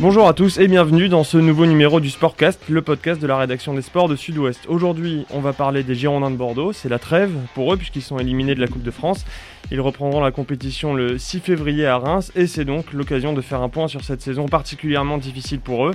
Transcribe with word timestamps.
Bonjour 0.00 0.26
à 0.26 0.34
tous 0.34 0.58
et 0.58 0.66
bienvenue 0.66 1.08
dans 1.08 1.22
ce 1.22 1.38
nouveau 1.38 1.66
numéro 1.66 2.00
du 2.00 2.10
Sportcast, 2.10 2.68
le 2.68 2.82
podcast 2.82 3.22
de 3.22 3.28
la 3.28 3.36
rédaction 3.36 3.74
des 3.74 3.80
sports 3.80 4.08
de 4.08 4.16
Sud-Ouest. 4.16 4.66
Aujourd'hui, 4.66 5.24
on 5.30 5.38
va 5.38 5.52
parler 5.52 5.84
des 5.84 5.94
Girondins 5.94 6.32
de 6.32 6.36
Bordeaux. 6.36 6.72
C'est 6.72 6.88
la 6.88 6.98
trêve 6.98 7.30
pour 7.54 7.72
eux 7.72 7.76
puisqu'ils 7.76 8.02
sont 8.02 8.18
éliminés 8.18 8.56
de 8.56 8.60
la 8.60 8.66
Coupe 8.66 8.82
de 8.82 8.90
France. 8.90 9.24
Ils 9.70 9.80
reprendront 9.80 10.20
la 10.20 10.32
compétition 10.32 10.94
le 10.94 11.16
6 11.16 11.38
février 11.38 11.86
à 11.86 11.98
Reims 11.98 12.32
et 12.34 12.48
c'est 12.48 12.64
donc 12.64 12.92
l'occasion 12.92 13.34
de 13.34 13.40
faire 13.40 13.62
un 13.62 13.68
point 13.68 13.86
sur 13.86 14.02
cette 14.02 14.20
saison 14.20 14.46
particulièrement 14.46 15.16
difficile 15.16 15.60
pour 15.60 15.86
eux. 15.86 15.94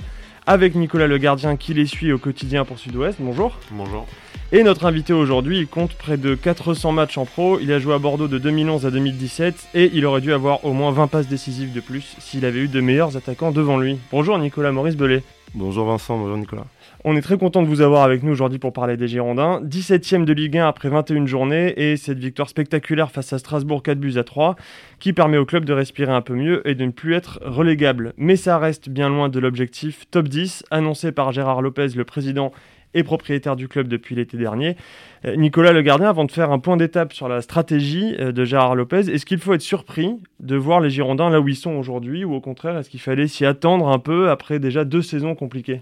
Avec 0.50 0.74
Nicolas 0.74 1.06
Le 1.06 1.16
Gardien 1.16 1.54
qui 1.54 1.74
les 1.74 1.86
suit 1.86 2.10
au 2.12 2.18
quotidien 2.18 2.64
pour 2.64 2.76
Sud-Ouest. 2.76 3.18
Bonjour. 3.20 3.56
Bonjour. 3.70 4.04
Et 4.50 4.64
notre 4.64 4.84
invité 4.84 5.12
aujourd'hui, 5.12 5.60
il 5.60 5.68
compte 5.68 5.94
près 5.94 6.16
de 6.16 6.34
400 6.34 6.90
matchs 6.90 7.18
en 7.18 7.24
pro. 7.24 7.60
Il 7.60 7.70
a 7.70 7.78
joué 7.78 7.94
à 7.94 7.98
Bordeaux 7.98 8.26
de 8.26 8.36
2011 8.36 8.84
à 8.84 8.90
2017 8.90 9.68
et 9.74 9.92
il 9.94 10.04
aurait 10.04 10.20
dû 10.20 10.32
avoir 10.32 10.64
au 10.64 10.72
moins 10.72 10.90
20 10.90 11.06
passes 11.06 11.28
décisives 11.28 11.72
de 11.72 11.78
plus 11.78 12.16
s'il 12.18 12.44
avait 12.44 12.58
eu 12.58 12.66
de 12.66 12.80
meilleurs 12.80 13.16
attaquants 13.16 13.52
devant 13.52 13.78
lui. 13.78 14.00
Bonjour 14.10 14.36
Nicolas 14.40 14.72
Maurice 14.72 14.96
Belay. 14.96 15.22
Bonjour 15.54 15.86
Vincent, 15.86 16.18
bonjour 16.18 16.36
Nicolas. 16.36 16.66
On 17.02 17.16
est 17.16 17.22
très 17.22 17.38
content 17.38 17.62
de 17.62 17.66
vous 17.66 17.80
avoir 17.80 18.02
avec 18.02 18.22
nous 18.22 18.30
aujourd'hui 18.30 18.58
pour 18.58 18.74
parler 18.74 18.98
des 18.98 19.08
Girondins. 19.08 19.62
17ème 19.62 20.26
de 20.26 20.34
Ligue 20.34 20.58
1 20.58 20.68
après 20.68 20.90
21 20.90 21.24
journées 21.24 21.72
et 21.78 21.96
cette 21.96 22.18
victoire 22.18 22.50
spectaculaire 22.50 23.10
face 23.10 23.32
à 23.32 23.38
Strasbourg 23.38 23.82
4 23.82 23.98
buts 23.98 24.18
à 24.18 24.22
3 24.22 24.54
qui 24.98 25.14
permet 25.14 25.38
au 25.38 25.46
club 25.46 25.64
de 25.64 25.72
respirer 25.72 26.12
un 26.12 26.20
peu 26.20 26.34
mieux 26.34 26.60
et 26.68 26.74
de 26.74 26.84
ne 26.84 26.90
plus 26.90 27.14
être 27.14 27.40
relégable. 27.42 28.12
Mais 28.18 28.36
ça 28.36 28.58
reste 28.58 28.90
bien 28.90 29.08
loin 29.08 29.30
de 29.30 29.38
l'objectif 29.38 30.04
top 30.10 30.28
10 30.28 30.64
annoncé 30.70 31.10
par 31.10 31.32
Gérard 31.32 31.62
Lopez, 31.62 31.88
le 31.96 32.04
président 32.04 32.52
et 32.92 33.02
propriétaire 33.02 33.56
du 33.56 33.66
club 33.66 33.88
depuis 33.88 34.14
l'été 34.14 34.36
dernier. 34.36 34.76
Euh, 35.24 35.36
Nicolas 35.36 35.72
Le 35.72 35.80
Gardien, 35.80 36.10
avant 36.10 36.26
de 36.26 36.32
faire 36.32 36.50
un 36.50 36.58
point 36.58 36.76
d'étape 36.76 37.14
sur 37.14 37.28
la 37.28 37.40
stratégie 37.40 38.14
euh, 38.18 38.30
de 38.30 38.44
Gérard 38.44 38.74
Lopez, 38.74 39.08
est-ce 39.10 39.24
qu'il 39.24 39.38
faut 39.38 39.54
être 39.54 39.62
surpris 39.62 40.18
de 40.40 40.56
voir 40.56 40.80
les 40.80 40.90
Girondins 40.90 41.30
là 41.30 41.40
où 41.40 41.48
ils 41.48 41.56
sont 41.56 41.72
aujourd'hui 41.76 42.24
ou 42.24 42.34
au 42.34 42.42
contraire, 42.42 42.76
est-ce 42.76 42.90
qu'il 42.90 43.00
fallait 43.00 43.26
s'y 43.26 43.46
attendre 43.46 43.88
un 43.88 43.98
peu 43.98 44.28
après 44.28 44.58
déjà 44.58 44.84
deux 44.84 45.00
saisons 45.00 45.34
compliquées? 45.34 45.80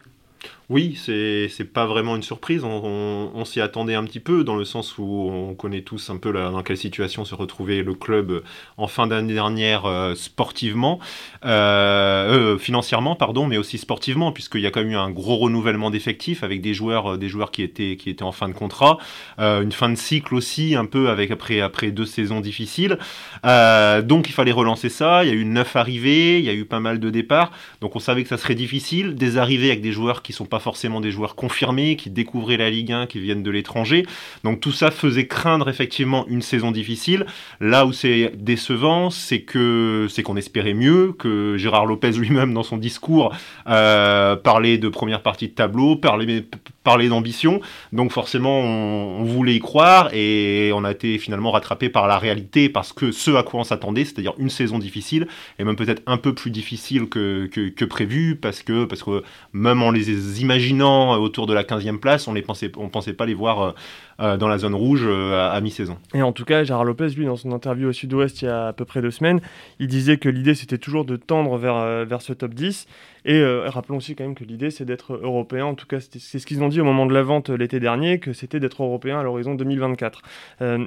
Oui, 0.71 0.99
c'est 1.03 1.73
pas 1.73 1.87
vraiment 1.87 2.15
une 2.15 2.23
surprise. 2.23 2.63
On, 2.63 3.45
s'y 3.47 3.63
attendait 3.63 3.95
un 3.95 4.05
petit 4.05 4.21
peu, 4.21 4.45
dans 4.45 4.57
le 4.57 4.67
sens 4.67 4.99
où 4.99 5.31
on 5.33 5.55
connaît 5.55 5.81
tous 5.81 6.11
un 6.11 6.19
peu 6.19 6.31
dans 6.31 6.63
quelle 6.63 6.77
situation 6.77 7.25
se 7.25 7.35
retrouvait 7.35 7.83
le 7.83 7.95
club 7.95 8.43
en 8.77 8.87
fin 8.87 9.07
d'année 9.07 9.33
dernière 9.33 9.87
euh, 9.87 10.15
sportivement, 10.15 10.99
euh, 11.47 12.55
euh, 12.55 12.59
financièrement, 12.59 13.17
pardon, 13.17 13.47
mais 13.47 13.57
aussi 13.57 13.79
sportivement, 13.79 14.31
puisqu'il 14.31 14.61
y 14.61 14.67
a 14.67 14.71
quand 14.71 14.81
même 14.81 14.91
eu 14.91 14.97
un 14.97 15.11
gros 15.11 15.39
renouvellement 15.39 15.91
d'effectifs 15.91 16.43
avec 16.43 16.61
des 16.61 16.75
joueurs, 16.75 17.17
des 17.17 17.29
joueurs 17.31 17.51
qui 17.51 17.63
étaient, 17.63 17.97
qui 17.97 18.11
étaient 18.11 18.23
en 18.23 18.33
fin 18.33 18.51
de 18.51 18.55
contrat, 18.55 18.99
une 19.39 19.73
fin 19.73 19.89
de 19.89 19.95
cycle 19.95 20.35
aussi, 20.35 20.75
un 20.75 20.85
peu 20.85 21.09
avec 21.09 21.31
après, 21.31 21.63
après 21.63 21.93
deux 21.93 22.05
saisons 22.05 22.41
difficiles. 22.41 22.99
donc 23.43 24.29
il 24.29 24.33
fallait 24.33 24.53
relancer 24.53 24.91
ça. 24.91 25.25
Il 25.25 25.29
y 25.29 25.33
a 25.33 25.35
eu 25.35 25.47
neuf 25.47 25.77
arrivées, 25.77 26.39
il 26.39 26.45
y 26.45 26.51
a 26.51 26.55
eu 26.55 26.67
pas 26.67 26.81
mal 26.81 27.01
de 27.01 27.09
départs. 27.09 27.53
Donc 27.81 27.97
on 27.97 28.01
savait 28.01 28.23
que 28.23 28.29
ça 28.29 28.37
serait 28.37 28.55
difficile. 28.55 29.15
Des 29.15 29.39
arrivées 29.39 29.69
avec 29.69 29.81
des 29.81 29.93
joueurs 29.93 30.23
qui 30.23 30.35
sont 30.35 30.45
pas 30.45 30.58
forcément 30.59 31.01
des 31.01 31.11
joueurs 31.11 31.35
confirmés, 31.35 31.97
qui 31.97 32.11
découvraient 32.11 32.57
la 32.57 32.71
Ligue 32.71 32.93
1, 32.93 33.07
qui 33.07 33.21
viennent 33.21 33.43
de 33.43 33.51
l'étranger. 33.51 34.07
Donc 34.45 34.61
tout 34.61 34.73
ça 34.73 34.91
faisait 34.91 35.27
craindre 35.27 35.69
effectivement 35.69 36.27
une 36.29 36.43
saison 36.43 36.71
difficile. 36.71 37.27
Là 37.61 37.87
où 37.87 37.93
c'est 37.93 38.33
décevant, 38.37 39.11
c'est 39.11 39.41
que 39.41 40.07
c'est 40.11 40.23
qu'on 40.23 40.37
espérait 40.37 40.75
mieux, 40.75 41.13
que 41.19 41.57
Gérard 41.57 41.87
Lopez 41.87 42.13
lui-même 42.13 42.55
dans 42.55 42.63
son 42.63 42.77
discours 42.77 43.35
euh, 43.69 44.37
parlait 44.37 44.79
de 44.79 44.89
première 44.89 45.23
partie 45.23 45.49
de 45.49 45.53
tableau, 45.53 45.97
parlait, 45.97 46.45
parlait 46.85 47.09
d'ambition. 47.09 47.61
Donc 47.93 48.13
forcément, 48.13 48.61
on, 48.61 49.25
voulait 49.25 49.55
y 49.55 49.61
croire 49.61 50.09
et 50.15 50.71
on 50.75 50.85
a 50.85 50.91
été 50.91 51.19
finalement 51.19 51.51
rattrapé 51.51 51.89
par 51.89 52.07
la 52.07 52.19
réalité 52.19 52.69
parce 52.69 52.93
que 52.93 53.13
ce 53.13 53.31
à 53.33 53.43
quoi 53.43 53.61
on 53.61 53.65
s'attendait, 53.65 54.05
c'est-à-dire 54.05 54.33
une 54.39 54.51
saison 54.51 54.79
difficile 54.79 55.29
et 55.59 55.65
même 55.65 55.77
peut-être 55.77 56.03
un 56.07 56.17
peu 56.17 56.35
plus 56.35 56.51
difficile 56.51 57.09
que, 57.09 57.47
que, 57.47 57.85
prévu 57.85 58.37
parce 58.37 58.63
que, 58.63 58.85
parce 58.85 59.03
que 59.03 59.23
même 59.53 59.83
en 59.83 59.91
les 59.91 60.11
imaginant 60.49 61.19
autour 61.19 61.47
de 61.47 61.53
la 61.53 61.63
15e 61.63 61.99
place, 61.99 62.27
on 62.27 62.33
ne 62.33 62.41
pensait, 62.41 62.73
on 62.79 62.89
pensait 62.89 63.13
pas 63.13 63.27
les 63.27 63.35
voir 63.35 63.61
euh, 63.61 63.73
euh, 64.21 64.37
dans 64.37 64.49
la 64.49 64.59
zone 64.59 64.75
rouge 64.75 65.05
euh, 65.07 65.49
à, 65.49 65.61
mi-saison. 65.61 65.97
Et 66.13 66.23
en 66.23 66.33
tout 66.33 66.45
cas, 66.45 66.65
Gérard 66.65 66.85
Lopez, 66.85 67.11
lui, 67.11 67.27
dans 67.27 67.37
son 67.37 67.53
interview 67.53 67.91
au 67.91 67.93
Sud-Ouest 67.93 68.43
il 68.43 68.47
y 68.47 68.49
a 68.49 68.67
à 68.67 68.73
peu 68.73 68.85
près 68.85 69.01
deux 69.01 69.13
semaines, 69.13 69.41
il 69.79 69.87
disait 69.87 70.17
que 70.17 70.29
l'idée 70.29 70.57
c'était 70.57 70.79
toujours 70.79 71.05
de 71.05 71.15
tendre 71.15 71.57
vers, 71.57 71.77
euh, 71.77 72.05
vers 72.05 72.21
ce 72.21 72.33
top 72.33 72.53
10. 72.53 72.87
Et 73.25 73.45
rappelons 73.45 73.99
aussi 73.99 74.15
quand 74.15 74.25
même 74.25 74.35
que 74.35 74.45
l'idée 74.45 74.71
c'est 74.71 74.87
d'être 74.87 75.13
européen. 75.13 75.67
En 75.67 75.75
tout 75.75 75.87
cas, 75.87 75.99
c'est 76.01 76.39
ce 76.39 76.47
qu'ils 76.47 76.63
ont 76.63 76.69
dit 76.69 76.81
au 76.81 76.85
moment 76.85 77.05
de 77.05 77.13
la 77.13 77.23
vente 77.23 77.51
l'été 77.51 77.79
dernier, 77.79 78.21
que 78.21 78.33
c'était 78.33 78.59
d'être 78.59 78.83
européen 78.83 79.19
à 79.19 79.23
l'horizon 79.23 79.55
2024. 79.55 80.23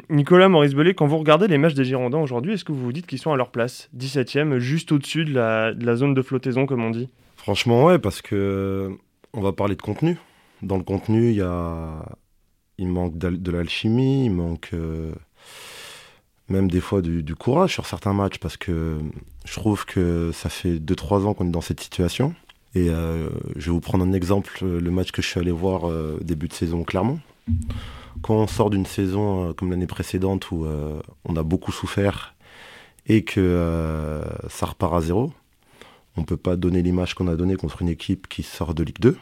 Nicolas 0.09 0.49
Maurice 0.49 0.73
Bellet, 0.73 0.95
quand 0.95 1.05
vous 1.05 1.19
regardez 1.19 1.47
les 1.47 1.59
matchs 1.59 1.75
des 1.75 1.85
Girondins 1.85 2.17
aujourd'hui, 2.17 2.53
est-ce 2.53 2.65
que 2.65 2.71
vous 2.71 2.81
vous 2.81 2.93
dites 2.93 3.05
qu'ils 3.05 3.19
sont 3.19 3.31
à 3.31 3.37
leur 3.37 3.51
place 3.51 3.91
17e, 3.95 4.57
juste 4.57 4.91
au-dessus 4.91 5.23
de 5.23 5.35
la, 5.35 5.73
de 5.73 5.85
la 5.85 5.95
zone 5.95 6.15
de 6.15 6.21
flottaison, 6.23 6.65
comme 6.65 6.83
on 6.83 6.89
dit? 6.89 7.09
Franchement, 7.35 7.83
ouais, 7.83 7.99
parce 7.99 8.23
que 8.23 8.97
on 9.33 9.41
va 9.41 9.53
parler 9.53 9.75
de 9.75 9.81
contenu. 9.81 10.17
Dans 10.61 10.77
le 10.77 10.83
contenu, 10.83 11.33
il 12.77 12.87
manque 12.87 13.17
de 13.17 13.51
l'alchimie, 13.51 14.25
il 14.25 14.31
manque 14.31 14.69
euh, 14.73 15.13
même 16.49 16.69
des 16.69 16.81
fois 16.81 17.01
du, 17.01 17.35
courage 17.35 17.73
sur 17.73 17.85
certains 17.85 18.13
matchs 18.13 18.37
parce 18.37 18.57
que 18.57 18.99
je 19.45 19.53
trouve 19.53 19.85
que 19.85 20.31
ça 20.33 20.49
fait 20.49 20.75
2-3 20.75 21.25
ans 21.25 21.33
qu'on 21.33 21.47
est 21.47 21.51
dans 21.51 21.61
cette 21.61 21.79
situation. 21.79 22.35
Et 22.73 22.89
euh, 22.89 23.29
je 23.57 23.65
vais 23.65 23.71
vous 23.71 23.81
prendre 23.81 24.05
un 24.05 24.13
exemple, 24.13 24.63
le 24.63 24.91
match 24.91 25.11
que 25.11 25.21
je 25.21 25.27
suis 25.27 25.39
allé 25.39 25.51
voir 25.51 25.89
euh, 25.89 26.17
début 26.21 26.47
de 26.47 26.53
saison 26.53 26.83
Clermont. 26.83 27.19
Quand 28.21 28.35
on 28.35 28.47
sort 28.47 28.69
d'une 28.69 28.85
saison 28.85 29.53
comme 29.53 29.71
l'année 29.71 29.87
précédente 29.87 30.51
où 30.51 30.67
on 31.25 31.35
a 31.35 31.43
beaucoup 31.43 31.71
souffert 31.71 32.35
et 33.07 33.23
que 33.23 34.21
ça 34.47 34.67
repart 34.67 34.93
à 34.93 35.01
zéro, 35.01 35.33
on 36.17 36.21
ne 36.21 36.25
peut 36.25 36.37
pas 36.37 36.55
donner 36.55 36.81
l'image 36.81 37.13
qu'on 37.15 37.27
a 37.27 37.35
donnée 37.35 37.55
contre 37.55 37.81
une 37.81 37.89
équipe 37.89 38.27
qui 38.27 38.43
sort 38.43 38.73
de 38.73 38.83
Ligue 38.83 38.99
2 38.99 39.17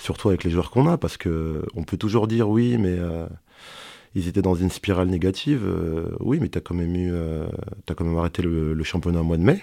surtout 0.00 0.28
avec 0.28 0.44
les 0.44 0.50
joueurs 0.50 0.70
qu'on 0.70 0.88
a, 0.88 0.96
parce 0.96 1.16
que 1.16 1.62
on 1.74 1.84
peut 1.84 1.96
toujours 1.96 2.26
dire 2.26 2.48
oui, 2.48 2.78
mais 2.78 2.96
euh, 2.98 3.26
ils 4.14 4.28
étaient 4.28 4.42
dans 4.42 4.54
une 4.54 4.70
spirale 4.70 5.08
négative. 5.08 5.62
Euh, 5.64 6.16
oui, 6.20 6.38
mais 6.40 6.48
tu 6.48 6.58
as 6.58 6.60
quand 6.60 6.74
même 6.74 6.96
eu, 6.96 7.10
euh, 7.12 7.46
quand 7.86 8.04
même 8.04 8.16
arrêté 8.16 8.42
le, 8.42 8.82
championnat 8.82 9.20
au 9.20 9.24
mois 9.24 9.36
de 9.36 9.42
mai. 9.42 9.62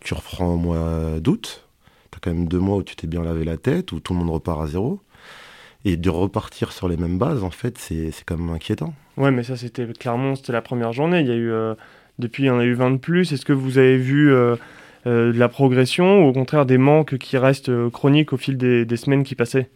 Tu 0.00 0.14
reprends 0.14 0.54
au 0.54 0.56
mois 0.56 1.18
d'août. 1.20 1.66
Tu 2.10 2.16
as 2.16 2.20
quand 2.20 2.30
même 2.30 2.46
deux 2.46 2.60
mois 2.60 2.76
où 2.76 2.82
tu 2.82 2.94
t'es 2.96 3.06
bien 3.06 3.24
lavé 3.24 3.44
la 3.44 3.56
tête, 3.56 3.92
où 3.92 4.00
tout 4.00 4.12
le 4.12 4.20
monde 4.20 4.30
repart 4.30 4.62
à 4.62 4.66
zéro. 4.66 5.00
Et 5.84 5.96
de 5.96 6.10
repartir 6.10 6.72
sur 6.72 6.88
les 6.88 6.96
mêmes 6.96 7.18
bases, 7.18 7.42
en 7.44 7.50
fait, 7.50 7.78
c'est 7.78 8.12
quand 8.26 8.36
même 8.36 8.50
inquiétant. 8.50 8.92
Ouais, 9.16 9.30
mais 9.30 9.42
ça, 9.42 9.56
c'était 9.56 9.86
clairement, 9.92 10.34
c'était 10.34 10.52
la 10.52 10.62
première 10.62 10.92
journée. 10.92 11.20
Il 11.20 11.28
y 11.28 11.30
a 11.30 11.36
eu, 11.36 11.52
depuis, 12.18 12.44
il 12.44 12.46
y 12.46 12.50
en 12.50 12.58
a 12.58 12.64
eu 12.64 12.74
20 12.74 12.90
de 12.92 12.96
plus. 12.96 13.32
Est-ce 13.32 13.44
que 13.46 13.52
vous 13.52 13.78
avez 13.78 13.96
vu 13.96 14.34
euh, 15.06 15.32
de 15.32 15.38
la 15.38 15.48
progression 15.48 16.24
ou 16.24 16.28
au 16.28 16.32
contraire 16.32 16.66
des 16.66 16.78
manques 16.78 17.16
qui 17.18 17.38
restent 17.38 17.68
euh, 17.68 17.90
chroniques 17.90 18.32
au 18.32 18.36
fil 18.36 18.56
des, 18.56 18.96
semaines 18.96 19.24
qui 19.24 19.34
passaient? 19.34 19.70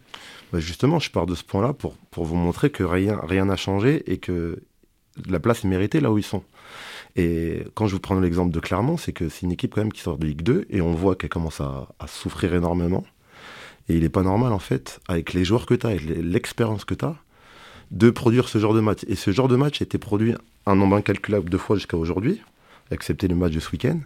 Bah, 0.53 0.59
Justement, 0.59 0.99
je 0.99 1.11
pars 1.11 1.27
de 1.27 1.35
ce 1.35 1.45
point-là 1.45 1.73
pour, 1.73 1.95
pour 2.11 2.25
vous 2.25 2.35
montrer 2.35 2.71
que 2.71 2.83
rien 2.83 3.21
rien 3.23 3.45
n'a 3.45 3.57
changé 3.57 4.03
et 4.11 4.19
que 4.19 4.61
la 5.29 5.41
place 5.41 5.65
est 5.65 5.69
méritée 5.69 6.01
là 6.01 6.11
où 6.11 6.19
ils 6.19 6.25
sont. 6.25 6.43
Et 7.17 7.65
quand 7.75 7.87
je 7.87 7.95
vous 7.95 8.01
prends 8.01 8.19
l'exemple 8.19 8.53
de 8.53 8.61
Clermont, 8.61 8.97
c'est 8.97 9.13
que 9.13 9.29
c'est 9.29 9.43
une 9.43 9.53
équipe 9.53 9.75
quand 9.75 9.81
même 9.81 9.93
qui 9.93 10.01
sort 10.01 10.19
de 10.19 10.27
Ligue 10.27 10.43
2 10.43 10.67
et 10.71 10.81
on 10.81 10.93
voit 10.93 11.17
qu'elle 11.17 11.31
commence 11.31 11.61
à, 11.61 11.89
souffrir 12.07 12.55
énormément. 12.55 13.05
Et 13.89 13.95
il 13.95 14.03
n'est 14.03 14.09
pas 14.09 14.23
normal 14.23 14.53
en 14.53 14.59
fait, 14.59 15.01
avec 15.09 15.33
les 15.33 15.45
joueurs 15.45 15.67
que 15.67 15.75
tu 15.75 15.87
as, 15.87 15.91
avec 15.91 16.03
l'expérience 16.07 16.85
que 16.85 16.95
tu 16.95 17.05
as, 17.05 17.17
de 17.91 18.11
produire 18.11 18.49
ce 18.49 18.59
genre 18.59 18.75
de 18.75 18.81
match. 18.81 19.01
Et 19.09 19.17
ce 19.17 19.33
genre 19.33 19.49
de 19.49 19.57
match 19.57 19.81
a 19.81 19.85
été 19.85 19.99
produit 19.99 20.35
un 20.67 20.77
nombre 20.77 20.97
incalculable 20.97 21.51
de 21.51 21.57
fois 21.57 21.77
jusqu'à 21.77 21.97
aujourd'hui, 21.97 22.41
excepté 22.91 23.29
le 23.29 23.35
match 23.35 23.53
de 23.53 23.61
ce 23.61 23.71
week-end. 23.71 24.01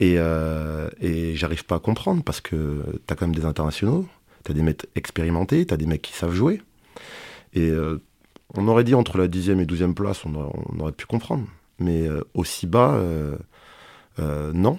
Et, 0.00 0.14
euh, 0.18 0.88
et 1.00 1.36
j'arrive 1.36 1.64
pas 1.64 1.76
à 1.76 1.78
comprendre 1.78 2.22
parce 2.24 2.40
que 2.40 2.82
tu 3.06 3.12
as 3.12 3.16
quand 3.16 3.26
même 3.26 3.34
des 3.34 3.44
internationaux, 3.44 4.06
tu 4.44 4.50
as 4.50 4.54
des 4.54 4.62
mecs 4.62 4.86
expérimentés, 4.96 5.66
tu 5.66 5.74
as 5.74 5.76
des 5.76 5.86
mecs 5.86 6.02
qui 6.02 6.12
savent 6.12 6.34
jouer. 6.34 6.62
Et 7.52 7.68
euh, 7.68 8.00
on 8.54 8.66
aurait 8.66 8.84
dit 8.84 8.94
entre 8.94 9.18
la 9.18 9.28
10e 9.28 9.60
et 9.60 9.66
12e 9.66 9.94
place, 9.94 10.24
on, 10.24 10.34
aurait 10.80 10.92
pu 10.92 11.06
comprendre. 11.06 11.46
Mais 11.78 12.06
euh, 12.08 12.22
aussi 12.34 12.66
bas, 12.66 13.00
non. 14.18 14.78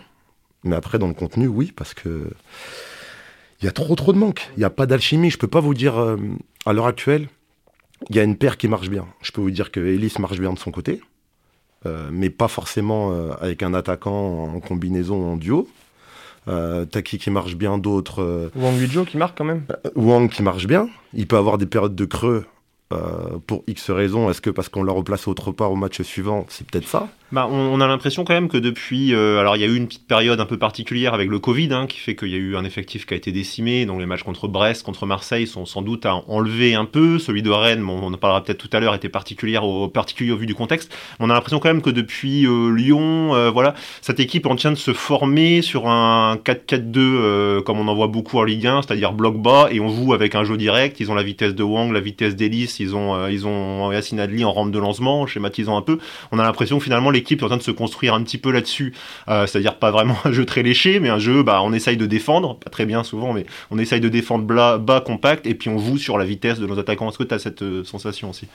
Mais 0.63 0.75
après, 0.75 0.97
dans 0.97 1.07
le 1.07 1.13
contenu, 1.13 1.47
oui, 1.47 1.71
parce 1.75 1.93
que 1.93 2.29
il 3.61 3.65
y 3.65 3.67
a 3.67 3.71
trop 3.71 3.95
trop 3.95 4.11
de 4.11 4.17
manque. 4.17 4.49
Il 4.57 4.59
n'y 4.59 4.65
a 4.65 4.69
pas 4.69 4.85
d'alchimie. 4.85 5.29
Je 5.29 5.37
peux 5.37 5.47
pas 5.47 5.61
vous 5.61 5.73
dire 5.73 5.95
à 6.65 6.73
l'heure 6.73 6.87
actuelle, 6.87 7.29
il 8.09 8.15
y 8.15 8.19
a 8.19 8.23
une 8.23 8.35
paire 8.35 8.57
qui 8.57 8.67
marche 8.67 8.89
bien. 8.89 9.07
Je 9.21 9.31
peux 9.31 9.41
vous 9.41 9.51
dire 9.51 9.71
que 9.71 9.79
Ellis 9.79 10.13
marche 10.19 10.39
bien 10.39 10.53
de 10.53 10.59
son 10.59 10.71
côté. 10.71 11.01
Euh, 11.85 12.09
mais 12.11 12.29
pas 12.29 12.47
forcément 12.47 13.11
euh, 13.11 13.31
avec 13.41 13.63
un 13.63 13.73
attaquant 13.73 14.55
en 14.55 14.59
combinaison 14.59 15.33
en 15.33 15.37
duo. 15.37 15.67
Euh, 16.47 16.85
Taki 16.85 17.17
qui 17.17 17.31
marche 17.31 17.55
bien, 17.55 17.77
d'autres. 17.77 18.21
Euh, 18.21 18.49
Wang 18.55 18.75
Guizhou 18.75 19.05
qui 19.05 19.17
marque 19.17 19.37
quand 19.37 19.45
même. 19.45 19.63
Wang 19.95 20.29
qui 20.29 20.43
marche 20.43 20.67
bien. 20.67 20.89
Il 21.13 21.27
peut 21.27 21.37
avoir 21.37 21.57
des 21.57 21.65
périodes 21.65 21.95
de 21.95 22.05
creux 22.05 22.45
pour 23.47 23.63
X 23.67 23.89
raisons. 23.89 24.29
Est-ce 24.29 24.39
que 24.39 24.49
parce 24.49 24.69
qu'on 24.69 24.83
l'a 24.83 24.93
replacé 24.93 25.29
autre 25.29 25.51
part 25.51 25.69
au 25.71 25.75
match 25.75 26.01
suivant 26.01 26.45
C'est 26.47 26.65
peut-être 26.65 26.87
ça. 26.87 27.09
Bah, 27.31 27.47
on, 27.49 27.81
a 27.81 27.87
l'impression 27.87 28.23
quand 28.23 28.35
même 28.35 28.49
que 28.49 28.57
depuis, 28.57 29.11
euh, 29.11 29.39
alors 29.39 29.55
il 29.55 29.59
y 29.59 29.63
a 29.65 29.67
eu 29.67 29.75
une 29.75 29.87
petite 29.87 30.07
période 30.07 30.39
un 30.39 30.45
peu 30.45 30.59
particulière 30.59 31.15
avec 31.15 31.27
le 31.27 31.39
Covid, 31.39 31.73
hein, 31.73 31.87
qui 31.87 31.97
fait 31.97 32.15
qu'il 32.15 32.29
y 32.29 32.35
a 32.35 32.37
eu 32.37 32.55
un 32.55 32.63
effectif 32.63 33.07
qui 33.07 33.15
a 33.15 33.17
été 33.17 33.31
décimé. 33.31 33.87
Donc 33.87 33.99
les 33.99 34.05
matchs 34.05 34.21
contre 34.21 34.47
Brest, 34.47 34.83
contre 34.83 35.07
Marseille 35.07 35.47
sont 35.47 35.65
sans 35.65 35.81
doute 35.81 36.05
à 36.05 36.13
enlever 36.27 36.75
un 36.75 36.85
peu. 36.85 37.17
Celui 37.17 37.41
de 37.41 37.49
Rennes, 37.49 37.83
on 37.83 38.13
en 38.13 38.17
parlera 38.17 38.43
peut-être 38.43 38.59
tout 38.59 38.69
à 38.73 38.79
l'heure, 38.79 38.93
était 38.93 39.09
particulier 39.09 39.57
au, 39.57 39.87
particulier 39.87 40.31
au 40.31 40.37
vu 40.37 40.45
du 40.45 40.53
contexte. 40.53 40.95
On 41.19 41.31
a 41.31 41.33
l'impression 41.33 41.57
quand 41.57 41.69
même 41.69 41.81
que 41.81 41.89
depuis 41.89 42.45
euh, 42.45 42.69
Lyon, 42.69 43.33
euh, 43.33 43.49
voilà, 43.49 43.73
cette 44.01 44.19
équipe 44.19 44.45
en 44.45 44.55
tient 44.55 44.71
de 44.71 44.77
se 44.77 44.93
former 44.93 45.63
sur 45.63 45.87
un 45.87 46.35
4-4-2 46.35 47.63
comme 47.63 47.79
on 47.79 47.87
en 47.87 47.95
voit 47.95 48.07
beaucoup 48.07 48.37
en 48.37 48.43
Ligue 48.43 48.67
1, 48.67 48.83
c'est-à-dire 48.83 49.13
bloc 49.13 49.41
bas 49.41 49.69
et 49.71 49.79
on 49.79 49.89
joue 49.89 50.13
avec 50.13 50.35
un 50.35 50.43
jeu 50.43 50.57
direct. 50.57 50.99
Ils 50.99 51.09
ont 51.09 51.15
la 51.15 51.23
vitesse 51.23 51.55
de 51.55 51.63
Wang, 51.63 51.91
la 51.91 52.01
vitesse 52.01 52.35
d'Ellis, 52.35 52.75
ils 52.79 52.95
ont 52.95 53.27
ils 53.27 53.47
ont 53.47 53.91
Yacine 53.91 54.19
Adli 54.19 54.45
en 54.45 54.53
rampe 54.53 54.71
de 54.71 54.79
lancement, 54.79 55.25
schématisant 55.25 55.75
un 55.75 55.81
peu. 55.81 55.97
On 56.31 56.37
a 56.37 56.43
l'impression 56.43 56.79
finalement 56.79 57.09
l'équipe 57.15 57.41
est 57.41 57.43
en 57.43 57.47
train 57.47 57.57
de 57.57 57.63
se 57.63 57.71
construire 57.71 58.13
un 58.13 58.23
petit 58.23 58.37
peu 58.37 58.51
là-dessus, 58.51 58.93
euh, 59.27 59.47
c'est-à-dire 59.47 59.79
pas 59.79 59.91
vraiment 59.91 60.17
un 60.25 60.31
jeu 60.31 60.45
très 60.45 60.63
léché, 60.63 60.99
mais 60.99 61.09
un 61.09 61.19
jeu, 61.19 61.43
bah, 61.43 61.61
on 61.63 61.73
essaye 61.73 61.97
de 61.97 62.05
défendre, 62.05 62.59
pas 62.59 62.69
très 62.69 62.85
bien 62.85 63.03
souvent, 63.03 63.33
mais 63.33 63.45
on 63.71 63.79
essaye 63.79 64.01
de 64.01 64.09
défendre 64.09 64.45
bas, 64.45 64.77
bas 64.77 65.01
compact, 65.01 65.47
et 65.47 65.55
puis 65.55 65.69
on 65.69 65.79
joue 65.79 65.97
sur 65.97 66.17
la 66.17 66.25
vitesse 66.25 66.59
de 66.59 66.67
nos 66.67 66.77
attaquants. 66.79 67.09
Est-ce 67.09 67.17
que 67.17 67.23
tu 67.23 67.33
as 67.33 67.39
cette 67.39 67.61
euh, 67.61 67.83
sensation 67.83 68.29
aussi? 68.29 68.47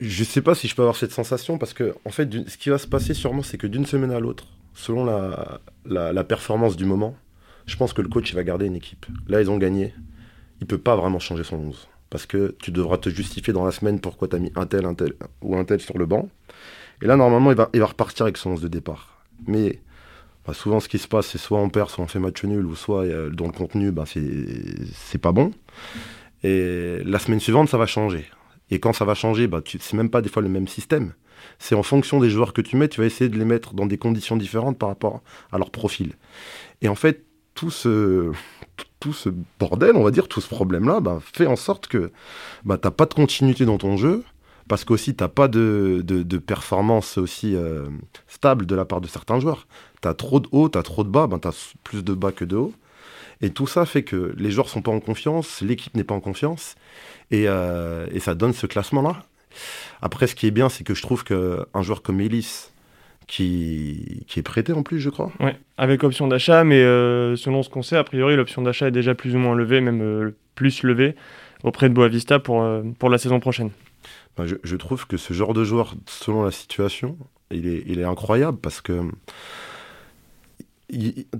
Je 0.00 0.22
sais 0.22 0.42
pas 0.42 0.54
si 0.54 0.68
je 0.68 0.74
peux 0.74 0.82
avoir 0.82 0.96
cette 0.96 1.12
sensation, 1.12 1.58
parce 1.58 1.72
que 1.72 1.94
en 2.04 2.10
fait, 2.10 2.30
ce 2.48 2.56
qui 2.56 2.68
va 2.68 2.78
se 2.78 2.86
passer 2.86 3.14
sûrement, 3.14 3.42
c'est 3.42 3.58
que 3.58 3.66
d'une 3.66 3.86
semaine 3.86 4.12
à 4.12 4.20
l'autre, 4.20 4.46
selon 4.74 5.04
la, 5.84 6.24
performance 6.24 6.76
du 6.76 6.84
moment, 6.84 7.16
je 7.66 7.76
pense 7.76 7.92
que 7.92 8.00
le 8.00 8.08
coach 8.08 8.32
va 8.34 8.44
garder 8.44 8.66
une 8.66 8.76
équipe. 8.76 9.06
Là, 9.26 9.40
ils 9.40 9.50
ont 9.50 9.58
gagné. 9.58 9.92
Il 10.60 10.66
peut 10.66 10.78
pas 10.78 10.96
vraiment 10.96 11.18
changer 11.18 11.44
son 11.44 11.56
11 11.56 11.88
parce 12.10 12.26
que 12.26 12.54
tu 12.60 12.70
devras 12.70 12.98
te 12.98 13.10
justifier 13.10 13.52
dans 13.52 13.64
la 13.64 13.72
semaine 13.72 14.00
pourquoi 14.00 14.28
tu 14.28 14.36
as 14.36 14.38
mis 14.38 14.52
un 14.56 14.66
tel, 14.66 14.86
un 14.86 14.94
tel 14.94 15.12
ou 15.42 15.56
un 15.56 15.64
tel 15.64 15.80
sur 15.80 15.98
le 15.98 16.06
banc. 16.06 16.28
Et 17.02 17.06
là, 17.06 17.16
normalement, 17.16 17.50
il 17.50 17.56
va, 17.56 17.70
il 17.74 17.82
repartir 17.82 18.24
avec 18.24 18.36
son 18.36 18.50
11 18.50 18.60
de 18.60 18.68
départ. 18.68 19.22
Mais 19.46 19.80
bah, 20.46 20.54
souvent, 20.54 20.80
ce 20.80 20.88
qui 20.88 20.98
se 20.98 21.08
passe, 21.08 21.26
c'est 21.26 21.38
soit 21.38 21.58
on 21.58 21.68
perd, 21.68 21.90
soit 21.90 22.04
on 22.04 22.08
fait 22.08 22.18
match 22.18 22.42
nul, 22.44 22.64
ou 22.66 22.74
soit 22.74 23.06
dans 23.30 23.46
le 23.46 23.52
contenu, 23.52 23.92
bah, 23.92 24.04
c'est 24.06 25.18
pas 25.18 25.32
bon. 25.32 25.52
Et 26.42 26.98
la 27.04 27.18
semaine 27.18 27.40
suivante, 27.40 27.68
ça 27.68 27.78
va 27.78 27.86
changer. 27.86 28.26
Et 28.70 28.80
quand 28.80 28.92
ça 28.92 29.04
va 29.04 29.14
changer, 29.14 29.46
bah, 29.46 29.62
c'est 29.64 29.94
même 29.94 30.10
pas 30.10 30.22
des 30.22 30.28
fois 30.28 30.42
le 30.42 30.48
même 30.48 30.68
système. 30.68 31.12
C'est 31.58 31.74
en 31.74 31.82
fonction 31.82 32.20
des 32.20 32.30
joueurs 32.30 32.52
que 32.52 32.60
tu 32.60 32.76
mets, 32.76 32.88
tu 32.88 33.00
vas 33.00 33.06
essayer 33.06 33.30
de 33.30 33.38
les 33.38 33.44
mettre 33.44 33.74
dans 33.74 33.86
des 33.86 33.98
conditions 33.98 34.36
différentes 34.36 34.78
par 34.78 34.88
rapport 34.88 35.22
à 35.52 35.58
leur 35.58 35.70
profil. 35.70 36.14
Et 36.82 36.88
en 36.88 36.94
fait, 36.94 37.24
tout 37.54 37.70
ce, 37.70 38.32
bordel, 39.58 39.96
on 39.96 40.02
va 40.02 40.10
dire, 40.10 40.28
tout 40.28 40.40
ce 40.40 40.48
problème-là, 40.48 41.00
bah, 41.00 41.18
fait 41.20 41.46
en 41.46 41.56
sorte 41.56 41.88
que 41.88 42.10
tu 42.62 42.68
n'as 42.68 42.78
pas 42.78 43.06
de 43.06 43.14
continuité 43.14 43.64
dans 43.64 43.78
ton 43.78 43.96
jeu, 43.96 44.22
parce 44.68 44.84
qu'aussi, 44.84 45.16
tu 45.16 45.24
n'as 45.24 45.28
pas 45.28 45.48
de, 45.48 46.02
de, 46.04 46.38
performance 46.38 47.18
aussi 47.18 47.56
euh, 47.56 47.86
stable 48.28 48.66
de 48.66 48.74
la 48.74 48.84
part 48.84 49.00
de 49.00 49.06
certains 49.06 49.40
joueurs. 49.40 49.66
Tu 50.02 50.08
as 50.08 50.14
trop 50.14 50.40
de 50.40 50.48
haut, 50.52 50.68
tu 50.68 50.78
as 50.78 50.82
trop 50.82 51.04
de 51.04 51.08
bas, 51.08 51.26
ben, 51.26 51.38
tu 51.38 51.48
as 51.48 51.74
plus 51.82 52.04
de 52.04 52.12
bas 52.12 52.32
que 52.32 52.44
de 52.44 52.56
haut. 52.56 52.74
Et 53.40 53.50
tout 53.50 53.66
ça 53.66 53.86
fait 53.86 54.02
que 54.02 54.34
les 54.36 54.50
joueurs 54.50 54.68
sont 54.68 54.82
pas 54.82 54.90
en 54.90 55.00
confiance, 55.00 55.62
l'équipe 55.62 55.96
n'est 55.96 56.04
pas 56.04 56.14
en 56.14 56.20
confiance, 56.20 56.74
et, 57.30 57.44
euh, 57.46 58.06
et 58.12 58.20
ça 58.20 58.34
donne 58.34 58.52
ce 58.52 58.66
classement-là. 58.66 59.24
Après, 60.02 60.26
ce 60.26 60.34
qui 60.34 60.46
est 60.46 60.50
bien, 60.50 60.68
c'est 60.68 60.84
que 60.84 60.94
je 60.94 61.02
trouve 61.02 61.24
qu'un 61.24 61.82
joueur 61.82 62.02
comme 62.02 62.20
Ellis, 62.20 62.70
qui, 63.26 64.24
qui, 64.26 64.40
est 64.40 64.42
prêté 64.42 64.72
en 64.72 64.82
plus, 64.82 65.00
je 65.00 65.10
crois. 65.10 65.30
Oui, 65.40 65.50
avec 65.76 66.02
option 66.02 66.28
d'achat, 66.28 66.64
mais 66.64 66.80
euh, 66.80 67.36
selon 67.36 67.62
ce 67.62 67.68
qu'on 67.68 67.82
sait, 67.82 67.96
a 67.96 68.04
priori, 68.04 68.36
l'option 68.36 68.62
d'achat 68.62 68.88
est 68.88 68.92
déjà 68.92 69.14
plus 69.14 69.34
ou 69.34 69.38
moins 69.38 69.54
levée, 69.54 69.80
même 69.80 70.32
plus 70.54 70.82
levée 70.82 71.14
auprès 71.62 71.88
de 71.88 71.94
Boavista 71.94 72.38
pour, 72.38 72.66
pour 72.98 73.10
la 73.10 73.18
saison 73.18 73.38
prochaine 73.38 73.70
je, 74.46 74.76
trouve 74.76 75.06
que 75.06 75.16
ce 75.16 75.32
genre 75.32 75.54
de 75.54 75.64
joueur, 75.64 75.94
selon 76.06 76.42
la 76.42 76.50
situation, 76.50 77.16
il 77.50 77.66
est, 77.66 77.82
il 77.86 77.98
est 77.98 78.04
incroyable 78.04 78.58
parce 78.58 78.80
que 78.80 79.02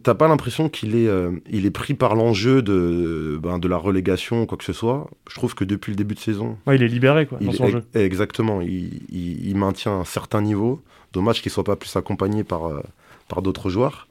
t'as 0.02 0.14
pas 0.14 0.28
l'impression 0.28 0.68
qu'il 0.68 0.94
est, 0.94 1.08
euh, 1.08 1.32
il 1.48 1.64
est 1.64 1.70
pris 1.70 1.94
par 1.94 2.14
l'enjeu 2.14 2.60
de, 2.60 3.38
ben, 3.42 3.58
de 3.58 3.68
la 3.68 3.78
relégation 3.78 4.42
ou 4.42 4.46
quoi 4.46 4.58
que 4.58 4.64
ce 4.64 4.74
soit. 4.74 5.08
Je 5.28 5.34
trouve 5.34 5.54
que 5.54 5.64
depuis 5.64 5.90
le 5.90 5.96
début 5.96 6.14
de 6.14 6.20
saison. 6.20 6.58
il 6.66 6.82
est 6.82 6.88
libéré 6.88 7.26
quoi, 7.26 7.38
dans 7.40 7.52
son 7.52 7.68
jeu. 7.68 7.84
Exactement. 7.94 8.60
Il, 8.60 9.00
il, 9.10 9.56
maintient 9.56 9.92
un 9.92 10.04
certain 10.04 10.42
niveau. 10.42 10.82
Dommage 11.12 11.40
qu'il 11.40 11.50
soit 11.50 11.64
pas 11.64 11.76
plus 11.76 11.96
accompagné 11.96 12.44
par, 12.44 12.66
euh, 12.66 12.82
par 13.28 13.40
d'autres 13.40 13.70
joueurs. 13.70 14.08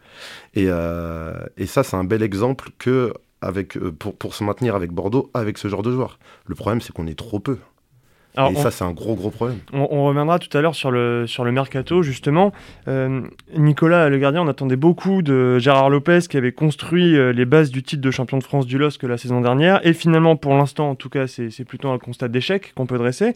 Et, 0.55 0.65
euh, 0.67 1.33
et 1.57 1.67
ça, 1.67 1.83
c'est 1.83 1.95
un 1.95 2.03
bel 2.03 2.23
exemple 2.23 2.71
que 2.79 3.13
avec, 3.41 3.77
pour, 3.77 4.15
pour 4.15 4.33
se 4.33 4.43
maintenir 4.43 4.75
avec 4.75 4.91
Bordeaux, 4.91 5.29
avec 5.35 5.59
ce 5.59 5.67
genre 5.67 5.83
de 5.83 5.91
joueur. 5.91 6.17
Le 6.47 6.55
problème, 6.55 6.81
c'est 6.81 6.91
qu'on 6.91 7.05
est 7.05 7.17
trop 7.17 7.39
peu 7.39 7.59
et 8.37 8.55
ça, 8.55 8.71
c'est 8.71 8.83
un 8.83 8.91
gros, 8.91 9.15
gros 9.15 9.31
problème. 9.31 9.57
On, 9.73 10.05
reviendra 10.05 10.39
tout 10.39 10.55
à 10.55 10.61
l'heure 10.61 10.75
sur 10.75 10.91
le, 10.91 11.25
sur 11.27 11.43
le 11.43 11.51
mercato, 11.51 12.03
justement. 12.03 12.51
Euh, 12.87 13.21
Nicolas, 13.55 14.09
le 14.09 14.17
gardien, 14.17 14.41
on 14.41 14.47
attendait 14.47 14.75
beaucoup 14.75 15.21
de 15.21 15.57
Gérard 15.59 15.89
Lopez, 15.89 16.19
qui 16.29 16.37
avait 16.37 16.51
construit 16.51 17.15
euh, 17.15 17.33
les 17.33 17.45
bases 17.45 17.71
du 17.71 17.83
titre 17.83 18.01
de 18.01 18.11
champion 18.11 18.37
de 18.37 18.43
France 18.43 18.65
du 18.65 18.77
LOSC 18.77 19.03
la 19.03 19.17
saison 19.17 19.41
dernière. 19.41 19.85
Et 19.85 19.93
finalement, 19.93 20.35
pour 20.35 20.55
l'instant, 20.55 20.91
en 20.91 20.95
tout 20.95 21.09
cas, 21.09 21.27
c'est 21.27 21.65
plutôt 21.65 21.89
un 21.89 21.97
constat 21.97 22.27
d'échec 22.27 22.73
qu'on 22.75 22.85
peut 22.85 22.97
dresser. 22.97 23.33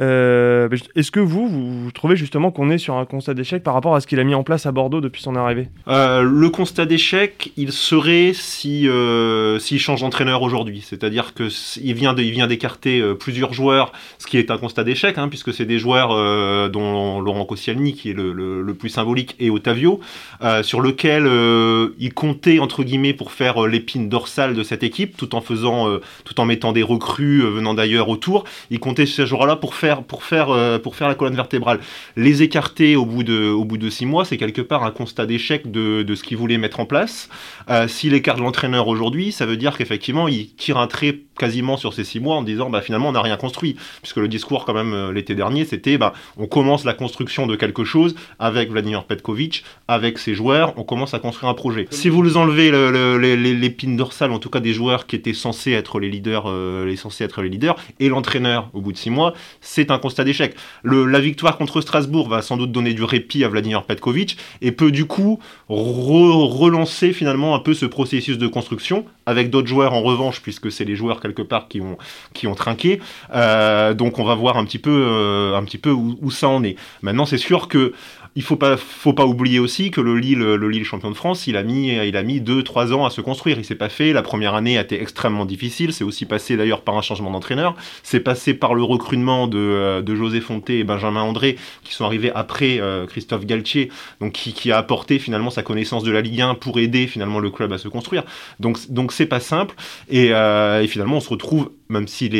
Euh, 0.00 0.68
Est-ce 0.96 1.10
que 1.10 1.20
vous, 1.20 1.48
vous, 1.48 1.90
trouvez 1.92 2.16
justement 2.16 2.50
qu'on 2.50 2.70
est 2.70 2.78
sur 2.78 2.96
un 2.96 3.04
constat 3.04 3.34
d'échec 3.34 3.62
par 3.62 3.74
rapport 3.74 3.94
à 3.94 4.00
ce 4.00 4.06
qu'il 4.06 4.18
a 4.18 4.24
mis 4.24 4.34
en 4.34 4.42
place 4.42 4.66
à 4.66 4.72
Bordeaux 4.72 5.00
depuis 5.00 5.22
son 5.22 5.36
arrivée? 5.36 5.68
Euh, 5.88 6.22
Le 6.22 6.50
constat 6.50 6.86
d'échec, 6.86 7.52
il 7.56 7.72
serait 7.72 8.32
si 8.34 8.88
s'il 9.60 9.78
change 9.78 10.00
d'entraîneur 10.00 10.42
aujourd'hui. 10.42 10.82
C'est-à-dire 10.84 11.34
qu'il 11.34 11.94
vient 11.94 12.14
d'écarter 12.14 13.02
plusieurs 13.18 13.52
joueurs, 13.52 13.92
ce 14.18 14.26
qui 14.26 14.38
est 14.38 14.39
est 14.40 14.50
un 14.50 14.58
constat 14.58 14.84
d'échec, 14.84 15.18
hein, 15.18 15.28
puisque 15.28 15.54
c'est 15.54 15.64
des 15.64 15.78
joueurs 15.78 16.10
euh, 16.12 16.68
dont 16.68 17.20
Laurent 17.20 17.44
Koscielny, 17.44 17.94
qui 17.94 18.10
est 18.10 18.14
le, 18.14 18.74
plus 18.78 18.88
symbolique, 18.88 19.36
et 19.38 19.50
Otavio, 19.50 20.00
euh, 20.42 20.62
sur 20.62 20.80
lequel 20.80 21.26
euh, 21.26 21.90
il 21.98 22.12
comptait, 22.12 22.58
entre 22.58 22.82
guillemets, 22.82 23.12
pour 23.12 23.32
faire 23.32 23.66
l'épine 23.66 24.08
dorsale 24.08 24.54
de 24.54 24.62
cette 24.62 24.82
équipe, 24.82 25.16
tout 25.16 25.34
en 25.34 25.40
faisant, 25.40 25.86
tout 26.24 26.40
en 26.40 26.44
mettant 26.44 26.72
des 26.72 26.82
recrues 26.82 27.42
venant 27.42 27.74
d'ailleurs 27.74 28.08
autour. 28.08 28.44
Il 28.70 28.80
comptait 28.80 29.06
ces 29.06 29.26
joueurs-là 29.26 29.56
pour 29.56 29.74
faire, 29.74 30.02
pour, 30.02 30.24
faire, 30.24 30.80
pour 30.82 30.96
faire 30.96 31.08
la 31.08 31.14
colonne 31.14 31.36
vertébrale. 31.36 31.80
Les 32.16 32.42
écarter 32.42 32.96
au 32.96 33.04
bout 33.04 33.22
de, 33.22 33.48
au 33.50 33.64
bout 33.64 33.76
de 33.76 33.90
six 33.90 34.06
mois, 34.06 34.24
c'est 34.24 34.36
quelque 34.36 34.62
part 34.62 34.84
un 34.84 34.90
constat 34.90 35.26
d'échec 35.26 35.70
de, 35.70 36.02
de, 36.02 36.14
ce 36.14 36.22
qu'il 36.22 36.36
voulait 36.36 36.58
mettre 36.58 36.80
en 36.80 36.86
place. 36.86 37.28
S'il 37.88 38.14
écarte 38.14 38.40
l'entraîneur 38.40 38.88
aujourd'hui, 38.88 39.32
ça 39.32 39.46
veut 39.46 39.56
dire 39.56 39.76
qu'effectivement, 39.76 40.28
il 40.28 40.54
tire 40.54 40.78
un 40.78 40.86
trait 40.86 41.20
quasiment 41.38 41.76
sur 41.76 41.94
ces 41.94 42.04
six 42.04 42.20
mois 42.20 42.36
en 42.36 42.42
disant 42.42 42.70
bah, 42.70 42.82
finalement 42.82 43.08
on 43.08 43.12
n'a 43.12 43.22
rien 43.22 43.36
construit. 43.36 43.76
Puisque 44.02 44.18
le 44.20 44.28
discours 44.28 44.64
quand 44.64 44.74
même 44.74 44.92
euh, 44.92 45.12
l'été 45.12 45.34
dernier 45.34 45.64
c'était 45.64 45.98
bah, 45.98 46.12
on 46.36 46.46
commence 46.46 46.84
la 46.84 46.94
construction 46.94 47.46
de 47.46 47.56
quelque 47.56 47.84
chose 47.84 48.14
avec 48.38 48.70
Vladimir 48.70 49.04
Petkovic, 49.04 49.64
avec 49.88 50.18
ses 50.18 50.34
joueurs, 50.34 50.74
on 50.76 50.84
commence 50.84 51.14
à 51.14 51.18
construire 51.18 51.50
un 51.50 51.54
projet. 51.54 51.86
Si 51.90 52.08
vous 52.08 52.36
enlevez 52.36 52.70
l'épine 53.36 53.96
dorsale 53.96 54.32
en 54.32 54.38
tout 54.38 54.50
cas 54.50 54.60
des 54.60 54.72
joueurs 54.72 55.06
qui 55.06 55.16
étaient 55.16 55.34
censés 55.34 55.72
être 55.72 55.98
les 56.00 56.08
leaders, 56.08 56.44
euh, 56.46 56.86
les 56.86 56.96
censés 56.96 57.24
être 57.24 57.42
les 57.42 57.48
leaders, 57.48 57.76
et 57.98 58.08
l'entraîneur 58.08 58.70
au 58.72 58.80
bout 58.80 58.92
de 58.92 58.96
six 58.96 59.10
mois, 59.10 59.34
c'est 59.60 59.90
un 59.90 59.98
constat 59.98 60.24
d'échec. 60.24 60.54
La 60.84 61.20
victoire 61.20 61.58
contre 61.58 61.80
Strasbourg 61.80 62.28
va 62.28 62.42
sans 62.42 62.56
doute 62.56 62.72
donner 62.72 62.94
du 62.94 63.04
répit 63.04 63.44
à 63.44 63.48
Vladimir 63.48 63.84
Petkovic 63.84 64.36
et 64.62 64.72
peut 64.72 64.90
du 64.90 65.06
coup 65.06 65.38
relancer 65.68 67.12
finalement 67.12 67.54
un 67.54 67.60
peu 67.60 67.74
ce 67.74 67.86
processus 67.86 68.38
de 68.38 68.46
construction 68.46 69.04
avec 69.26 69.50
d'autres 69.50 69.68
joueurs 69.68 69.92
en 69.92 70.02
revanche 70.02 70.40
puisque 70.40 70.72
c'est 70.72 70.84
les 70.84 70.96
joueurs 70.96 71.20
quelque 71.20 71.42
part 71.42 71.68
qui 71.68 71.80
ont, 71.80 71.96
qui 72.34 72.46
ont 72.46 72.54
trinqué. 72.54 73.00
Euh, 73.34 73.94
donc 73.94 74.09
on 74.18 74.24
va 74.24 74.34
voir 74.34 74.56
un 74.56 74.64
petit 74.64 74.78
peu, 74.78 74.90
euh, 74.90 75.56
un 75.56 75.64
petit 75.64 75.78
peu 75.78 75.90
où, 75.90 76.30
ça 76.30 76.48
en 76.48 76.62
est. 76.64 76.76
Maintenant, 77.02 77.26
c'est 77.26 77.38
sûr 77.38 77.68
que 77.68 77.92
il 78.36 78.42
faut 78.42 78.56
pas, 78.56 78.76
faut 78.76 79.12
pas 79.12 79.26
oublier 79.26 79.58
aussi 79.58 79.90
que 79.90 80.00
le 80.00 80.16
Lille, 80.16 80.38
le 80.38 80.68
Lille 80.68 80.84
champion 80.84 81.10
de 81.10 81.16
France, 81.16 81.48
il 81.48 81.56
a 81.56 81.64
mis, 81.64 81.88
il 81.88 82.16
a 82.16 82.22
mis 82.22 82.40
deux, 82.40 82.62
trois 82.62 82.92
ans 82.92 83.04
à 83.04 83.10
se 83.10 83.20
construire. 83.20 83.58
Il 83.58 83.64
s'est 83.64 83.74
pas 83.74 83.88
fait. 83.88 84.12
La 84.12 84.22
première 84.22 84.54
année 84.54 84.78
a 84.78 84.82
été 84.82 85.02
extrêmement 85.02 85.44
difficile. 85.44 85.92
C'est 85.92 86.04
aussi 86.04 86.26
passé 86.26 86.56
d'ailleurs 86.56 86.82
par 86.82 86.96
un 86.96 87.02
changement 87.02 87.32
d'entraîneur. 87.32 87.74
C'est 88.04 88.20
passé 88.20 88.54
par 88.54 88.74
le 88.74 88.84
recrutement 88.84 89.48
de, 89.48 89.58
euh, 89.58 90.14
José 90.14 90.40
Fonté 90.40 90.78
et 90.78 90.84
Benjamin 90.84 91.22
André, 91.22 91.56
qui 91.82 91.92
sont 91.92 92.04
arrivés 92.04 92.30
après 92.32 92.78
euh, 92.80 93.06
Christophe 93.06 93.46
Galtier, 93.46 93.90
donc 94.20 94.32
qui, 94.32 94.70
a 94.70 94.78
apporté 94.78 95.18
finalement 95.18 95.50
sa 95.50 95.62
connaissance 95.62 96.04
de 96.04 96.12
la 96.12 96.20
Ligue 96.20 96.40
1 96.40 96.54
pour 96.54 96.78
aider 96.78 97.08
finalement 97.08 97.40
le 97.40 97.50
club 97.50 97.72
à 97.72 97.78
se 97.78 97.88
construire. 97.88 98.22
Donc, 98.60 98.78
donc 98.90 99.12
c'est 99.12 99.26
pas 99.26 99.40
simple. 99.40 99.74
Et 100.08 100.32
finalement, 100.86 101.16
on 101.16 101.20
se 101.20 101.30
retrouve 101.30 101.70
même 101.90 102.06
si 102.06 102.30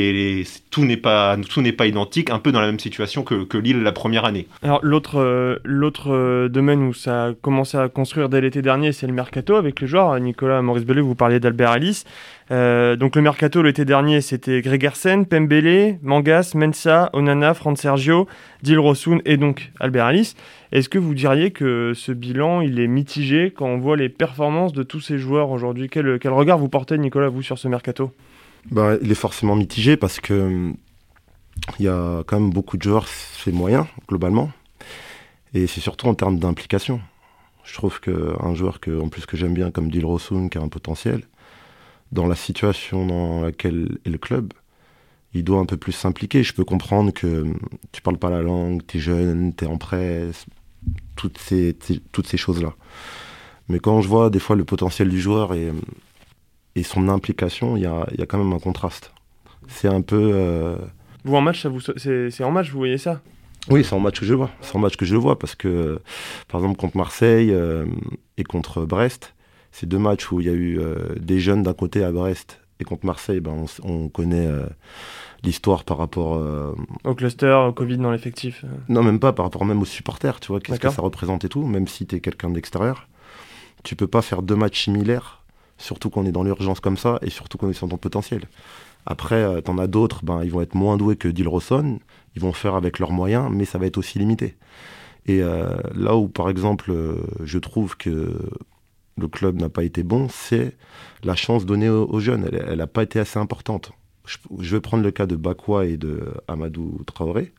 tout 0.71 0.85
n'est 0.85 0.97
pas 0.97 1.37
tout 1.49 1.61
n'est 1.61 1.73
pas 1.73 1.87
identique, 1.87 2.31
un 2.31 2.39
peu 2.39 2.53
dans 2.53 2.61
la 2.61 2.67
même 2.67 2.79
situation 2.79 3.23
que, 3.23 3.45
que 3.45 3.59
Lille 3.59 3.83
la 3.83 3.93
première 3.93 4.25
année. 4.25 4.47
Alors 4.63 4.79
l'autre 4.83 5.21
euh, 5.21 5.57
l'autre 5.65 6.13
euh, 6.13 6.49
domaine 6.49 6.83
où 6.83 6.95
ça 6.95 7.27
a 7.27 7.33
commencé 7.35 7.77
à 7.77 7.89
construire 7.89 8.29
dès 8.29 8.41
l'été 8.41 8.63
dernier, 8.63 8.93
c'est 8.93 9.07
le 9.07 9.13
mercato 9.13 9.57
avec 9.57 9.81
les 9.81 9.87
joueurs. 9.87 10.19
Nicolas, 10.21 10.63
Maurice 10.63 10.85
Bellet, 10.85 11.01
vous 11.01 11.15
parliez 11.17 11.41
d'Albert 11.41 11.71
Alice. 11.71 12.05
Euh, 12.53 12.97
donc 12.97 13.17
le 13.17 13.23
mercato 13.23 13.63
l'été 13.63 13.85
dernier, 13.85 14.21
c'était 14.21 14.61
Gregersen, 14.61 15.27
Pembele, 15.27 15.99
Mangas, 16.03 16.53
Mensa, 16.55 17.11
Onana, 17.13 17.55
Fran 17.55 17.75
Sergio, 17.75 18.27
Dilrosun 18.63 19.19
et 19.25 19.37
donc 19.37 19.73
Albert 19.81 20.07
Alice. 20.07 20.37
Est-ce 20.73 20.89
que 20.89 20.99
vous 20.99 21.15
diriez 21.15 21.51
que 21.51 21.93
ce 21.95 22.13
bilan, 22.13 22.61
il 22.61 22.79
est 22.79 22.87
mitigé 22.87 23.53
quand 23.57 23.67
on 23.67 23.79
voit 23.79 23.97
les 23.97 24.09
performances 24.09 24.73
de 24.73 24.85
tous 24.85 25.01
ces 25.01 25.19
joueurs 25.19 25.51
aujourd'hui? 25.51 25.89
Quel, 25.89 26.21
quel 26.21 26.33
regard 26.33 26.59
vous 26.59 26.69
portez, 26.69 26.97
Nicolas, 26.97 27.29
vous, 27.29 27.43
sur 27.43 27.59
ce 27.59 27.67
mercato? 27.67 28.13
Bah, 28.71 28.97
il 29.03 29.11
est 29.11 29.17
forcément 29.17 29.57
mitigé 29.57 29.97
parce 29.97 30.21
que 30.21 30.73
il 31.79 31.85
y 31.85 31.89
a 31.89 32.23
quand 32.27 32.41
même 32.41 32.51
beaucoup 32.51 32.77
de 32.77 32.83
joueurs, 32.83 33.07
c'est 33.09 33.53
moyen 33.53 33.87
globalement. 34.09 34.51
Et 35.55 35.67
c'est 35.67 35.81
surtout 35.81 36.07
en 36.07 36.15
termes 36.15 36.39
d'implication. 36.39 37.01
Je 37.65 37.75
trouve 37.75 38.01
qu'un 38.01 38.55
joueur 38.55 38.81
que, 38.81 39.01
en 39.01 39.09
plus 39.09 39.27
que 39.27 39.37
j'aime 39.37 39.55
bien 39.55 39.71
comme 39.71 39.91
Dilrosun, 39.91 40.49
qui 40.49 40.59
a 40.59 40.61
un 40.61 40.69
potentiel, 40.69 41.23
dans 42.13 42.27
la 42.27 42.35
situation 42.35 43.07
dans 43.07 43.43
laquelle 43.43 43.99
est 44.05 44.11
le 44.11 44.19
club, 44.19 44.53
il 45.35 45.45
doit 45.45 45.59
un 45.59 45.67
peu 45.67 45.77
plus 45.77 45.93
s'impliquer. 45.93 46.43
Je 46.43 46.55
peux 46.55 46.65
comprendre 46.65 47.13
que 47.13 47.47
tu 47.93 48.03
parles 48.03 48.19
pas 48.19 48.31
la 48.31 48.43
langue, 48.43 48.83
tu 48.87 48.99
es 48.99 49.01
jeune, 49.01 49.55
tu 49.55 49.65
es 49.65 49.69
en 49.69 49.79
presse, 49.79 50.47
toutes 51.17 51.39
ces, 51.39 51.77
toutes 52.13 52.27
ces 52.27 52.37
choses-là. 52.37 52.75
Mais 53.69 53.79
quand 53.79 54.01
je 54.01 54.09
vois 54.09 54.31
des 54.31 54.41
fois 54.41 54.57
le 54.57 54.65
potentiel 54.65 55.09
du 55.09 55.21
joueur 55.21 55.55
et, 55.55 55.73
et 56.77 56.83
son 56.83 57.09
implication, 57.09 57.77
il 57.77 57.83
y 57.83 57.87
a, 57.87 58.07
y 58.17 58.23
a, 58.23 58.27
quand 58.27 58.39
même 58.39 58.53
un 58.53 58.59
contraste. 58.59 59.13
C'est 59.69 59.89
un 59.89 60.03
peu. 60.03 60.31
Euh, 60.35 60.77
vous 61.25 61.35
en 61.35 61.41
match, 61.41 61.67
c'est 61.97 62.45
en 62.45 62.51
match, 62.51 62.71
vous 62.71 62.79
voyez 62.79 62.99
ça? 62.99 63.21
Oui, 63.69 63.85
c'est 63.85 63.95
en 63.95 64.01
match 64.01 64.19
que 64.19 64.27
je 64.27 64.35
vois. 64.35 64.51
C'est 64.63 64.75
en 64.77 64.79
match 64.79 64.97
que 64.97 65.05
je 65.05 65.17
vois 65.17 65.39
parce 65.39 65.55
que, 65.55 66.01
par 66.49 66.61
exemple, 66.61 66.79
contre 66.79 66.97
Marseille 66.97 67.51
euh, 67.53 67.85
et 68.39 68.45
contre 68.45 68.87
Brest, 68.87 69.35
c'est 69.71 69.87
deux 69.87 69.99
matchs 69.99 70.33
où 70.33 70.41
il 70.41 70.47
y 70.47 70.51
a 70.51 70.55
eu 70.55 70.81
euh, 70.81 71.15
des 71.21 71.41
jeunes 71.41 71.63
d'un 71.63 71.75
côté 71.75 72.03
à 72.03 72.11
Brest 72.11 72.61
et 72.81 72.85
contre 72.85 73.05
Marseille, 73.05 73.41
ben, 73.41 73.67
on, 73.83 74.09
connaît 74.09 74.49
l'histoire 75.43 75.85
par 75.85 75.99
rapport 75.99 76.43
au 77.05 77.15
cluster, 77.15 77.53
au 77.69 77.75
Covid 77.75 77.99
dans 77.99 78.11
l'effectif. 78.11 78.65
Non, 78.89 79.03
même 79.03 79.21
pas 79.21 79.35
par 79.35 79.45
rapport 79.45 79.67
même 79.67 79.83
aux 79.83 79.85
supporters, 79.85 80.41
tu 80.41 80.49
vois, 80.49 80.61
qu'est-ce 80.61 80.81
que 80.81 80.89
ça 80.89 81.03
représente 81.03 81.45
et 81.45 81.51
tout, 81.51 81.63
même 81.67 81.87
si 81.87 82.07
tu 82.07 82.17
es 82.17 82.21
quelqu'un 82.21 82.49
d'extérieur. 82.49 83.07
Tu 83.83 83.97
peux 83.97 84.07
pas 84.07 84.23
faire 84.23 84.41
deux 84.41 84.57
matchs 84.57 84.85
similaires, 84.85 85.40
surtout 85.81 86.11
qu'on 86.11 86.27
est 86.27 86.33
dans 86.33 86.43
l'urgence 86.43 86.81
comme 86.81 86.97
ça 86.97 87.19
et 87.23 87.31
surtout 87.31 87.59
qu'on 87.59 87.71
est 87.71 87.75
sur 87.75 87.89
ton 87.89 87.97
potentiel. 87.97 88.43
Après, 89.07 89.43
euh, 89.43 89.61
t'en 89.61 89.79
as 89.79 89.87
d'autres, 89.87 90.25
ben, 90.25 90.43
ils 90.45 90.51
vont 90.51 90.61
être 90.61 90.75
moins 90.75 90.97
doués 90.97 91.17
que 91.17 91.29
Dilroson, 91.29 91.99
ils 92.37 92.43
vont 92.43 92.53
faire 92.53 92.75
avec 92.75 92.99
leurs 92.99 93.13
moyens, 93.13 93.49
mais 93.51 93.65
ça 93.65 93.79
va 93.79 93.87
être 93.87 93.99
aussi 93.99 94.19
limité. 94.19 94.57
Et 95.27 95.43
euh, 95.43 95.77
là 95.95 96.17
où, 96.17 96.29
par 96.29 96.51
exemple, 96.51 96.91
euh, 96.91 97.17
je 97.45 97.59
trouve 97.59 97.97
que 97.97 98.37
le 99.17 99.29
club 99.29 99.61
n'a 99.61 99.69
pas 99.69 99.85
été 99.85 100.03
bon, 100.03 100.29
c'est 100.31 100.77
la 101.25 101.35
chance 101.35 101.67
donnée 101.67 101.89
aux, 101.89 102.21
jeunes. 102.21 102.49
Elle 102.53 102.79
n'a 102.79 102.87
pas 102.87 103.03
été 103.03 103.19
assez 103.19 103.39
importante. 103.39 103.93
Je, 104.25 104.75
vais 104.75 104.81
prendre 104.81 105.03
le 105.03 105.11
cas 105.11 105.27
de 105.27 105.37
Bakwa 105.37 105.87
et 105.87 105.97
de 105.97 106.23
Amadou 106.49 107.03
Traoré. 107.07 107.53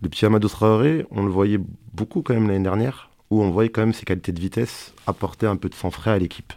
Le 0.00 0.08
petit 0.08 0.24
Amadou 0.24 0.48
Traoré, 0.48 1.06
on 1.10 1.22
le 1.24 1.30
voyait 1.30 1.60
beaucoup 1.92 2.22
quand 2.22 2.34
même 2.34 2.48
l'année 2.48 2.62
dernière, 2.62 3.10
où 3.30 3.42
on 3.42 3.50
voyait 3.50 3.70
quand 3.70 3.82
même 3.82 3.92
ses 3.92 4.04
qualités 4.04 4.32
de 4.32 4.40
vitesse 4.40 4.94
apporter 5.06 5.46
un 5.46 5.56
peu 5.56 5.68
de 5.68 5.74
sang 5.74 5.90
frais 5.90 6.12
à 6.12 6.18
l'équipe. 6.18 6.52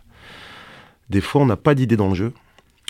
Des 1.09 1.21
fois, 1.21 1.41
on 1.41 1.45
n'a 1.45 1.57
pas 1.57 1.75
d'idée 1.75 1.97
dans 1.97 2.09
le 2.09 2.15
jeu 2.15 2.33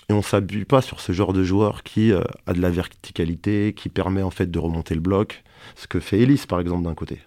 et 0.09 0.13
on 0.13 0.21
s'appuie 0.21 0.65
pas 0.65 0.81
sur 0.81 0.99
ce 0.99 1.11
genre 1.11 1.33
de 1.33 1.43
joueur 1.43 1.83
qui 1.83 2.11
euh, 2.11 2.21
a 2.45 2.53
de 2.53 2.61
la 2.61 2.69
verticalité, 2.69 3.73
qui 3.75 3.89
permet 3.89 4.21
en 4.21 4.29
fait 4.29 4.49
de 4.49 4.59
remonter 4.59 4.95
le 4.95 5.01
bloc, 5.01 5.43
ce 5.75 5.87
que 5.87 5.99
fait 5.99 6.19
Ellis 6.19 6.43
par 6.47 6.59
exemple 6.59 6.83
d'un 6.83 6.93
côté. 6.93 7.19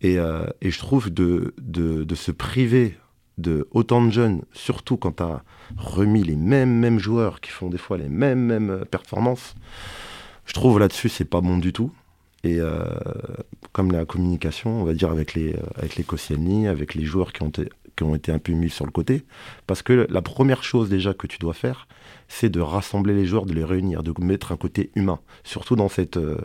Et, 0.00 0.18
euh, 0.18 0.44
je 0.60 0.78
trouve 0.78 1.10
de, 1.10 1.54
se 2.14 2.30
priver 2.32 2.98
de 3.38 3.68
autant 3.70 4.04
de 4.04 4.10
jeunes, 4.10 4.42
surtout 4.52 4.96
quand 4.96 5.12
tu 5.12 5.24
remis 5.76 6.22
les 6.22 6.36
mêmes, 6.36 6.78
mêmes 6.78 6.98
joueurs 6.98 7.40
qui 7.40 7.50
font 7.50 7.70
des 7.70 7.78
fois 7.78 7.96
les 7.96 8.08
mêmes, 8.08 8.40
mêmes 8.40 8.70
euh, 8.70 8.84
performances, 8.84 9.54
je 10.46 10.52
trouve 10.52 10.78
là-dessus 10.78 11.08
c'est 11.08 11.24
pas 11.24 11.40
bon 11.40 11.58
du 11.58 11.72
tout. 11.72 11.92
Et 12.46 12.58
comme 13.72 13.90
la 13.90 14.04
communication, 14.04 14.82
on 14.82 14.84
va 14.84 14.92
dire 14.92 15.10
avec 15.10 15.32
les, 15.32 15.56
avec 15.76 15.98
avec 16.68 16.94
les 16.94 17.04
joueurs 17.06 17.32
qui 17.32 17.42
ont 17.42 17.48
été 17.48 17.70
qui 17.96 18.04
ont 18.04 18.14
été 18.14 18.32
un 18.32 18.38
peu 18.38 18.52
mis 18.52 18.70
sur 18.70 18.84
le 18.84 18.90
côté. 18.90 19.24
Parce 19.66 19.82
que 19.82 20.06
la 20.10 20.22
première 20.22 20.62
chose 20.62 20.88
déjà 20.88 21.14
que 21.14 21.26
tu 21.26 21.38
dois 21.38 21.54
faire, 21.54 21.86
c'est 22.28 22.48
de 22.48 22.60
rassembler 22.60 23.14
les 23.14 23.26
joueurs, 23.26 23.46
de 23.46 23.52
les 23.52 23.64
réunir, 23.64 24.02
de 24.02 24.12
mettre 24.20 24.52
un 24.52 24.56
côté 24.56 24.90
humain. 24.94 25.20
Surtout 25.44 25.76
dans, 25.76 25.88
cette, 25.88 26.16
euh, 26.16 26.38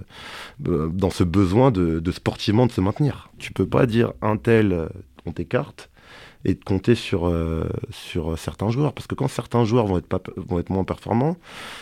euh, 0.68 0.90
dans 0.90 1.10
ce 1.10 1.24
besoin 1.24 1.72
de, 1.72 2.12
sportivement 2.12 2.68
de 2.68 2.72
se 2.72 2.82
maintenir. 2.82 3.30
Tu 3.38 3.54
peux 3.54 3.68
pas 3.68 3.86
dire 3.86 4.14
un 4.22 4.38
tel, 4.38 4.74
euh, 4.74 4.88
on 5.26 5.32
t'écarte 5.32 5.90
et 6.46 6.54
de 6.54 6.64
compter 6.64 6.96
sur, 6.96 7.30
sur 7.92 8.40
certains 8.40 8.70
joueurs. 8.70 8.94
Parce 8.94 9.08
que 9.08 9.14
quand 9.14 9.28
certains 9.28 9.66
joueurs 9.66 9.88
vont 9.88 9.98
être, 9.98 10.08
pas, 10.08 10.22
vont 10.38 10.58
être 10.58 10.70
moins 10.70 10.86
performants, 10.86 11.36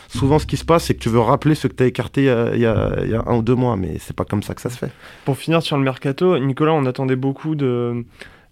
souvent 0.07 0.39
ce 0.39 0.47
qui 0.47 0.57
se 0.57 0.65
passe, 0.65 0.86
c'est 0.86 0.95
que 0.95 1.00
tu 1.00 1.09
veux 1.09 1.19
rappeler 1.19 1.53
ceux 1.53 1.69
que 1.69 1.75
tu 1.75 1.83
as 1.83 1.86
écartés 1.86 2.21
il 2.24 2.59
y 2.59 2.65
a, 2.65 3.05
y 3.05 3.13
a, 3.13 3.24
un 3.27 3.38
ou 3.38 3.43
deux 3.43 3.53
mois, 3.53 3.77
mais 3.77 4.00
c'est 4.00 4.15
pas 4.15 4.25
comme 4.25 4.41
ça 4.41 4.55
que 4.55 4.62
ça 4.62 4.71
se 4.71 4.77
fait. 4.79 4.91
Pour 5.25 5.38
finir 5.38 5.62
sur 5.62 5.77
le 5.77 5.83
mercato, 5.83 6.39
Nicolas, 6.39 6.74
on 6.74 6.88
attendait 6.88 7.15
beaucoup 7.15 7.53
de 7.53 8.03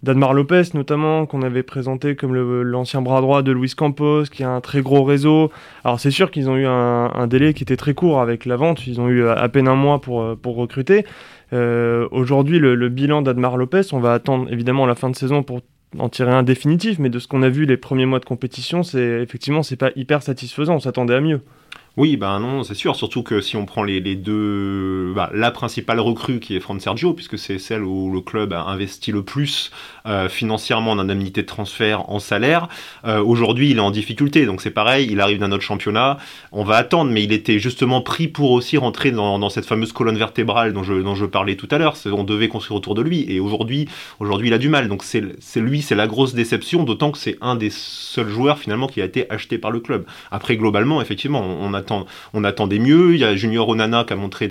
d'Admar 0.02 0.34
Lopez 0.34 0.62
notamment, 0.74 1.26
qu'on 1.26 1.42
avait 1.42 1.62
présenté 1.62 2.16
comme 2.16 2.34
l'ancien 2.34 3.02
bras 3.02 3.20
droit 3.20 3.42
de 3.42 3.52
Luis 3.52 3.74
Campos, 3.76 4.24
qui 4.24 4.44
a 4.44 4.50
un 4.50 4.60
très 4.60 4.82
gros 4.82 5.04
réseau. 5.04 5.50
Alors 5.84 6.00
c'est 6.00 6.10
sûr 6.10 6.30
qu'ils 6.30 6.48
ont 6.48 6.56
eu 6.56 6.66
un, 6.66 7.26
délai 7.26 7.54
qui 7.54 7.62
était 7.62 7.76
très 7.76 7.94
court 7.94 8.20
avec 8.20 8.44
la 8.44 8.56
vente, 8.56 8.86
ils 8.86 9.00
ont 9.00 9.08
eu 9.08 9.26
à 9.26 9.48
peine 9.48 9.68
un 9.68 9.74
mois 9.74 10.00
pour, 10.00 10.22
euh, 10.22 10.36
pour 10.36 10.56
recruter. 10.56 11.04
Euh, 11.52 12.08
aujourd'hui, 12.10 12.58
le, 12.58 12.88
bilan 12.88 13.22
d'Admar 13.22 13.56
Lopez, 13.56 13.82
on 13.92 14.00
va 14.00 14.12
attendre 14.12 14.50
évidemment 14.52 14.86
la 14.86 14.94
fin 14.94 15.10
de 15.10 15.16
saison 15.16 15.42
pour 15.42 15.60
en 15.98 16.08
tirer 16.08 16.32
un 16.32 16.42
définitif, 16.42 16.98
mais 16.98 17.08
de 17.08 17.18
ce 17.18 17.28
qu'on 17.28 17.42
a 17.42 17.48
vu 17.48 17.64
les 17.64 17.76
premiers 17.76 18.06
mois 18.06 18.18
de 18.18 18.24
compétition, 18.24 18.82
c'est 18.82 19.22
effectivement 19.22 19.62
c'est 19.62 19.76
pas 19.76 19.90
hyper 19.96 20.22
satisfaisant, 20.22 20.76
on 20.76 20.80
s'attendait 20.80 21.14
à 21.14 21.20
mieux. 21.20 21.40
Oui, 21.96 22.18
ben 22.18 22.40
non, 22.40 22.62
c'est 22.62 22.74
sûr. 22.74 22.94
Surtout 22.94 23.22
que 23.22 23.40
si 23.40 23.56
on 23.56 23.64
prend 23.64 23.82
les, 23.82 24.00
deux, 24.16 25.14
bah, 25.14 25.30
la 25.32 25.50
principale 25.50 25.98
recrue 25.98 26.40
qui 26.40 26.54
est 26.54 26.60
Fran 26.60 26.78
Sergio, 26.78 27.14
puisque 27.14 27.38
c'est 27.38 27.58
celle 27.58 27.84
où 27.84 28.12
le 28.12 28.20
club 28.20 28.52
a 28.52 28.64
investi 28.64 29.12
le 29.12 29.22
plus 29.22 29.70
euh, 30.04 30.28
financièrement 30.28 30.90
en 30.90 30.98
indemnité 30.98 31.40
de 31.40 31.46
transfert, 31.46 32.10
en 32.10 32.18
salaire. 32.18 32.68
Euh, 33.06 33.22
aujourd'hui, 33.24 33.70
il 33.70 33.78
est 33.78 33.80
en 33.80 33.90
difficulté, 33.90 34.44
donc 34.44 34.60
c'est 34.60 34.70
pareil. 34.70 35.08
Il 35.10 35.22
arrive 35.22 35.38
d'un 35.38 35.52
autre 35.52 35.62
championnat. 35.62 36.18
On 36.52 36.64
va 36.64 36.76
attendre, 36.76 37.10
mais 37.10 37.24
il 37.24 37.32
était 37.32 37.58
justement 37.58 38.02
pris 38.02 38.28
pour 38.28 38.50
aussi 38.50 38.76
rentrer 38.76 39.10
dans, 39.10 39.48
cette 39.48 39.64
fameuse 39.64 39.92
colonne 39.92 40.18
vertébrale 40.18 40.74
dont 40.74 40.82
je, 40.82 40.92
dont 40.92 41.14
je 41.14 41.24
parlais 41.24 41.56
tout 41.56 41.68
à 41.70 41.78
l'heure. 41.78 41.96
On 42.12 42.24
devait 42.24 42.48
construire 42.48 42.76
autour 42.76 42.94
de 42.94 43.00
lui, 43.00 43.24
et 43.26 43.40
aujourd'hui, 43.40 43.88
aujourd'hui, 44.20 44.48
il 44.48 44.52
a 44.52 44.58
du 44.58 44.68
mal. 44.68 44.88
Donc 44.88 45.02
c'est 45.02 45.22
lui, 45.56 45.80
c'est 45.80 45.94
la 45.94 46.06
grosse 46.06 46.34
déception, 46.34 46.84
d'autant 46.84 47.10
que 47.10 47.16
c'est 47.16 47.38
un 47.40 47.56
des 47.56 47.70
seuls 47.70 48.28
joueurs 48.28 48.58
finalement 48.58 48.86
qui 48.86 49.00
a 49.00 49.06
été 49.06 49.30
acheté 49.30 49.56
par 49.56 49.70
le 49.70 49.80
club. 49.80 50.04
Après, 50.30 50.58
globalement, 50.58 51.00
effectivement, 51.00 51.40
on, 51.40 51.70
on 51.70 51.72
a 51.72 51.85
on 52.32 52.44
attendait 52.44 52.78
mieux. 52.78 53.14
Il 53.14 53.20
y 53.20 53.24
a 53.24 53.34
Junior 53.36 53.68
Onana 53.68 54.04
qui 54.04 54.12
a 54.12 54.16
montré 54.16 54.48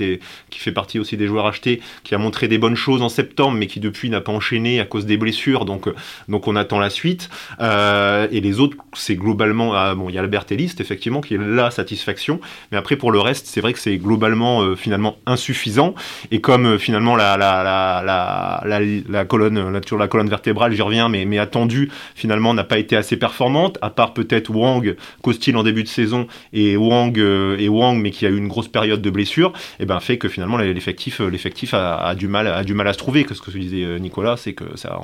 qui 0.49 0.59
fait 0.59 0.71
partie 0.71 0.99
aussi 0.99 1.17
des 1.17 1.27
joueurs 1.27 1.45
achetés, 1.45 1.81
qui 2.03 2.15
a 2.15 2.17
montré 2.17 2.47
des 2.47 2.57
bonnes 2.57 2.75
choses 2.75 3.01
en 3.01 3.09
septembre, 3.09 3.57
mais 3.57 3.67
qui 3.67 3.79
depuis 3.79 4.09
n'a 4.09 4.21
pas 4.21 4.31
enchaîné 4.31 4.79
à 4.79 4.85
cause 4.85 5.05
des 5.05 5.17
blessures. 5.17 5.65
Donc, 5.65 5.87
euh, 5.87 5.95
donc 6.27 6.47
on 6.47 6.55
attend 6.55 6.79
la 6.79 6.89
suite. 6.89 7.29
Euh, 7.59 8.27
et 8.31 8.41
les 8.41 8.59
autres, 8.59 8.77
c'est 8.93 9.15
globalement, 9.15 9.73
ah, 9.73 9.95
bon, 9.95 10.09
il 10.09 10.15
y 10.15 10.17
a 10.17 10.21
Albert 10.21 10.45
Ellis, 10.49 10.75
effectivement, 10.79 11.21
qui 11.21 11.35
est 11.35 11.39
la 11.39 11.71
satisfaction. 11.71 12.39
Mais 12.71 12.77
après, 12.77 12.95
pour 12.95 13.11
le 13.11 13.19
reste, 13.19 13.47
c'est 13.47 13.61
vrai 13.61 13.73
que 13.73 13.79
c'est 13.79 13.97
globalement 13.97 14.61
euh, 14.61 14.75
finalement 14.75 15.17
insuffisant. 15.25 15.95
Et 16.31 16.41
comme 16.41 16.77
finalement 16.77 17.15
la, 17.15 17.35
colonne, 19.27 19.71
la, 19.71 19.97
la 19.99 20.07
colonne 20.07 20.29
vertébrale, 20.29 20.73
j'y 20.73 20.81
reviens, 20.81 21.09
mais, 21.09 21.25
mais 21.25 21.39
attendue, 21.39 21.89
finalement, 22.15 22.53
n'a 22.53 22.63
pas 22.63 22.77
été 22.77 22.95
assez 22.95 23.17
performante, 23.17 23.77
à 23.81 23.89
part 23.89 24.13
peut-être 24.13 24.49
Wang, 24.49 24.95
Costil 25.21 25.57
en 25.57 25.63
début 25.63 25.83
de 25.83 25.87
saison, 25.87 26.27
et 26.53 26.77
Wang 26.77 27.17
et 27.59 27.69
Wang, 27.69 27.99
mais 27.99 28.11
qui 28.11 28.25
a 28.25 28.29
eu 28.29 28.37
une 28.37 28.47
grosse 28.47 28.67
période 28.67 29.01
de 29.01 29.09
blessure, 29.09 29.53
et 29.79 29.83
eh 29.83 29.85
ben 29.85 29.99
fait 29.99 30.17
que 30.17 30.27
finalement 30.27 30.57
l'effectif, 30.57 31.21
euh, 31.21 31.29
l'effectif 31.29 31.73
a, 31.73 32.15
du 32.15 32.27
mal, 32.27 32.47
a 32.47 32.63
du 32.63 32.73
mal 32.73 32.87
à 32.87 32.93
se 32.93 32.97
trouver. 32.97 33.23
Que 33.23 33.33
ce 33.33 33.41
que 33.41 33.51
disait 33.51 33.83
euh, 33.83 33.99
Nicolas, 33.99 34.37
c'est 34.37 34.53
que 34.53 34.77
ça, 34.77 34.99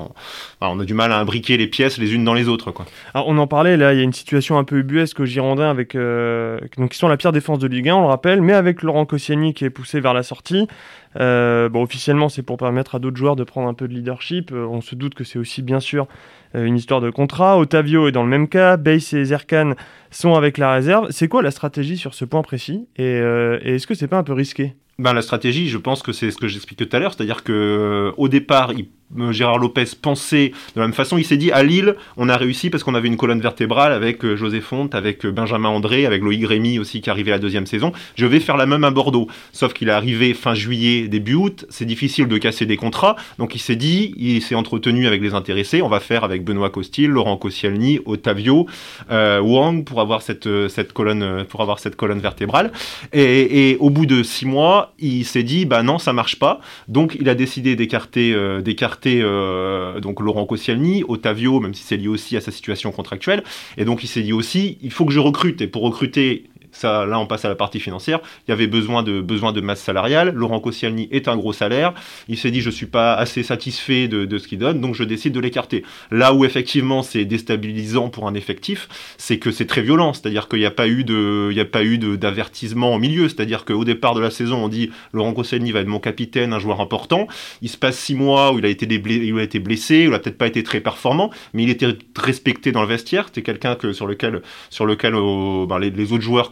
on, 0.60 0.80
a 0.80 0.84
du 0.84 0.94
mal 0.94 1.12
à 1.12 1.18
imbriquer 1.18 1.56
les 1.56 1.66
pièces 1.66 1.98
les 1.98 2.14
unes 2.14 2.24
dans 2.24 2.34
les 2.34 2.48
autres. 2.48 2.70
Quoi. 2.70 2.86
Alors 3.14 3.28
on 3.28 3.38
en 3.38 3.46
parlait 3.46 3.76
là, 3.76 3.92
il 3.92 3.98
y 3.98 4.00
a 4.00 4.04
une 4.04 4.12
situation 4.12 4.58
un 4.58 4.64
peu 4.64 4.78
ubuesque 4.78 5.20
au 5.20 5.24
Girondin 5.24 5.70
avec 5.70 5.94
donc 5.94 6.90
qui 6.90 6.98
sont 6.98 7.08
la 7.08 7.16
pire 7.16 7.32
défense 7.32 7.58
de 7.58 7.66
Ligue 7.66 7.88
1, 7.88 7.94
on 7.94 8.00
le 8.02 8.06
rappelle, 8.06 8.42
mais 8.42 8.52
avec 8.52 8.82
Laurent 8.82 9.06
Koscielny 9.06 9.54
qui 9.54 9.64
est 9.64 9.70
poussé 9.70 10.00
vers 10.00 10.14
la 10.14 10.22
sortie. 10.22 10.68
Bon, 11.16 11.82
officiellement, 11.82 12.28
c'est 12.28 12.42
pour 12.42 12.56
permettre 12.56 12.94
à 12.94 12.98
d'autres 12.98 13.16
joueurs 13.16 13.36
de 13.36 13.44
prendre 13.44 13.68
un 13.68 13.74
peu 13.74 13.88
de 13.88 13.94
leadership. 13.94 14.52
on 14.52 14.80
se 14.80 14.94
doute 14.94 15.14
que 15.14 15.24
c'est 15.24 15.38
aussi 15.38 15.62
bien 15.62 15.80
sûr 15.80 16.06
euh, 16.54 16.64
une 16.64 16.76
histoire 16.76 17.00
de 17.00 17.10
contrat. 17.10 17.58
Otavio 17.58 18.08
est 18.08 18.12
dans 18.12 18.22
le 18.22 18.28
même 18.28 18.48
cas, 18.48 18.76
Bass 18.76 19.12
et 19.12 19.24
Zerkan 19.24 19.74
sont 20.10 20.34
avec 20.34 20.58
la 20.58 20.72
réserve. 20.72 21.08
C'est 21.10 21.28
quoi 21.28 21.42
la 21.42 21.50
stratégie 21.50 21.96
sur 21.96 22.14
ce 22.14 22.24
point 22.24 22.42
précis 22.42 22.86
et, 22.96 23.04
euh, 23.04 23.58
est-ce 23.62 23.86
que 23.86 23.94
c'est 23.94 24.08
pas 24.08 24.18
un 24.18 24.22
peu 24.22 24.32
risqué? 24.32 24.74
Ben, 24.98 25.14
la 25.14 25.22
stratégie, 25.22 25.68
je 25.68 25.78
pense 25.78 26.02
que 26.02 26.12
c'est 26.12 26.30
ce 26.30 26.36
que 26.36 26.48
j'expliquais 26.48 26.86
tout 26.86 26.96
à 26.96 27.00
l'heure, 27.00 27.14
c'est-à-dire 27.14 27.42
que 27.42 27.52
euh, 27.52 28.12
au 28.18 28.28
départ, 28.28 28.72
il 28.72 28.82
euh, 28.82 28.88
Gérard 29.30 29.58
Lopez 29.58 29.84
pensait 30.00 30.52
de 30.74 30.80
la 30.80 30.86
même 30.86 30.94
façon. 30.94 31.18
Il 31.18 31.24
s'est 31.24 31.36
dit 31.36 31.52
à 31.52 31.62
Lille, 31.62 31.96
on 32.16 32.28
a 32.28 32.36
réussi 32.36 32.70
parce 32.70 32.82
qu'on 32.82 32.94
avait 32.94 33.08
une 33.08 33.16
colonne 33.16 33.40
vertébrale 33.40 33.92
avec 33.92 34.24
euh, 34.24 34.36
José 34.36 34.60
Fonte, 34.60 34.94
avec 34.94 35.24
euh, 35.26 35.30
Benjamin 35.30 35.68
André, 35.68 36.06
avec 36.06 36.22
Loïc 36.22 36.46
Rémy 36.46 36.78
aussi 36.78 37.00
qui 37.00 37.10
arrivait 37.10 37.30
la 37.30 37.38
deuxième 37.38 37.66
saison. 37.66 37.92
Je 38.16 38.26
vais 38.26 38.40
faire 38.40 38.56
la 38.56 38.66
même 38.66 38.84
à 38.84 38.90
Bordeaux. 38.90 39.28
Sauf 39.52 39.74
qu'il 39.74 39.88
est 39.88 39.92
arrivé 39.92 40.34
fin 40.34 40.54
juillet, 40.54 41.08
début 41.08 41.34
août. 41.34 41.66
C'est 41.68 41.84
difficile 41.84 42.26
de 42.28 42.38
casser 42.38 42.66
des 42.66 42.76
contrats. 42.76 43.16
Donc 43.38 43.54
il 43.54 43.58
s'est 43.58 43.76
dit, 43.76 44.14
il 44.16 44.40
s'est 44.40 44.54
entretenu 44.54 45.06
avec 45.06 45.20
les 45.20 45.34
intéressés. 45.34 45.82
On 45.82 45.88
va 45.88 46.00
faire 46.00 46.24
avec 46.24 46.44
Benoît 46.44 46.70
Costil, 46.70 47.10
Laurent 47.10 47.36
Koscielny, 47.36 48.00
Otavio, 48.06 48.66
Wang 49.10 49.84
pour 49.84 50.00
avoir 50.00 50.22
cette, 50.22 50.48
cette 50.68 50.92
colonne 50.92 51.44
pour 51.48 51.60
avoir 51.60 51.78
cette 51.78 51.96
colonne 51.96 52.20
vertébrale. 52.20 52.72
Et, 53.12 53.76
au 53.80 53.90
bout 53.90 54.06
de 54.06 54.22
six 54.22 54.46
mois, 54.46 54.94
il 54.98 55.24
s'est 55.24 55.42
dit, 55.42 55.66
bah 55.66 55.82
non, 55.82 55.98
ça 55.98 56.12
marche 56.12 56.38
pas. 56.38 56.60
Donc 56.88 57.16
il 57.18 57.28
a 57.28 57.34
décidé 57.34 57.76
d'écarter 57.76 58.34
d'écarter 58.62 59.01
euh, 59.06 60.00
donc 60.00 60.20
Laurent 60.20 60.46
Koscielny, 60.46 61.04
Otavio, 61.06 61.60
même 61.60 61.74
si 61.74 61.82
c'est 61.82 61.96
lié 61.96 62.08
aussi 62.08 62.36
à 62.36 62.40
sa 62.40 62.50
situation 62.50 62.92
contractuelle. 62.92 63.42
Et 63.76 63.84
donc 63.84 64.02
il 64.04 64.06
s'est 64.06 64.22
dit 64.22 64.32
aussi, 64.32 64.78
il 64.82 64.90
faut 64.90 65.04
que 65.04 65.12
je 65.12 65.20
recrute. 65.20 65.60
Et 65.60 65.66
pour 65.66 65.82
recruter, 65.82 66.44
ça, 66.72 67.06
là 67.06 67.18
on 67.18 67.26
passe 67.26 67.44
à 67.44 67.48
la 67.48 67.54
partie 67.54 67.80
financière, 67.80 68.20
il 68.46 68.50
y 68.50 68.52
avait 68.52 68.66
besoin 68.66 69.02
de, 69.02 69.20
besoin 69.20 69.52
de 69.52 69.60
masse 69.60 69.80
salariale, 69.80 70.32
Laurent 70.34 70.60
Koscielny 70.60 71.08
est 71.10 71.28
un 71.28 71.36
gros 71.36 71.52
salaire, 71.52 71.94
il 72.28 72.36
s'est 72.36 72.50
dit 72.50 72.60
je 72.60 72.70
suis 72.70 72.86
pas 72.86 73.14
assez 73.14 73.42
satisfait 73.42 74.08
de, 74.08 74.24
de 74.24 74.38
ce 74.38 74.48
qu'il 74.48 74.58
donne, 74.58 74.80
donc 74.80 74.94
je 74.94 75.04
décide 75.04 75.32
de 75.32 75.40
l'écarter. 75.40 75.84
Là 76.10 76.34
où 76.34 76.44
effectivement 76.44 77.02
c'est 77.02 77.24
déstabilisant 77.24 78.08
pour 78.08 78.26
un 78.26 78.34
effectif, 78.34 78.88
c'est 79.18 79.38
que 79.38 79.50
c'est 79.50 79.66
très 79.66 79.82
violent, 79.82 80.12
c'est-à-dire 80.12 80.48
qu'il 80.48 80.58
n'y 80.58 80.66
a 80.66 80.70
pas 80.70 80.88
eu 80.88 81.04
de, 81.04 82.16
d'avertissement 82.16 82.94
au 82.94 82.98
milieu, 82.98 83.28
c'est-à-dire 83.28 83.64
qu'au 83.64 83.84
départ 83.84 84.14
de 84.14 84.20
la 84.20 84.30
saison 84.30 84.64
on 84.64 84.68
dit 84.68 84.90
Laurent 85.12 85.32
Koscielny 85.32 85.72
va 85.72 85.80
être 85.80 85.86
mon 85.86 86.00
capitaine, 86.00 86.52
un 86.52 86.58
joueur 86.58 86.80
important, 86.80 87.28
il 87.60 87.68
se 87.68 87.76
passe 87.76 87.98
six 87.98 88.14
mois 88.14 88.52
où 88.52 88.58
il 88.58 88.66
a 88.66 88.68
été, 88.68 88.86
il 88.86 89.38
a 89.38 89.42
été 89.42 89.58
blessé, 89.58 90.06
où 90.06 90.10
il 90.10 90.14
a 90.14 90.18
peut-être 90.18 90.38
pas 90.38 90.46
été 90.46 90.62
très 90.62 90.80
performant, 90.80 91.30
mais 91.54 91.62
il 91.64 91.70
était 91.70 91.96
respecté 92.16 92.72
dans 92.72 92.82
le 92.82 92.88
vestiaire, 92.88 93.26
c'était 93.26 93.42
quelqu'un 93.42 93.74
que, 93.74 93.92
sur 93.92 94.06
lequel, 94.06 94.42
sur 94.70 94.86
lequel 94.86 95.14
oh, 95.14 95.66
ben, 95.68 95.78
les, 95.78 96.12
autres 96.12 96.22
joueurs 96.22 96.50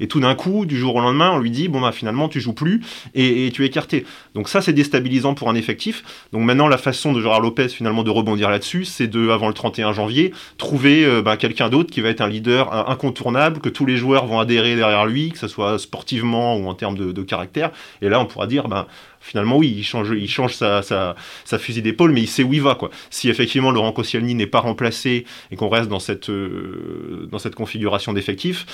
et 0.00 0.08
tout 0.08 0.20
d'un 0.20 0.34
coup, 0.34 0.66
du 0.66 0.78
jour 0.78 0.94
au 0.94 1.00
lendemain, 1.00 1.32
on 1.32 1.38
lui 1.38 1.50
dit, 1.50 1.68
bon 1.68 1.80
bah 1.80 1.92
finalement 1.92 2.28
tu 2.28 2.40
joues 2.40 2.52
plus, 2.52 2.82
et, 3.14 3.50
tu 3.52 3.64
es 3.64 3.66
écarté. 3.66 4.04
Donc 4.34 4.48
ça 4.48 4.60
c'est 4.60 4.72
déstabilisant 4.72 5.34
pour 5.34 5.48
un 5.48 5.54
effectif, 5.54 6.04
donc 6.32 6.42
maintenant 6.42 6.68
la 6.68 6.78
façon 6.78 7.12
de 7.12 7.20
Gérard 7.20 7.40
Lopez 7.40 7.68
finalement 7.68 8.02
de 8.02 8.10
rebondir 8.10 8.50
là-dessus, 8.50 8.84
c'est 8.84 9.06
de, 9.06 9.30
avant 9.30 9.48
le 9.48 9.54
31 9.54 9.92
janvier, 9.92 10.32
trouver 10.58 11.04
euh, 11.04 11.22
ben, 11.22 11.36
quelqu'un 11.36 11.68
d'autre 11.68 11.90
qui 11.90 12.00
va 12.00 12.08
être 12.08 12.20
un 12.20 12.28
leader 12.28 12.72
incontournable, 12.88 13.60
que 13.60 13.68
tous 13.68 13.86
les 13.86 13.96
joueurs 13.96 14.26
vont 14.26 14.38
adhérer 14.40 14.76
derrière 14.76 15.06
lui, 15.06 15.30
que 15.30 15.38
ce 15.38 15.48
soit 15.48 15.78
sportivement 15.78 16.56
ou 16.56 16.68
en 16.68 16.74
termes 16.74 16.96
de, 16.96 17.22
caractère, 17.22 17.70
et 18.00 18.08
là 18.08 18.18
on 18.20 18.26
pourra 18.26 18.46
dire, 18.46 18.68
ben 18.68 18.86
finalement, 19.20 19.58
oui, 19.58 19.72
il 19.76 19.84
change, 19.84 20.12
il 20.16 20.28
change 20.28 20.54
sa, 20.54 20.82
sa, 20.82 21.58
fusil 21.58 21.82
d'épaule, 21.82 22.12
mais 22.12 22.22
il 22.22 22.26
sait 22.26 22.42
où 22.42 22.54
il 22.54 22.62
va. 22.62 22.74
Quoi. 22.74 22.90
Si 23.10 23.28
effectivement 23.28 23.70
Laurent 23.70 23.92
Koscielny 23.92 24.34
n'est 24.34 24.46
pas 24.46 24.60
remplacé 24.60 25.26
et 25.50 25.56
qu'on 25.56 25.68
reste 25.68 25.88
dans 25.88 26.00
cette, 26.00 26.30
euh, 26.30 27.28
dans 27.30 27.38
cette 27.38 27.54
configuration 27.54 28.12
d'effectifs, 28.12 28.66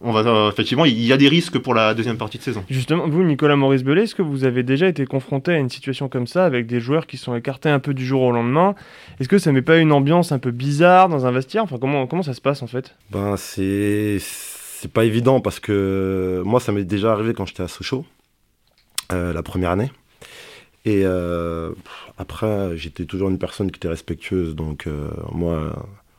on 0.00 0.12
va 0.12 0.20
euh, 0.20 0.50
effectivement, 0.50 0.84
il 0.84 1.00
y 1.00 1.12
a 1.12 1.16
des 1.16 1.28
risques 1.28 1.58
pour 1.58 1.74
la 1.74 1.94
deuxième 1.94 2.18
partie 2.18 2.38
de 2.38 2.42
saison. 2.42 2.64
Justement, 2.68 3.08
vous, 3.08 3.22
Nicolas 3.22 3.56
Maurice 3.56 3.82
Bellet, 3.82 4.04
est-ce 4.04 4.14
que 4.14 4.22
vous 4.22 4.44
avez 4.44 4.62
déjà 4.62 4.88
été 4.88 5.06
confronté 5.06 5.52
à 5.52 5.58
une 5.58 5.70
situation 5.70 6.08
comme 6.08 6.26
ça 6.26 6.44
avec 6.44 6.66
des 6.66 6.80
joueurs 6.80 7.06
qui 7.06 7.16
sont 7.16 7.34
écartés 7.34 7.70
un 7.70 7.78
peu 7.78 7.94
du 7.94 8.04
jour 8.04 8.22
au 8.22 8.32
lendemain? 8.32 8.74
Est-ce 9.20 9.28
que 9.28 9.38
ça 9.38 9.52
met 9.52 9.62
pas 9.62 9.78
une 9.78 9.92
ambiance 9.92 10.32
un 10.32 10.38
peu 10.38 10.50
bizarre 10.50 11.08
dans 11.08 11.26
un 11.26 11.30
vestiaire? 11.30 11.62
Enfin, 11.62 11.78
comment, 11.80 12.06
comment 12.06 12.22
ça 12.22 12.34
se 12.34 12.40
passe 12.40 12.62
en 12.62 12.66
fait? 12.66 12.94
Ben, 13.10 13.36
c'est 13.36 14.18
c'est 14.20 14.92
pas 14.92 15.04
évident 15.04 15.40
parce 15.40 15.58
que 15.58 16.42
moi, 16.44 16.60
ça 16.60 16.72
m'est 16.72 16.84
déjà 16.84 17.12
arrivé 17.12 17.32
quand 17.32 17.46
j'étais 17.46 17.62
à 17.62 17.68
Sochaux. 17.68 18.04
Euh, 19.12 19.32
la 19.32 19.42
première 19.44 19.70
année. 19.70 19.92
Et 20.84 21.02
euh, 21.04 21.70
après, 22.18 22.76
j'étais 22.76 23.04
toujours 23.04 23.28
une 23.28 23.38
personne 23.38 23.70
qui 23.70 23.76
était 23.76 23.88
respectueuse, 23.88 24.56
donc 24.56 24.88
euh, 24.88 25.10
moi, 25.30 25.72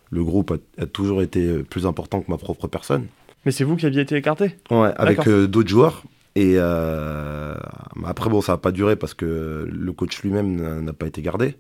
le 0.10 0.24
groupe 0.24 0.58
a, 0.78 0.86
toujours 0.86 1.22
été 1.22 1.64
plus 1.64 1.86
important 1.86 2.22
que 2.22 2.32
ma 2.32 2.38
propre 2.38 2.68
personne. 2.68 3.08
Mais 3.48 3.54
c'est 3.54 3.64
vous 3.64 3.78
qui 3.78 3.86
aviez 3.86 4.02
été 4.02 4.18
écarté 4.18 4.52
Ouais, 4.70 4.92
avec 4.98 5.28
d'autres 5.28 5.70
joueurs. 5.70 6.04
Et 6.36 6.60
après, 6.60 8.30
bon, 8.30 8.42
ça 8.42 8.52
n'a 8.52 8.58
pas 8.58 8.74
duré 8.74 8.98
parce 8.98 9.14
que 9.14 9.66
le 9.72 9.94
coach 9.94 10.22
lui-même 10.22 10.82
n'a 10.82 10.92
pas 10.92 11.08
été 11.08 11.22
gardé. 11.22 11.56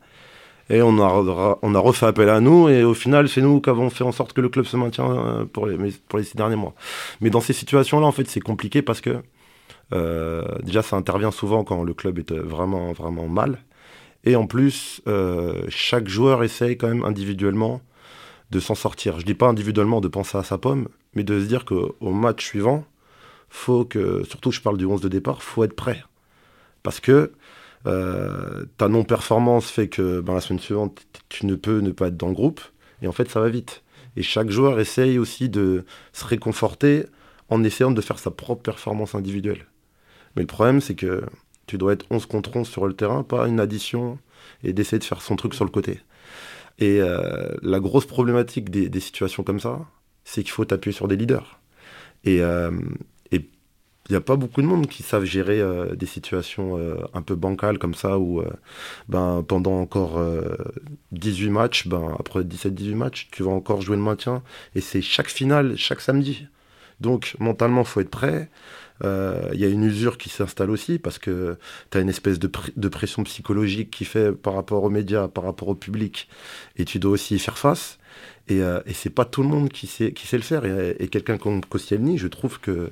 Et 0.69 0.81
on 0.81 0.99
a, 0.99 1.57
on 1.61 1.75
a 1.75 1.79
refait 1.79 2.07
appel 2.07 2.27
à 2.27 2.41
nous, 2.41 2.67
et 2.67 2.83
au 2.83 2.93
final, 2.93 3.29
c'est 3.29 3.39
nous 3.39 3.61
qui 3.61 3.69
avons 3.69 3.89
fait 3.89 4.03
en 4.03 4.11
sorte 4.11 4.33
que 4.33 4.41
le 4.41 4.49
club 4.49 4.65
se 4.65 4.75
maintient 4.75 5.47
pour 5.53 5.65
les, 5.65 5.77
pour 6.09 6.19
les 6.19 6.25
six 6.25 6.35
derniers 6.35 6.57
mois. 6.57 6.75
Mais 7.21 7.29
dans 7.29 7.39
ces 7.39 7.53
situations-là, 7.53 8.05
en 8.05 8.11
fait, 8.11 8.27
c'est 8.27 8.41
compliqué 8.41 8.81
parce 8.81 8.99
que 8.99 9.21
euh, 9.93 10.43
déjà, 10.63 10.81
ça 10.81 10.97
intervient 10.97 11.31
souvent 11.31 11.63
quand 11.63 11.83
le 11.83 11.93
club 11.93 12.19
est 12.19 12.33
vraiment, 12.33 12.91
vraiment 12.91 13.29
mal. 13.29 13.59
Et 14.25 14.35
en 14.35 14.45
plus, 14.45 15.01
euh, 15.07 15.63
chaque 15.69 16.09
joueur 16.09 16.43
essaye 16.43 16.77
quand 16.77 16.89
même 16.89 17.05
individuellement 17.05 17.79
de 18.51 18.59
s'en 18.59 18.75
sortir. 18.75 19.19
Je 19.19 19.25
dis 19.25 19.33
pas 19.33 19.47
individuellement 19.47 20.01
de 20.01 20.07
penser 20.07 20.37
à 20.37 20.43
sa 20.43 20.57
pomme, 20.57 20.87
mais 21.13 21.23
de 21.23 21.39
se 21.39 21.45
dire 21.45 21.65
qu'au 21.65 22.11
match 22.11 22.45
suivant, 22.45 22.85
faut 23.49 23.85
que, 23.85 24.23
surtout 24.23 24.51
je 24.51 24.61
parle 24.61 24.77
du 24.77 24.85
11 24.85 25.01
de 25.01 25.07
départ, 25.07 25.43
faut 25.43 25.63
être 25.63 25.75
prêt. 25.75 26.03
Parce 26.83 26.99
que 26.99 27.31
euh, 27.85 28.65
ta 28.77 28.87
non-performance 28.89 29.69
fait 29.69 29.87
que 29.87 30.21
ben, 30.21 30.33
la 30.33 30.41
semaine 30.41 30.59
suivante, 30.59 31.05
tu 31.29 31.45
ne 31.45 31.55
peux 31.55 31.79
ne 31.79 31.91
pas 31.91 32.07
être 32.07 32.17
dans 32.17 32.27
le 32.27 32.33
groupe. 32.33 32.61
Et 33.01 33.07
en 33.07 33.11
fait, 33.11 33.29
ça 33.29 33.39
va 33.39 33.49
vite. 33.49 33.83
Et 34.15 34.23
chaque 34.23 34.49
joueur 34.49 34.79
essaye 34.79 35.19
aussi 35.19 35.49
de 35.49 35.85
se 36.11 36.25
réconforter 36.25 37.05
en 37.49 37.63
essayant 37.63 37.91
de 37.91 38.01
faire 38.01 38.19
sa 38.19 38.31
propre 38.31 38.63
performance 38.63 39.15
individuelle. 39.15 39.67
Mais 40.35 40.41
le 40.41 40.47
problème, 40.47 40.81
c'est 40.81 40.95
que 40.95 41.23
tu 41.65 41.77
dois 41.77 41.93
être 41.93 42.05
11 42.09 42.25
contre 42.25 42.55
11 42.55 42.67
sur 42.67 42.87
le 42.87 42.93
terrain, 42.93 43.23
pas 43.23 43.47
une 43.47 43.59
addition, 43.59 44.17
et 44.63 44.73
d'essayer 44.73 44.99
de 44.99 45.03
faire 45.03 45.21
son 45.21 45.35
truc 45.35 45.53
sur 45.53 45.65
le 45.65 45.71
côté. 45.71 45.99
Et 46.79 47.01
euh, 47.01 47.49
la 47.61 47.79
grosse 47.79 48.05
problématique 48.05 48.69
des, 48.69 48.99
situations 48.99 49.43
comme 49.43 49.59
ça, 49.59 49.79
c'est 50.23 50.43
qu'il 50.43 50.51
faut 50.51 50.65
t'appuyer 50.65 50.95
sur 50.95 51.07
des 51.07 51.15
leaders. 51.15 51.59
Et 52.23 52.41
euh, 52.41 52.71
il 53.31 54.13
n'y 54.13 54.17
a 54.17 54.21
pas 54.21 54.37
beaucoup 54.37 54.61
de 54.61 54.67
monde 54.67 54.87
qui 54.87 55.03
savent 55.03 55.25
gérer 55.25 55.59
euh, 55.59 55.93
des 55.93 56.05
situations 56.05 56.79
un 57.13 57.21
peu 57.21 57.35
bancales 57.35 57.77
comme 57.77 57.93
ça, 57.93 58.17
où 58.17 58.41
ben, 59.09 59.43
pendant 59.45 59.81
encore 59.81 60.21
18 61.11 61.49
matchs, 61.49 61.87
ben, 61.87 62.15
après 62.17 62.41
17-18 62.41 62.95
matchs, 62.95 63.27
tu 63.31 63.43
vas 63.43 63.51
encore 63.51 63.81
jouer 63.81 63.97
le 63.97 64.03
maintien. 64.03 64.43
Et 64.75 64.81
c'est 64.81 65.01
chaque 65.01 65.29
finale, 65.29 65.75
chaque 65.77 65.99
samedi. 65.99 66.47
Donc 66.99 67.35
mentalement, 67.39 67.83
faut 67.83 68.01
être 68.01 68.09
prêt. 68.09 68.49
Euh, 69.03 69.49
il 69.53 69.59
y 69.59 69.65
a 69.65 69.67
une 69.67 69.83
usure 69.83 70.17
qui 70.17 70.29
s'installe 70.29 70.71
aussi 70.71 70.97
parce 70.97 71.19
que 71.19 71.57
tu 71.91 71.97
as 71.97 72.01
une 72.01 72.09
espèce 72.09 72.39
de, 72.39 72.47
pression 72.87 73.23
psychologique 73.23 73.91
qui 73.91 74.05
fait 74.05 74.31
par 74.31 74.55
rapport 74.55 74.83
aux 74.83 74.89
médias, 74.89 75.27
par 75.27 75.43
rapport 75.43 75.67
au 75.67 75.75
public, 75.75 76.27
et 76.77 76.85
tu 76.85 76.99
dois 76.99 77.11
aussi 77.11 77.35
y 77.35 77.39
faire 77.39 77.57
face. 77.57 77.99
Et, 78.47 78.61
euh, 78.61 78.81
et 78.85 78.93
c'est 78.93 79.09
pas 79.09 79.25
tout 79.25 79.43
le 79.43 79.49
monde 79.49 79.69
qui 79.69 79.87
sait, 79.87 80.13
le 80.31 80.39
faire. 80.41 80.65
Et, 80.65 81.07
quelqu'un 81.09 81.37
comme 81.37 81.63
Koscielny, 81.63 82.17
je 82.17 82.27
trouve 82.27 82.59
que 82.59 82.89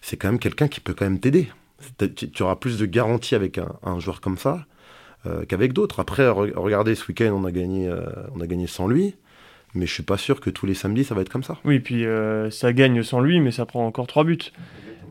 c'est 0.00 0.16
quand 0.16 0.28
même 0.28 0.38
quelqu'un 0.38 0.68
qui 0.68 0.80
peut 0.80 0.94
quand 0.94 1.04
même 1.04 1.20
t'aider. 1.20 1.48
Tu, 2.16 2.42
auras 2.42 2.56
plus 2.56 2.78
de 2.78 2.86
garantie 2.86 3.34
avec 3.34 3.58
un, 3.58 4.00
joueur 4.00 4.20
comme 4.20 4.38
ça 4.38 4.66
euh, 5.26 5.44
qu'avec 5.44 5.72
d'autres. 5.72 6.00
Après, 6.00 6.28
regardez, 6.28 6.94
ce 6.94 7.06
week-end, 7.06 7.32
on, 7.34 7.44
a 7.44 7.50
on 8.34 8.40
a 8.40 8.46
gagné 8.46 8.66
sans 8.66 8.88
lui 8.88 9.14
mais 9.76 9.86
je 9.86 9.92
suis 9.92 10.02
pas 10.02 10.16
sûr 10.16 10.40
que 10.40 10.50
tous 10.50 10.66
les 10.66 10.74
samedis 10.74 11.04
ça 11.04 11.14
va 11.14 11.20
être 11.20 11.28
comme 11.28 11.44
ça. 11.44 11.58
Oui, 11.64 11.78
puis 11.78 12.04
ça 12.50 12.72
gagne 12.72 13.02
sans 13.02 13.20
lui, 13.20 13.40
mais 13.40 13.50
ça 13.50 13.66
prend 13.66 13.86
encore 13.86 14.06
trois 14.06 14.24
buts. 14.24 14.38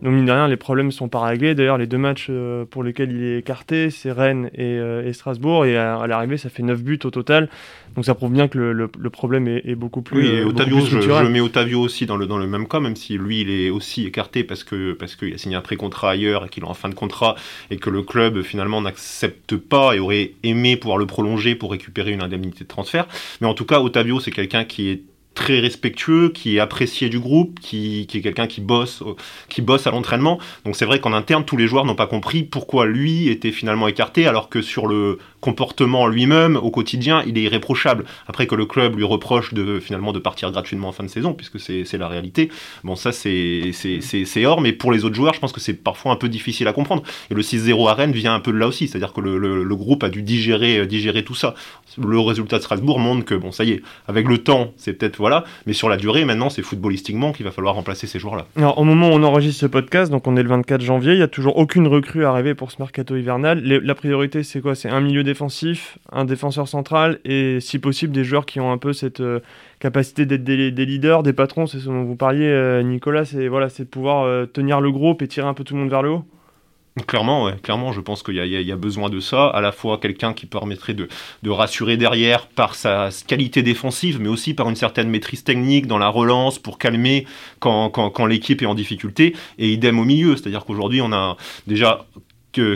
Donc 0.01 0.13
mine 0.13 0.25
de 0.25 0.31
rien, 0.31 0.47
les 0.47 0.57
problèmes 0.57 0.91
sont 0.91 1.07
pas 1.07 1.21
réglés. 1.21 1.55
D'ailleurs, 1.55 1.77
les 1.77 1.87
deux 1.87 1.97
matchs 1.97 2.27
euh, 2.29 2.65
pour 2.65 2.83
lesquels 2.83 3.11
il 3.11 3.23
est 3.23 3.39
écarté, 3.39 3.89
c'est 3.89 4.11
Rennes 4.11 4.49
et, 4.53 4.63
euh, 4.63 5.11
Strasbourg. 5.13 5.65
Et 5.65 5.77
à, 5.77 6.05
l'arrivée, 6.07 6.37
ça 6.37 6.49
fait 6.49 6.63
9 6.63 6.83
buts 6.83 6.99
au 7.03 7.09
total. 7.09 7.49
Donc 7.95 8.03
ça 8.03 8.13
prouve 8.13 8.33
bien 8.33 8.47
que 8.49 8.57
le, 8.57 9.09
problème 9.09 9.47
est, 9.47 9.75
beaucoup 9.75 10.01
plus. 10.01 10.19
Oui, 10.19 10.27
et 10.27 10.39
euh, 10.41 10.47
Otavio, 10.47 10.81
je, 10.81 11.27
mets 11.27 11.39
Otavio 11.39 11.79
aussi 11.79 12.05
dans 12.05 12.17
le, 12.17 12.27
dans 12.27 12.37
le 12.37 12.45
même 12.45 12.67
cas, 12.67 12.81
même 12.81 12.97
si 12.97 13.17
lui, 13.17 13.41
il 13.41 13.49
est 13.49 13.69
aussi 13.69 14.05
écarté 14.05 14.43
parce 14.43 14.65
que 14.65 14.93
parce 14.93 15.15
qu'il 15.15 15.33
a 15.33 15.37
signé 15.37 15.55
un 15.55 15.61
pré-contrat 15.61 16.11
ailleurs 16.11 16.45
et 16.45 16.49
qu'il 16.49 16.63
est 16.63 16.67
en 16.67 16.73
fin 16.73 16.89
de 16.89 16.93
contrat 16.93 17.35
et 17.71 17.77
que 17.77 17.89
le 17.89 18.01
club 18.01 18.41
finalement 18.41 18.81
n'accepte 18.81 19.55
pas 19.55 19.95
et 19.95 19.99
aurait 19.99 20.33
aimé 20.43 20.75
pouvoir 20.75 20.97
le 20.97 21.05
prolonger 21.05 21.55
pour 21.55 21.71
récupérer 21.71 22.11
une 22.11 22.21
indemnité 22.21 22.65
de 22.65 22.69
transfert. 22.69 23.07
Mais 23.39 23.47
en 23.47 23.53
tout 23.53 23.65
cas, 23.65 23.79
Otavio, 23.79 24.19
c'est 24.19 24.31
quelqu'un 24.31 24.65
qui 24.65 24.89
est 24.89 25.01
très 25.35 25.59
respectueux, 25.59 26.29
qui 26.29 26.55
est 26.55 26.59
apprécié 26.59 27.09
du 27.09 27.19
groupe, 27.19 27.59
qui, 27.59 28.07
est 28.11 28.21
quelqu'un 28.21 28.47
qui 28.47 28.61
bosse, 28.61 29.03
qui 29.49 29.61
bosse 29.61 29.85
à 29.85 29.91
l'entraînement. 29.91 30.39
Donc 30.63 30.75
c'est 30.75 30.85
vrai 30.85 30.99
qu'en 30.99 31.13
interne, 31.13 31.45
tous 31.45 31.57
les 31.57 31.67
joueurs 31.67 31.85
n'ont 31.85 31.95
pas 31.95 32.07
compris 32.07 32.43
pourquoi 32.43 32.85
lui 32.85 33.27
était 33.29 33.51
finalement 33.51 33.87
écarté, 33.87 34.25
alors 34.25 34.49
que 34.49 34.61
sur 34.61 34.87
le 34.87 35.19
comportement 35.45 36.07
lui-même, 36.07 36.55
au 36.55 36.71
quotidien, 36.71 37.21
il 37.27 37.37
est 37.37 37.43
irréprochable. 37.43 38.05
Après 38.27 38.47
que 38.47 38.55
le 38.55 38.65
club 38.65 38.95
lui 38.95 39.03
reproche 39.03 39.53
de 39.53 39.79
finalement 39.79 40.11
de 40.11 40.17
partir 40.17 40.49
gratuitement 40.49 40.87
en 40.87 40.91
fin 40.91 41.03
de 41.03 41.07
saison, 41.07 41.33
puisque 41.33 41.59
c'est 41.59 41.97
la 41.99 42.07
réalité. 42.07 42.49
Bon, 42.83 42.95
ça 42.95 43.11
c'est 43.11 44.45
hors, 44.45 44.59
mais 44.59 44.73
pour 44.73 44.91
les 44.91 45.05
autres 45.05 45.13
joueurs, 45.13 45.35
je 45.35 45.39
pense 45.39 45.51
que 45.51 45.59
c'est 45.59 45.75
parfois 45.75 46.11
un 46.11 46.15
peu 46.15 46.29
difficile 46.29 46.67
à 46.67 46.73
comprendre. 46.73 47.03
Et 47.29 47.35
le 47.35 47.43
6-0 47.43 47.87
à 47.87 47.93
Rennes 47.93 48.11
vient 48.11 48.33
un 48.33 48.39
peu 48.39 48.51
de 48.51 48.57
là 48.57 48.67
aussi, 48.67 48.87
c'est-à-dire 48.87 49.13
que 49.13 49.21
le, 49.21 49.37
le, 49.37 49.63
le, 49.63 49.75
groupe 49.75 50.03
a 50.03 50.09
dû 50.09 50.23
digérer, 50.23 50.87
digérer 50.87 51.23
tout 51.23 51.35
ça. 51.35 51.53
Le 52.03 52.19
résultat 52.19 52.57
de 52.57 52.63
Strasbourg 52.63 52.97
montre 52.97 53.23
que 53.23 53.35
bon, 53.35 53.51
ça 53.51 53.65
y 53.65 53.71
est, 53.71 53.83
avec 54.07 54.27
le 54.27 54.39
temps, 54.39 54.73
c'est 54.77 54.93
peut-être 54.93 55.17
voilà. 55.17 55.43
Mais 55.67 55.73
sur 55.73 55.89
la 55.89 55.97
durée, 55.97 56.25
maintenant, 56.25 56.49
c'est 56.49 56.63
footballistiquement 56.63 57.33
qu'il 57.33 57.45
va 57.45 57.51
falloir 57.51 57.75
remplacer 57.75 58.07
ces 58.07 58.17
joueurs-là. 58.17 58.47
Alors, 58.57 58.79
au 58.79 58.83
moment 58.83 59.09
où 59.09 59.13
on 59.13 59.21
enregistre 59.21 59.61
ce 59.61 59.67
podcast, 59.67 60.11
donc 60.11 60.25
on 60.25 60.35
est 60.37 60.43
le 60.43 60.49
24 60.49 60.81
janvier, 60.81 61.11
il 61.13 61.17
n'y 61.17 61.23
a 61.23 61.27
toujours 61.27 61.57
aucune 61.57 61.87
recrue 61.87 62.25
arrivée 62.25 62.55
pour 62.55 62.71
ce 62.71 62.77
mercato 62.79 63.15
hivernal. 63.15 63.61
la 63.61 63.95
priorité, 63.95 64.41
c'est 64.41 64.61
quoi? 64.61 64.73
C'est 64.73 64.89
un 64.89 65.01
milieu 65.01 65.23
un 66.11 66.25
défenseur 66.25 66.67
central 66.67 67.19
et, 67.25 67.59
si 67.59 67.79
possible, 67.79 68.13
des 68.13 68.23
joueurs 68.23 68.45
qui 68.45 68.59
ont 68.59 68.71
un 68.71 68.77
peu 68.77 68.93
cette 68.93 69.21
euh, 69.21 69.39
capacité 69.79 70.25
d'être 70.25 70.43
des, 70.43 70.71
leaders, 70.71 71.23
des 71.23 71.33
patrons. 71.33 71.67
C'est 71.67 71.79
ce 71.79 71.85
dont 71.85 72.03
vous 72.03 72.15
parliez, 72.15 72.47
euh, 72.47 72.81
Nicolas. 72.83 73.25
C'est 73.25 73.47
voilà, 73.47 73.67
de 73.67 73.83
pouvoir 73.83 74.23
euh, 74.23 74.45
tenir 74.45 74.81
le 74.81 74.91
groupe 74.91 75.21
et 75.21 75.27
tirer 75.27 75.47
un 75.47 75.53
peu 75.53 75.63
tout 75.63 75.73
le 75.73 75.81
monde 75.81 75.89
vers 75.89 76.01
le 76.01 76.09
haut. 76.09 76.25
Clairement, 77.07 77.43
ouais, 77.43 77.57
clairement, 77.61 77.91
je 77.91 77.99
pense 77.99 78.23
qu'il 78.23 78.35
y, 78.35 78.47
y, 78.47 78.71
a 78.71 78.75
besoin 78.77 79.09
de 79.09 79.19
ça, 79.19 79.47
à 79.47 79.59
la 79.59 79.73
fois 79.73 79.97
quelqu'un 79.97 80.31
qui 80.31 80.45
permettrait 80.45 80.93
de, 80.93 81.09
de, 81.43 81.49
rassurer 81.49 81.97
derrière 81.97 82.47
par 82.47 82.73
sa 82.73 83.09
qualité 83.27 83.63
défensive, 83.63 84.21
mais 84.21 84.29
aussi 84.29 84.53
par 84.53 84.69
une 84.69 84.77
certaine 84.77 85.09
maîtrise 85.09 85.43
technique 85.43 85.87
dans 85.87 85.97
la 85.97 86.07
relance 86.07 86.57
pour 86.57 86.77
calmer 86.77 87.27
quand, 87.59 87.89
quand, 87.89 88.09
quand 88.11 88.25
l'équipe 88.25 88.61
est 88.61 88.65
en 88.65 88.75
difficulté, 88.75 89.35
et 89.57 89.73
idem 89.73 89.99
au 89.99 90.05
milieu, 90.05 90.37
c'est-à-dire 90.37 90.63
qu'aujourd'hui 90.63 91.01
on 91.01 91.11
a 91.11 91.35
déjà 91.67 92.05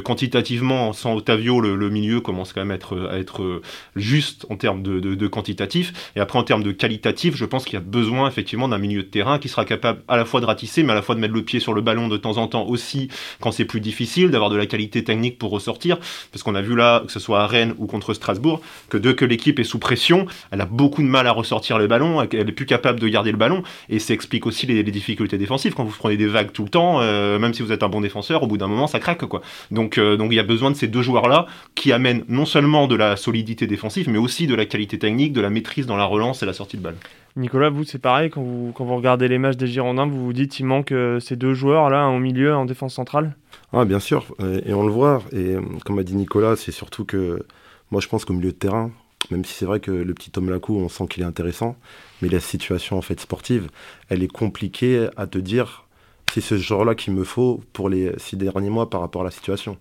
quantitativement, 0.03 0.93
sans 0.93 1.15
Otavio, 1.15 1.61
le, 1.61 1.89
milieu 1.89 2.21
commence 2.21 2.53
quand 2.53 2.61
même 2.61 2.71
à 2.71 2.75
être, 2.75 3.09
être 3.13 3.61
juste 3.95 4.45
en 4.49 4.55
termes 4.55 4.83
de, 4.83 4.99
de, 4.99 5.27
quantitatif. 5.27 6.11
Et 6.15 6.19
après, 6.19 6.37
en 6.37 6.43
termes 6.43 6.63
de 6.63 6.71
qualitatif, 6.71 7.35
je 7.35 7.45
pense 7.45 7.65
qu'il 7.65 7.73
y 7.73 7.77
a 7.77 7.81
besoin 7.81 8.27
effectivement 8.27 8.67
d'un 8.67 8.77
milieu 8.77 9.03
de 9.03 9.07
terrain 9.07 9.39
qui 9.39 9.49
sera 9.49 9.65
capable 9.65 10.01
à 10.07 10.17
la 10.17 10.25
fois 10.25 10.41
de 10.41 10.45
ratisser, 10.45 10.83
mais 10.83 10.91
à 10.91 10.95
la 10.95 11.01
fois 11.01 11.15
de 11.15 11.19
mettre 11.19 11.33
le 11.33 11.43
pied 11.43 11.59
sur 11.59 11.73
le 11.73 11.81
ballon 11.81 12.07
de 12.07 12.17
temps 12.17 12.37
en 12.37 12.47
temps 12.47 12.65
aussi 12.65 13.09
quand 13.39 13.51
c'est 13.51 13.65
plus 13.65 13.81
difficile, 13.81 14.31
d'avoir 14.31 14.49
de 14.49 14.55
la 14.55 14.65
qualité 14.65 15.03
technique 15.03 15.37
pour 15.37 15.51
ressortir. 15.51 15.97
Parce 16.31 16.43
qu'on 16.43 16.55
a 16.55 16.61
vu 16.61 16.75
là, 16.75 17.03
que 17.05 17.11
ce 17.11 17.19
soit 17.19 17.41
à 17.41 17.47
Rennes 17.47 17.73
ou 17.77 17.87
contre 17.87 18.13
Strasbourg, 18.13 18.61
que 18.89 18.97
dès 18.97 19.15
que 19.15 19.25
l'équipe 19.25 19.59
est 19.59 19.63
sous 19.63 19.79
pression, 19.79 20.25
elle 20.51 20.61
a 20.61 20.65
beaucoup 20.65 21.01
de 21.01 21.07
mal 21.07 21.27
à 21.27 21.31
ressortir 21.31 21.77
le 21.77 21.87
ballon, 21.87 22.21
elle 22.21 22.49
est 22.49 22.51
plus 22.51 22.65
capable 22.65 22.99
de 22.99 23.07
garder 23.07 23.31
le 23.31 23.37
ballon. 23.37 23.63
Et 23.89 23.99
ça 23.99 24.13
explique 24.13 24.45
aussi 24.45 24.65
les, 24.65 24.83
difficultés 24.89 25.37
défensives. 25.37 25.75
Quand 25.75 25.83
vous 25.83 25.95
prenez 25.95 26.17
des 26.17 26.25
vagues 26.25 26.51
tout 26.51 26.63
le 26.63 26.69
temps, 26.69 26.99
euh, 27.01 27.37
même 27.37 27.53
si 27.53 27.61
vous 27.61 27.71
êtes 27.71 27.83
un 27.83 27.89
bon 27.89 28.01
défenseur, 28.01 28.41
au 28.41 28.47
bout 28.47 28.57
d'un 28.57 28.67
moment, 28.67 28.87
ça 28.87 28.99
craque. 28.99 29.23
quoi. 29.25 29.41
Donc, 29.71 29.97
euh, 29.97 30.17
donc 30.17 30.31
il 30.31 30.35
y 30.35 30.39
a 30.39 30.43
besoin 30.43 30.71
de 30.71 30.75
ces 30.75 30.87
deux 30.87 31.01
joueurs-là 31.01 31.45
qui 31.75 31.91
amènent 31.91 32.23
non 32.27 32.45
seulement 32.45 32.87
de 32.87 32.95
la 32.95 33.15
solidité 33.15 33.67
défensive, 33.67 34.09
mais 34.09 34.17
aussi 34.17 34.47
de 34.47 34.55
la 34.55 34.65
qualité 34.65 34.97
technique, 34.97 35.33
de 35.33 35.41
la 35.41 35.49
maîtrise 35.49 35.85
dans 35.85 35.97
la 35.97 36.05
relance 36.05 36.43
et 36.43 36.45
la 36.45 36.53
sortie 36.53 36.77
de 36.77 36.81
balle. 36.81 36.95
Nicolas, 37.35 37.69
vous, 37.69 37.83
c'est 37.83 37.99
pareil, 37.99 38.29
quand 38.29 38.41
vous, 38.41 38.71
quand 38.73 38.85
vous 38.85 38.95
regardez 38.95 39.27
les 39.27 39.37
matchs 39.37 39.57
des 39.57 39.67
Girondins, 39.67 40.07
vous 40.07 40.25
vous 40.25 40.33
dites 40.33 40.51
qu'il 40.51 40.65
manque 40.65 40.91
euh, 40.91 41.19
ces 41.19 41.35
deux 41.35 41.53
joueurs-là, 41.53 42.07
au 42.07 42.19
milieu, 42.19 42.55
en 42.55 42.65
défense 42.65 42.95
centrale? 42.95 43.35
Ah, 43.71 43.85
Bien 43.85 43.99
sûr, 43.99 44.25
et 44.65 44.73
on 44.73 44.83
le 44.83 44.91
voit. 44.91 45.21
Et 45.31 45.55
comme 45.85 45.99
a 45.99 46.03
dit 46.03 46.15
Nicolas, 46.15 46.55
c'est 46.55 46.71
surtout 46.71 47.05
que 47.05 47.45
moi, 47.91 48.01
je 48.01 48.07
pense 48.07 48.25
qu'au 48.25 48.33
milieu 48.33 48.51
de 48.51 48.57
terrain, 48.57 48.91
même 49.31 49.45
si 49.45 49.53
c'est 49.53 49.65
vrai 49.65 49.79
que 49.79 49.91
le 49.91 50.13
petit 50.13 50.31
Tom 50.31 50.49
Lacou, 50.49 50.75
on 50.77 50.89
sent 50.89 51.05
qu'il 51.09 51.23
est 51.23 51.25
intéressant, 51.25 51.75
mais 52.21 52.29
la 52.29 52.39
situation 52.39 52.97
en 52.97 53.01
fait 53.01 53.19
sportive, 53.19 53.69
elle 54.09 54.23
est 54.23 54.31
compliquée 54.31 55.07
à 55.17 55.27
te 55.27 55.37
dire 55.37 55.85
c'est 56.31 56.41
ce 56.41 56.57
genre-là 56.57 56.95
qu'il 56.95 57.13
me 57.13 57.23
faut 57.23 57.61
pour 57.73 57.89
les 57.89 58.11
six 58.17 58.37
derniers 58.37 58.69
mois 58.69 58.89
par 58.89 59.01
rapport 59.01 59.21
à 59.21 59.25
la 59.25 59.31
situation. 59.31 59.77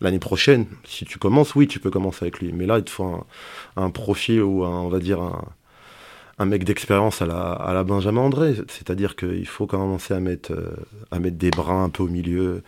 L'année 0.00 0.18
prochaine, 0.18 0.66
si 0.84 1.04
tu 1.04 1.18
commences, 1.18 1.54
oui, 1.54 1.68
tu 1.68 1.78
peux 1.78 1.90
commencer 1.90 2.24
avec 2.24 2.40
lui. 2.40 2.52
Mais 2.52 2.66
là, 2.66 2.78
il 2.78 2.84
te 2.84 2.90
faut 2.90 3.26
un, 3.76 3.90
profil 3.90 4.42
ou 4.42 4.64
un, 4.64 4.80
on 4.80 4.88
va 4.88 4.98
dire 4.98 5.20
un, 5.20 5.44
un 6.40 6.46
mec 6.46 6.64
d'expérience 6.64 7.20
à 7.20 7.26
la, 7.26 7.52
à 7.52 7.74
la 7.74 7.84
Benjamin 7.84 8.22
André. 8.22 8.54
C'est-à-dire 8.68 9.14
qu'il 9.14 9.46
faut 9.46 9.66
commencer 9.66 10.14
à 10.14 10.20
mettre, 10.20 10.52
euh, 10.52 10.70
à 11.10 11.18
mettre 11.18 11.36
des 11.36 11.50
brins 11.50 11.84
un 11.84 11.90
peu 11.90 12.02
au 12.02 12.08
milieu, 12.08 12.62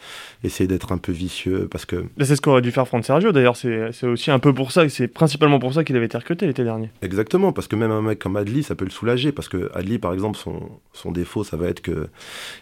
essayer 0.44 0.68
d'être 0.68 0.92
un 0.92 0.98
peu 0.98 1.10
vicieux. 1.10 1.68
Parce 1.70 1.86
que... 1.86 2.04
C'est 2.20 2.36
ce 2.36 2.42
qu'aurait 2.42 2.60
dû 2.60 2.70
faire 2.70 2.86
Franck 2.86 3.06
Sergio 3.06 3.32
d'ailleurs. 3.32 3.56
C'est 3.56 4.06
aussi 4.06 4.30
un 4.30 4.38
peu 4.38 4.52
pour 4.52 4.72
ça, 4.72 4.86
c'est 4.90 5.08
principalement 5.08 5.58
pour 5.58 5.72
ça 5.72 5.84
qu'il 5.84 5.96
avait 5.96 6.04
été 6.04 6.18
recruté 6.18 6.46
l'été 6.46 6.64
dernier. 6.64 6.90
Exactement, 7.00 7.52
parce 7.54 7.66
que 7.66 7.74
même 7.74 7.90
un 7.90 8.02
mec 8.02 8.18
comme 8.18 8.36
Adli, 8.36 8.62
ça 8.62 8.74
peut 8.74 8.84
le 8.84 8.90
soulager. 8.90 9.32
Parce 9.32 9.48
que 9.48 9.70
Adli, 9.74 9.98
par 9.98 10.12
exemple, 10.12 10.36
son, 10.36 10.60
son 10.92 11.10
défaut, 11.10 11.42
ça 11.42 11.56
va 11.56 11.68
être 11.68 11.80
qu'il 11.80 12.08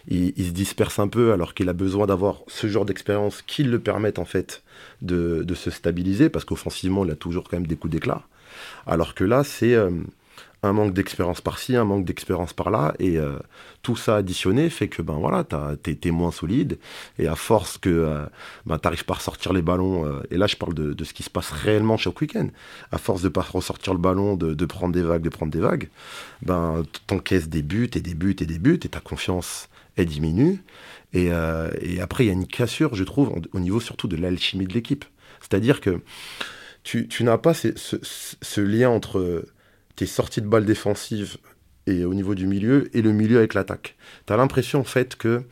il 0.07 0.45
se 0.45 0.51
disperse 0.51 0.97
un 0.97 1.09
peu 1.09 1.33
alors 1.33 1.53
qu'il 1.53 1.67
a 1.67 1.73
besoin 1.73 2.07
d'avoir 2.07 2.37
ce 2.47 2.67
genre 2.67 2.85
d'expérience 2.85 3.41
qui 3.41 3.63
le 3.63 3.79
permette 3.79 4.17
en 4.17 4.25
fait 4.25 4.63
de, 5.01 5.43
de 5.43 5.55
se 5.55 5.71
stabiliser. 5.71 6.29
Parce 6.29 6.45
qu'offensivement, 6.45 7.03
il 7.03 7.11
a 7.11 7.15
toujours 7.15 7.49
quand 7.49 7.57
même 7.57 7.67
des 7.67 7.75
coups 7.75 7.91
d'éclat. 7.91 8.21
Alors 8.87 9.13
que 9.13 9.25
là, 9.25 9.43
c'est. 9.43 9.75
Euh, 9.75 9.89
un 10.63 10.73
manque 10.73 10.93
d'expérience 10.93 11.41
par-ci, 11.41 11.75
un 11.75 11.85
manque 11.85 12.05
d'expérience 12.05 12.53
par-là, 12.53 12.93
et 12.99 13.17
euh, 13.17 13.39
tout 13.81 13.95
ça 13.95 14.17
additionné 14.17 14.69
fait 14.69 14.87
que 14.87 15.01
ben 15.01 15.15
voilà, 15.15 15.43
t'es 15.43 16.11
moins 16.11 16.31
solide, 16.31 16.77
et 17.17 17.27
à 17.27 17.35
force 17.35 17.79
que 17.79 17.89
euh, 17.89 18.25
ben, 18.67 18.77
t'arrives 18.77 19.05
pas 19.05 19.15
à 19.15 19.17
ressortir 19.17 19.53
les 19.53 19.63
ballons, 19.63 20.05
euh, 20.05 20.21
et 20.29 20.37
là 20.37 20.45
je 20.45 20.55
parle 20.55 20.75
de, 20.75 21.03
ce 21.03 21.13
qui 21.13 21.23
se 21.23 21.31
passe 21.31 21.49
réellement 21.49 21.97
chaque 21.97 22.19
week-end, 22.21 22.47
à 22.91 22.99
force 22.99 23.23
de 23.23 23.29
pas 23.29 23.41
ressortir 23.41 23.93
le 23.93 23.99
ballon, 23.99 24.35
de, 24.35 24.65
prendre 24.65 24.93
des 24.93 25.01
vagues, 25.01 25.23
de 25.23 25.29
prendre 25.29 25.51
des 25.51 25.59
vagues, 25.59 25.89
ben 26.43 26.83
t'encaisses 27.07 27.49
des 27.49 27.63
buts 27.63 27.89
et 27.95 28.01
des 28.01 28.13
buts 28.13 28.35
et 28.39 28.45
des 28.45 28.59
buts, 28.59 28.79
et 28.83 28.89
ta 28.89 28.99
confiance 28.99 29.67
elle 29.95 30.05
diminue, 30.05 30.63
et, 31.13 31.31
après 31.31 32.25
il 32.25 32.27
y 32.27 32.29
a 32.29 32.33
une 32.33 32.47
cassure, 32.47 32.93
je 32.93 33.03
trouve, 33.03 33.33
au 33.51 33.59
niveau 33.59 33.79
surtout 33.79 34.07
de 34.07 34.15
l'alchimie 34.15 34.67
de 34.67 34.73
l'équipe, 34.73 35.05
c'est-à-dire 35.41 35.81
que 35.81 36.01
tu, 36.83 37.07
n'as 37.23 37.39
pas 37.39 37.53
ce 37.55 38.61
lien 38.61 38.89
entre 38.89 39.43
tes 39.95 40.05
sorties 40.05 40.41
de 40.41 40.47
balles 40.47 40.65
défensives 40.65 41.37
et 41.87 42.05
au 42.05 42.13
niveau 42.13 42.35
du 42.35 42.47
milieu 42.47 42.95
et 42.95 43.01
le 43.01 43.11
milieu 43.11 43.37
avec 43.37 43.53
l'attaque. 43.53 43.95
Tu 44.25 44.33
as 44.33 44.37
l'impression 44.37 44.79
en 44.79 44.83
fait 44.83 45.15
que 45.15 45.43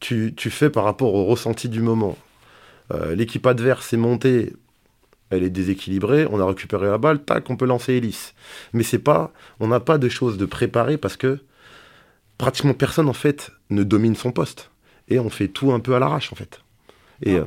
tu, 0.00 0.32
fais 0.50 0.70
par 0.70 0.84
rapport 0.84 1.14
au 1.14 1.24
ressenti 1.24 1.68
du 1.68 1.80
moment. 1.80 2.16
Euh, 2.92 3.14
l'équipe 3.14 3.46
adverse 3.46 3.92
est 3.92 3.98
montée, 3.98 4.52
elle 5.30 5.42
est 5.42 5.50
déséquilibrée, 5.50 6.26
on 6.30 6.40
a 6.40 6.46
récupéré 6.46 6.86
la 6.86 6.98
balle, 6.98 7.22
tac, 7.22 7.50
on 7.50 7.56
peut 7.56 7.66
lancer 7.66 7.94
hélice. 7.94 8.34
Mais 8.72 8.82
c'est 8.82 8.98
pas, 8.98 9.32
on 9.60 9.68
n'a 9.68 9.80
pas 9.80 9.98
de 9.98 10.08
choses 10.08 10.38
de 10.38 10.46
préparer 10.46 10.96
parce 10.96 11.16
que 11.16 11.38
pratiquement 12.38 12.74
personne 12.74 13.08
en 13.08 13.14
fait 13.14 13.50
ne 13.70 13.82
domine 13.82 14.16
son 14.16 14.32
poste 14.32 14.70
et 15.08 15.18
on 15.18 15.28
fait 15.28 15.48
tout 15.48 15.72
un 15.72 15.80
peu 15.80 15.94
à 15.94 15.98
l'arrache 15.98 16.32
en 16.32 16.36
fait. 16.36 16.60
Et, 17.22 17.34
euh, 17.34 17.44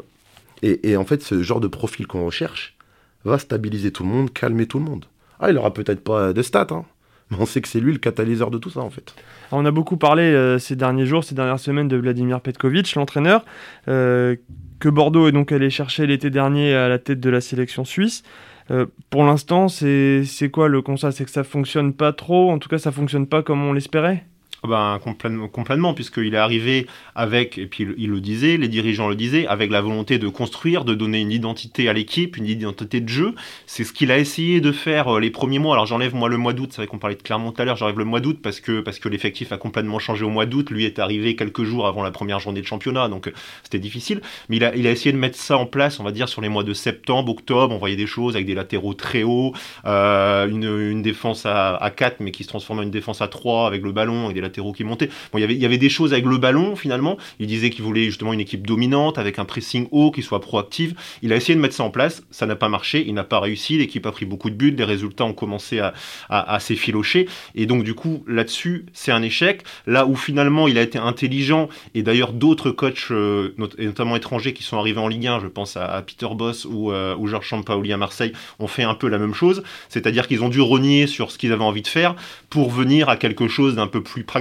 et, 0.62 0.92
et 0.92 0.98
en 0.98 1.06
fait, 1.06 1.24
ce 1.24 1.42
genre 1.42 1.62
de 1.62 1.68
profil 1.68 2.06
qu'on 2.06 2.26
recherche 2.26 2.76
va 3.24 3.40
stabiliser 3.40 3.92
tout 3.92 4.04
le 4.04 4.10
monde, 4.10 4.34
calmer 4.34 4.68
tout 4.68 4.80
le 4.80 4.86
monde. 4.86 5.06
Ah, 5.42 5.50
il 5.50 5.58
aura 5.58 5.74
peut-être 5.74 6.04
pas 6.04 6.34
de 6.34 6.42
stats, 6.44 6.68
hein. 6.70 6.86
mais 7.32 7.38
on 7.40 7.46
sait 7.46 7.62
que 7.62 7.68
c'est 7.68 7.80
lui 7.80 7.92
le 7.92 7.98
catalyseur 7.98 8.52
de 8.52 8.60
tout 8.60 8.70
ça 8.70 8.82
en 8.82 8.92
fait. 8.92 9.16
On 9.52 9.66
a 9.66 9.72
beaucoup 9.72 9.98
parlé 9.98 10.24
euh, 10.24 10.60
ces 10.60 10.76
derniers 10.76 11.08
jours, 11.08 11.24
ces 11.24 11.36
dernières 11.36 11.60
semaines 11.60 11.88
de 11.88 11.98
Vladimir 11.98 12.42
Petkovic, 12.42 12.94
l'entraîneur, 12.96 13.44
euh, 13.88 14.36
que 14.80 14.88
Bordeaux 14.88 15.28
est 15.28 15.32
donc 15.32 15.52
allé 15.52 15.70
chercher 15.70 16.06
l'été 16.06 16.30
dernier 16.30 16.74
à 16.76 16.88
la 16.88 17.00
tête 17.00 17.20
de 17.20 17.30
la 17.30 17.42
sélection 17.42 17.84
suisse. 17.84 18.24
Euh, 18.70 18.86
pour 19.10 19.24
l'instant, 19.24 19.68
c'est 19.68 20.50
quoi 20.52 20.68
le 20.68 20.82
constat? 20.82 21.12
C'est 21.12 21.26
que 21.26 21.32
ça 21.32 21.44
fonctionne 21.44 21.94
pas 21.94 22.14
trop, 22.14 22.52
en 22.52 22.60
tout 22.60 22.70
cas 22.70 22.78
ça 22.78 22.92
fonctionne 22.92 23.28
pas 23.28 23.42
comme 23.42 23.64
on 23.64 23.74
l'espérait? 23.74 24.26
Ben, 24.64 25.00
complètement, 25.04 25.48
complètement 25.48 25.94
puisqu'il 25.96 26.36
est 26.36 26.38
arrivé 26.38 26.86
avec, 27.16 27.58
et 27.58 27.66
puis 27.66 27.88
il, 27.98 28.12
le 28.12 28.22
disait, 28.22 28.58
les 28.58 28.68
dirigeants 28.68 29.10
le 29.10 29.16
disaient, 29.16 29.48
avec 29.48 29.72
la 29.72 29.82
volonté 29.82 30.20
de 30.20 30.28
construire, 30.28 30.86
de 30.86 30.94
donner 30.94 31.20
une 31.20 31.32
identité 31.32 31.90
à 31.90 31.94
l'équipe, 31.94 32.38
une 32.38 32.46
identité 32.46 33.02
de 33.02 33.10
jeu. 33.10 33.34
C'est 33.66 33.84
ce 33.84 33.92
qu'il 33.92 34.12
a 34.12 34.20
essayé 34.20 34.62
de 34.62 34.72
faire 34.72 35.16
euh, 35.16 35.20
les 35.20 35.32
premiers 35.32 35.58
mois. 35.58 35.74
Alors 35.74 35.88
j'enlève 35.88 36.14
moi 36.14 36.30
le 36.30 36.38
mois 36.38 36.54
d'août, 36.54 36.70
c'est 36.72 36.78
vrai 36.78 36.86
qu'on 36.86 37.00
parlait 37.00 37.16
de 37.16 37.24
Clermont 37.24 37.52
tout 37.52 37.60
à 37.60 37.66
l'heure, 37.66 37.76
j'enlève 37.76 37.98
le 37.98 38.06
mois 38.06 38.20
d'août 38.20 38.38
parce 38.40 38.60
que, 38.60 38.82
parce 38.82 39.00
que 39.00 39.10
l'effectif 39.10 39.52
a 39.52 39.58
complètement 39.58 39.98
changé 39.98 40.24
au 40.24 40.30
mois 40.30 40.46
d'août. 40.46 40.70
Lui 40.70 40.86
est 40.86 41.00
arrivé 41.00 41.36
quelques 41.36 41.64
jours 41.64 41.88
avant 41.88 42.04
la 42.04 42.12
première 42.12 42.40
journée 42.40 42.62
de 42.62 42.68
championnat, 42.68 43.08
donc 43.08 43.30
euh, 43.30 43.34
c'était 43.64 43.80
difficile. 43.80 44.22
Mais 44.50 44.58
il 44.58 44.64
a, 44.64 44.92
essayé 44.92 45.12
de 45.12 45.18
mettre 45.18 45.38
ça 45.38 45.58
en 45.58 45.66
place, 45.66 46.00
on 46.00 46.04
va 46.04 46.12
dire, 46.12 46.30
sur 46.30 46.40
les 46.40 46.50
mois 46.50 46.64
de 46.64 46.76
septembre, 46.76 47.32
octobre. 47.32 47.74
On 47.74 47.80
voyait 47.80 47.96
des 47.96 48.06
choses 48.06 48.36
avec 48.36 48.46
des 48.46 48.54
latéraux 48.54 48.94
très 48.94 49.24
hauts, 49.24 49.54
euh, 49.86 50.48
une, 50.48 51.02
défense 51.02 51.48
à, 51.48 51.76
à 51.78 51.90
4, 51.90 52.20
mais 52.20 52.30
qui 52.30 52.44
se 52.44 52.50
transformait 52.50 52.82
en 52.82 52.84
une 52.84 52.92
défense 52.92 53.22
à 53.22 53.28
3 53.28 53.66
avec 53.66 53.82
le 53.82 53.92
ballon 53.92 54.30
et 54.30 54.34
des 54.34 54.42
latéraux 54.42 54.51
qui 54.52 54.84
montaient. 54.84 55.10
Il 55.36 55.40
y 55.40 55.66
avait, 55.66 55.78
des 55.78 55.90
choses 55.90 56.14
avec 56.14 56.26
le 56.26 56.38
ballon 56.38 56.76
finalement. 56.76 57.18
Il 57.40 57.48
disait 57.48 57.70
qu'il 57.70 57.84
voulait 57.84 58.06
justement 58.06 58.34
une 58.34 58.40
équipe 58.40 58.68
dominante 58.68 59.18
avec 59.18 59.40
un 59.40 59.46
pressing 59.46 59.88
haut 59.92 60.12
qui 60.12 60.22
soit 60.22 60.42
proactive. 60.42 60.94
Il 61.22 61.34
a 61.34 61.36
essayé 61.36 61.56
de 61.56 61.60
mettre 61.60 61.76
ça 61.76 61.84
en 61.84 61.90
place. 61.90 62.24
Ça 62.30 62.46
n'a 62.46 62.56
pas 62.56 62.70
marché. 62.70 63.04
Il 63.08 63.14
n'a 63.14 63.24
pas 63.24 63.40
réussi. 63.40 63.78
L'équipe 63.78 64.06
a 64.06 64.12
pris 64.12 64.26
beaucoup 64.26 64.50
de 64.50 64.56
buts. 64.56 64.76
Les 64.78 64.84
résultats 64.84 65.26
ont 65.26 65.34
commencé 65.34 65.80
à, 65.80 66.60
s'effilocher. 66.60 67.28
Et 67.56 67.66
donc, 67.66 67.84
du 67.84 67.94
coup, 67.94 68.24
là-dessus, 68.28 68.86
c'est 68.94 69.12
un 69.12 69.22
échec. 69.22 69.64
Là 69.88 70.06
où 70.06 70.16
finalement, 70.16 70.68
il 70.68 70.78
a 70.78 70.82
été 70.82 71.00
intelligent 71.00 71.70
et 71.96 72.04
d'ailleurs 72.04 72.34
d'autres 72.34 72.72
coachs, 72.72 73.08
euh, 73.12 73.54
notamment 73.58 74.16
étrangers, 74.16 74.54
qui 74.54 74.64
sont 74.64 74.78
arrivés 74.78 75.00
en 75.00 75.08
Ligue 75.08 75.28
1, 75.28 75.40
je 75.40 75.48
pense 75.48 75.78
à, 75.78 76.02
Peter 76.02 76.28
Boss 76.34 76.66
ou, 76.66 76.92
euh, 76.92 77.16
Georges 77.26 77.48
Champaoli 77.48 77.94
à 77.94 77.98
Marseille, 77.98 78.34
ont 78.60 78.68
fait 78.68 78.84
un 78.84 78.94
peu 78.94 79.08
la 79.08 79.18
même 79.18 79.34
chose. 79.34 79.64
C'est-à-dire 79.90 80.28
qu'ils 80.28 80.44
ont 80.44 80.50
dû 80.50 80.62
renier 80.62 81.08
sur 81.08 81.32
ce 81.32 81.38
qu'ils 81.38 81.54
avaient 81.54 81.64
envie 81.64 81.82
de 81.82 81.88
faire 81.88 82.16
pour 82.50 82.70
venir 82.70 83.10
à 83.10 83.16
quelque 83.16 83.48
chose 83.48 83.76
d'un 83.76 83.88
peu 83.88 84.02
plus 84.02 84.24
pragmatique 84.24 84.41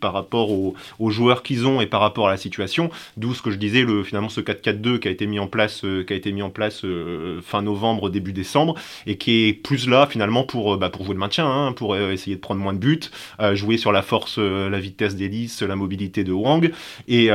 par 0.00 0.12
rapport 0.12 0.50
aux, 0.50 0.74
joueurs 1.10 1.42
qu'ils 1.42 1.66
ont 1.66 1.80
et 1.80 1.86
par 1.86 2.00
rapport 2.00 2.28
à 2.28 2.30
la 2.30 2.36
situation. 2.36 2.90
D'où 3.16 3.34
ce 3.34 3.42
que 3.42 3.50
je 3.50 3.56
disais, 3.56 3.82
le, 3.82 4.02
finalement 4.02 4.28
ce 4.28 4.40
4-4-2 4.40 4.98
qui 4.98 5.08
a 5.08 5.10
été 5.10 5.26
mis 5.26 5.38
en 5.38 5.46
place, 5.46 5.84
euh, 5.84 6.04
qui 6.04 6.12
a 6.12 6.16
été 6.16 6.32
mis 6.32 6.42
en 6.42 6.50
place 6.50 6.84
euh, 6.84 7.40
fin 7.42 7.62
novembre, 7.62 8.10
début 8.10 8.32
décembre, 8.32 8.74
et 9.06 9.16
qui 9.16 9.48
est 9.48 9.52
plus 9.52 9.88
là 9.88 10.06
finalement 10.06 10.44
pour, 10.44 10.74
euh, 10.74 10.76
bah, 10.76 10.90
pour 10.90 11.04
jouer 11.04 11.14
le 11.14 11.20
maintien, 11.20 11.46
hein, 11.46 11.72
pour 11.72 11.96
essayer 11.96 12.36
de 12.36 12.40
prendre 12.40 12.60
moins 12.60 12.72
de 12.72 12.78
buts, 12.78 13.00
jouer 13.52 13.76
sur 13.76 13.92
la 13.92 14.02
force, 14.02 14.38
la 14.38 14.78
vitesse 14.78 15.16
d'hélice, 15.16 15.62
la 15.62 15.76
mobilité 15.76 16.24
de 16.24 16.32
Wang. 16.32 16.72
Et, 17.08 17.28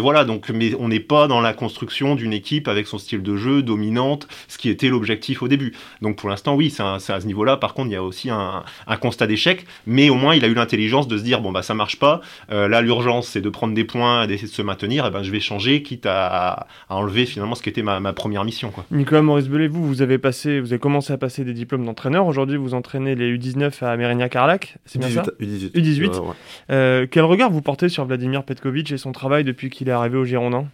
voilà, 0.00 0.24
donc 0.24 0.50
mais 0.50 0.74
on 0.78 0.88
n'est 0.88 1.00
pas 1.00 1.26
dans 1.26 1.40
la 1.40 1.52
construction 1.52 2.14
d'une 2.14 2.32
équipe 2.32 2.68
avec 2.68 2.86
son 2.86 2.98
style 2.98 3.22
de 3.22 3.36
jeu 3.36 3.62
dominante, 3.62 4.28
ce 4.48 4.58
qui 4.58 4.68
était 4.68 4.88
l'objectif 4.88 5.42
au 5.42 5.48
début. 5.48 5.74
Donc 6.02 6.16
pour 6.16 6.28
l'instant, 6.28 6.54
oui, 6.54 6.70
c'est 6.70 6.82
à 6.82 7.20
ce 7.20 7.26
niveau-là. 7.26 7.56
Par 7.56 7.74
contre, 7.74 7.88
il 7.88 7.94
y 7.94 7.96
a 7.96 8.02
aussi 8.02 8.30
un, 8.30 8.64
un 8.86 8.96
constat 8.96 9.26
d'échec, 9.26 9.66
mais 9.86 10.10
au 10.10 10.14
moins 10.14 10.34
il 10.34 10.44
a 10.44 10.48
eu 10.48 10.54
l'intelligence 10.54 11.08
de 11.08 11.18
se 11.18 11.22
dire 11.22 11.40
bon 11.46 11.52
bah 11.52 11.62
ça 11.62 11.74
marche 11.74 11.98
pas, 11.98 12.20
euh, 12.50 12.66
là, 12.66 12.82
l'urgence, 12.82 13.28
c'est 13.28 13.40
de 13.40 13.48
prendre 13.48 13.72
des 13.72 13.84
points, 13.84 14.26
d'essayer 14.26 14.48
de 14.48 14.52
se 14.52 14.62
maintenir. 14.62 15.04
Et 15.04 15.08
eh 15.08 15.10
ben, 15.12 15.22
je 15.22 15.30
vais 15.30 15.38
changer, 15.38 15.82
quitte 15.82 16.06
à, 16.06 16.66
enlever 16.88 17.24
finalement 17.24 17.54
ce 17.54 17.62
qui 17.62 17.68
était 17.68 17.82
ma, 17.82 18.12
première 18.12 18.44
mission. 18.44 18.70
Quoi. 18.70 18.84
Nicolas 18.90 19.22
Maurice 19.22 19.48
Belay, 19.48 19.68
vous, 19.68 19.86
vous 19.86 20.02
avez 20.02 20.18
passé, 20.18 20.60
vous 20.60 20.72
avez 20.72 20.80
commencé 20.80 21.12
à 21.12 21.18
passer 21.18 21.44
des 21.44 21.52
diplômes 21.52 21.84
d'entraîneur. 21.84 22.26
Aujourd'hui, 22.26 22.56
vous 22.56 22.74
entraînez 22.74 23.14
les 23.14 23.36
U19 23.36 23.84
à 23.84 23.96
Mérignac-Carlac. 23.96 24.76
C'est 24.84 24.98
bien 24.98 25.08
ça 25.08 25.22
U18. 25.40 25.72
U18. 25.72 26.22
Euh, 26.70 27.06
quel 27.08 27.24
regard 27.24 27.50
vous 27.50 27.62
portez 27.62 27.88
sur 27.88 28.04
Vladimir 28.04 28.42
Petkovic 28.42 28.90
et 28.90 28.98
son 28.98 29.12
travail 29.12 29.44
depuis 29.44 29.70
qu'il 29.70 29.88
est 29.88 29.92
arrivé 29.92 30.18
au 30.18 30.24
Girondin? 30.24 30.66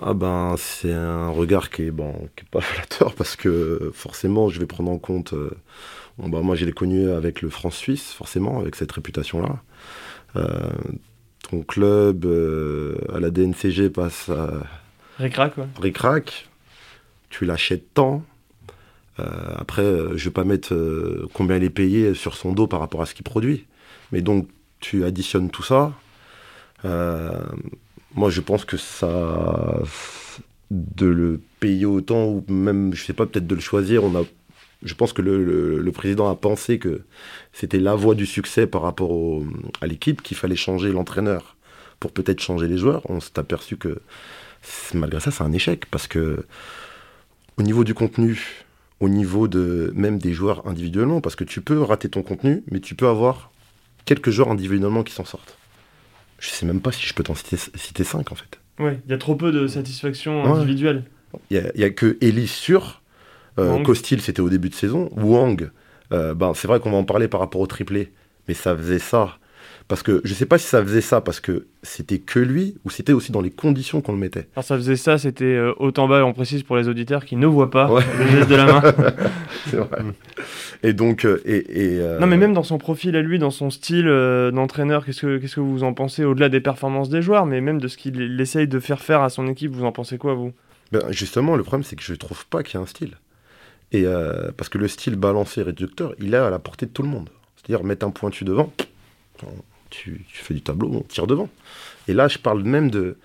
Ah 0.00 0.14
ben 0.14 0.54
c'est 0.56 0.92
un 0.92 1.28
regard 1.28 1.68
qui 1.68 1.82
est 1.82 1.90
bon 1.90 2.14
qui 2.34 2.44
est 2.44 2.50
pas 2.50 2.60
flatteur 2.62 3.14
parce 3.14 3.36
que 3.36 3.90
forcément 3.92 4.48
je 4.48 4.58
vais 4.58 4.64
prendre 4.64 4.90
en 4.90 4.96
compte 4.96 5.34
euh, 5.34 5.50
bon, 6.18 6.28
bah, 6.28 6.40
moi 6.40 6.56
je 6.56 6.64
l'ai 6.64 6.72
connu 6.72 7.10
avec 7.10 7.42
le 7.42 7.50
France 7.50 7.76
Suisse 7.76 8.12
forcément 8.12 8.60
avec 8.60 8.76
cette 8.76 8.92
réputation 8.92 9.40
là 9.40 9.62
euh, 10.36 10.70
ton 11.50 11.62
club 11.62 12.24
euh, 12.24 12.96
à 13.12 13.20
la 13.20 13.30
DNCG 13.30 13.90
passe 13.90 14.30
Ricrac, 15.18 15.56
ouais. 15.58 15.66
Ricrac, 15.80 16.48
tu 17.28 17.44
l'achètes 17.44 17.92
tant. 17.94 18.24
Euh, 19.20 19.24
après, 19.56 19.84
je 20.14 20.24
vais 20.24 20.30
pas 20.30 20.44
mettre 20.44 20.74
combien 21.34 21.56
il 21.56 21.64
est 21.64 21.70
payé 21.70 22.14
sur 22.14 22.34
son 22.34 22.52
dos 22.52 22.66
par 22.66 22.80
rapport 22.80 23.02
à 23.02 23.06
ce 23.06 23.14
qu'il 23.14 23.24
produit. 23.24 23.66
Mais 24.10 24.22
donc, 24.22 24.48
tu 24.80 25.04
additionnes 25.04 25.50
tout 25.50 25.62
ça. 25.62 25.92
moi, 26.82 28.30
je 28.30 28.40
pense 28.40 28.64
que 28.64 28.76
ça. 28.76 29.82
De 30.70 31.04
le 31.04 31.38
payer 31.60 31.84
autant, 31.84 32.24
ou 32.24 32.42
même, 32.48 32.94
je 32.94 33.04
sais 33.04 33.12
pas, 33.12 33.26
peut-être 33.26 33.46
de 33.46 33.54
le 33.54 33.60
choisir, 33.60 34.04
on 34.04 34.16
a 34.16 34.24
je 34.82 34.94
pense 34.94 35.12
que 35.12 35.22
le, 35.22 35.92
président 35.92 36.28
a 36.30 36.34
pensé 36.34 36.78
que 36.78 37.02
c'était 37.52 37.78
la 37.78 37.94
voie 37.94 38.14
du 38.14 38.26
succès 38.26 38.66
par 38.66 38.82
rapport 38.82 39.42
à 39.80 39.86
l'équipe, 39.86 40.22
qu'il 40.22 40.36
fallait 40.36 40.56
changer 40.56 40.92
l'entraîneur 40.92 41.56
pour 42.00 42.12
peut-être 42.12 42.40
changer 42.40 42.66
les 42.66 42.78
joueurs. 42.78 43.02
On 43.08 43.20
s'est 43.20 43.38
aperçu 43.38 43.76
que 43.76 44.00
malgré 44.94 45.20
ça, 45.20 45.30
c'est 45.30 45.44
un 45.44 45.52
échec 45.52 45.86
parce 45.86 46.06
que 46.06 46.44
au 47.58 47.62
niveau 47.62 47.84
du 47.84 47.94
contenu, 47.94 48.64
au 49.00 49.08
niveau 49.08 49.48
de 49.48 49.92
même 49.94 50.18
des 50.18 50.32
joueurs 50.32 50.66
individuellement, 50.66 51.20
parce 51.20 51.36
que 51.36 51.44
tu 51.44 51.60
peux 51.60 51.80
rater 51.80 52.08
ton 52.08 52.22
contenu, 52.22 52.62
mais 52.70 52.80
tu 52.80 52.94
peux 52.94 53.08
avoir 53.08 53.50
quelques 54.04 54.30
joueurs 54.30 54.50
individuellement 54.50 55.02
qui 55.02 55.12
s'en 55.12 55.24
sortent. 55.24 55.56
Je 56.38 56.48
sais 56.48 56.66
même 56.66 56.80
pas 56.80 56.92
si 56.92 57.06
je 57.06 57.14
peux 57.14 57.22
t'en 57.22 57.34
citer, 57.34 57.56
citer 57.56 58.04
5 58.04 58.32
en 58.32 58.34
fait. 58.34 58.58
Ouais, 58.78 58.98
il 59.06 59.10
y 59.10 59.14
a 59.14 59.18
trop 59.18 59.36
peu 59.36 59.52
de 59.52 59.66
satisfaction 59.66 60.44
individuelle. 60.44 61.04
Il 61.50 61.72
n'y 61.76 61.84
a, 61.84 61.90
que 61.90 62.18
Elise 62.20 62.50
sur, 62.50 63.01
euh, 63.58 63.82
Costil 63.82 64.20
c'était 64.20 64.40
au 64.40 64.48
début 64.48 64.68
de 64.68 64.74
saison, 64.74 65.08
Wang, 65.16 65.70
euh, 66.12 66.34
ben, 66.34 66.52
c'est 66.54 66.68
vrai 66.68 66.80
qu'on 66.80 66.90
va 66.90 66.96
en 66.96 67.04
parler 67.04 67.28
par 67.28 67.40
rapport 67.40 67.60
au 67.60 67.66
triplé, 67.66 68.12
mais 68.48 68.54
ça 68.54 68.76
faisait 68.76 68.98
ça 68.98 69.38
parce 69.88 70.02
que 70.02 70.20
je 70.24 70.32
sais 70.34 70.46
pas 70.46 70.58
si 70.58 70.66
ça 70.66 70.82
faisait 70.82 71.00
ça 71.00 71.20
parce 71.20 71.40
que 71.40 71.66
c'était 71.82 72.18
que 72.18 72.38
lui 72.38 72.76
ou 72.84 72.90
c'était 72.90 73.12
aussi 73.12 73.32
dans 73.32 73.40
les 73.40 73.50
conditions 73.50 74.00
qu'on 74.00 74.12
le 74.12 74.18
mettait. 74.18 74.48
Alors 74.54 74.64
ça 74.64 74.76
faisait 74.76 74.96
ça, 74.96 75.18
c'était 75.18 75.44
euh, 75.44 75.74
autant 75.78 76.08
bas, 76.08 76.24
on 76.24 76.32
précise 76.32 76.62
pour 76.62 76.76
les 76.76 76.88
auditeurs 76.88 77.24
qui 77.24 77.36
ne 77.36 77.46
voient 77.46 77.70
pas 77.70 77.90
le 78.18 78.26
geste 78.30 78.48
de 78.48 78.54
la 78.54 78.64
main. 78.66 78.82
c'est 79.66 79.76
vrai. 79.76 79.98
Et 80.82 80.92
donc, 80.92 81.24
euh, 81.24 81.42
et, 81.44 81.64
euh, 82.00 82.18
non 82.18 82.26
mais 82.26 82.36
même 82.36 82.54
dans 82.54 82.62
son 82.62 82.78
profil 82.78 83.16
à 83.16 83.22
lui, 83.22 83.38
dans 83.38 83.50
son 83.50 83.70
style 83.70 84.06
d'entraîneur, 84.52 85.04
qu'est-ce 85.04 85.20
que 85.20 85.38
qu'est-ce 85.38 85.56
que 85.56 85.60
vous 85.60 85.84
en 85.84 85.92
pensez 85.92 86.24
au-delà 86.24 86.48
des 86.48 86.60
performances 86.60 87.08
des 87.08 87.22
joueurs, 87.22 87.46
mais 87.46 87.60
même 87.60 87.80
de 87.80 87.88
ce 87.88 87.96
qu'il 87.96 88.40
essaye 88.40 88.68
de 88.68 88.80
faire 88.80 89.00
faire 89.00 89.22
à 89.22 89.28
son 89.28 89.46
équipe, 89.46 89.72
vous 89.72 89.84
en 89.84 89.92
pensez 89.92 90.18
quoi 90.18 90.34
vous? 90.34 90.52
Ben, 90.92 91.02
Justement, 91.10 91.56
le 91.56 91.62
problème 91.62 91.84
c'est 91.84 91.96
que 91.96 92.02
je 92.02 92.14
trouve 92.14 92.46
pas 92.46 92.62
qu'il 92.62 92.74
y 92.74 92.78
a 92.78 92.80
un 92.80 92.86
style. 92.86 93.12
Et 93.92 94.04
parce 94.56 94.70
que 94.70 94.78
le 94.78 94.88
style 94.88 95.16
balancé 95.16 95.62
réducteur, 95.62 96.14
il 96.18 96.32
est 96.32 96.38
à 96.38 96.48
la 96.48 96.58
portée 96.58 96.86
de 96.86 96.90
tout 96.90 97.02
le 97.02 97.08
monde. 97.08 97.28
C'est-à-dire 97.56 97.84
mettre 97.84 98.06
un 98.06 98.10
pointu 98.10 98.44
devant, 98.44 98.72
tu, 99.90 100.24
fais 100.28 100.54
du 100.54 100.62
tableau, 100.62 100.90
on 100.92 101.02
tire 101.02 101.26
devant. 101.26 101.48
Et 102.08 102.14
là, 102.14 102.28
je 102.28 102.38
parle 102.38 102.62
même 102.62 102.90
de. 102.90 103.16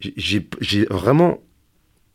J'ai 0.00 0.86
vraiment 0.90 1.40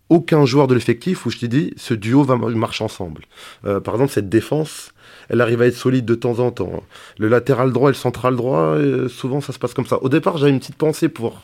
aucun 0.09 0.45
joueur 0.45 0.67
de 0.67 0.73
l'effectif 0.73 1.25
où 1.25 1.29
je 1.29 1.37
t'ai 1.37 1.47
dit 1.47 1.73
ce 1.77 1.93
duo 1.93 2.23
va 2.23 2.35
marcher 2.35 2.83
ensemble. 2.83 3.25
Euh, 3.65 3.79
par 3.79 3.93
exemple, 3.95 4.11
cette 4.11 4.29
défense, 4.29 4.91
elle 5.29 5.39
arrive 5.41 5.61
à 5.61 5.67
être 5.67 5.75
solide 5.75 6.05
de 6.05 6.15
temps 6.15 6.39
en 6.39 6.51
temps. 6.51 6.83
Le 7.17 7.27
latéral 7.27 7.71
droit 7.71 7.89
et 7.89 7.93
le 7.93 7.97
central 7.97 8.35
droit, 8.35 8.75
euh, 8.75 9.07
souvent 9.07 9.39
ça 9.39 9.53
se 9.53 9.59
passe 9.59 9.73
comme 9.73 9.85
ça. 9.85 10.01
Au 10.03 10.09
départ, 10.09 10.37
j'avais 10.37 10.51
une 10.51 10.59
petite 10.59 10.75
pensée 10.75 11.09
pour 11.09 11.43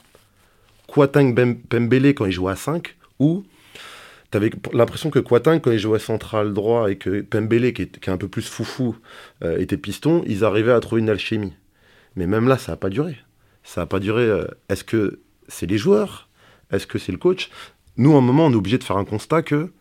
Kwatang 0.88 1.34
Pembele 1.70 2.14
quand 2.14 2.26
il 2.26 2.32
jouait 2.32 2.52
à 2.52 2.56
5, 2.56 2.96
ou 3.20 3.44
tu 4.36 4.38
avais 4.38 4.52
l'impression 4.74 5.10
que 5.10 5.20
Kwatang, 5.20 5.62
quand 5.62 5.72
il 5.72 5.80
jouait 5.80 5.98
central 5.98 6.54
droit 6.54 6.92
et 6.92 6.98
que 6.98 7.22
Pembele, 7.22 7.72
qui 7.72 7.84
est, 7.84 8.10
un 8.10 8.18
peu 8.18 8.28
plus 8.28 8.46
foufou, 8.46 8.98
euh, 9.44 9.58
était 9.60 9.78
piston, 9.78 10.24
ils 10.28 10.44
arrivaient 10.44 10.74
à 10.74 10.80
trouver 10.82 11.02
une 11.02 11.10
alchimie. 11.10 11.54
Mais 12.18 12.28
même 12.28 12.50
là, 12.50 12.58
ça 12.58 12.74
n'a 12.74 12.76
pas 12.76 12.90
duré. 12.90 13.18
Ça 13.64 13.82
n'a 13.82 13.86
pas 13.86 14.00
duré. 14.00 14.24
Euh, 14.24 14.46
est-ce 14.68 14.84
que 14.84 15.22
c'est 15.48 15.68
les 15.68 15.78
joueurs? 15.78 16.28
Est-ce 16.70 16.86
que 16.86 17.00
c'est 17.00 17.14
le 17.14 17.18
coach? 17.18 17.50
Nous, 17.96 18.14
à 18.14 18.18
un 18.18 18.22
moment, 18.22 18.48
on 18.48 18.52
est 18.52 18.56
obligé 18.56 18.78
de 18.78 18.84
faire 18.84 18.98
un 18.98 19.06
constat 19.06 19.42
que 19.42 19.72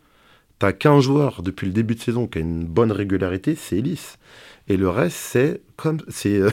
tu 0.59 0.65
as 0.65 0.71
qu'un 0.71 1.01
joueur 1.01 1.41
depuis 1.41 1.67
le 1.67 1.73
début 1.73 1.95
de 1.95 1.99
saison 1.99 2.25
qui 2.25 2.37
a 2.37 2.41
une 2.41 2.63
bonne 2.63 2.93
régularité, 2.93 3.55
c'est 3.55 3.79
Ellis. 3.79 4.15
Et 4.69 4.77
le 4.77 4.87
reste, 4.87 5.17
c'est 5.17 5.61
comme. 5.75 5.99
c'est 6.07 6.39
euh, 6.39 6.49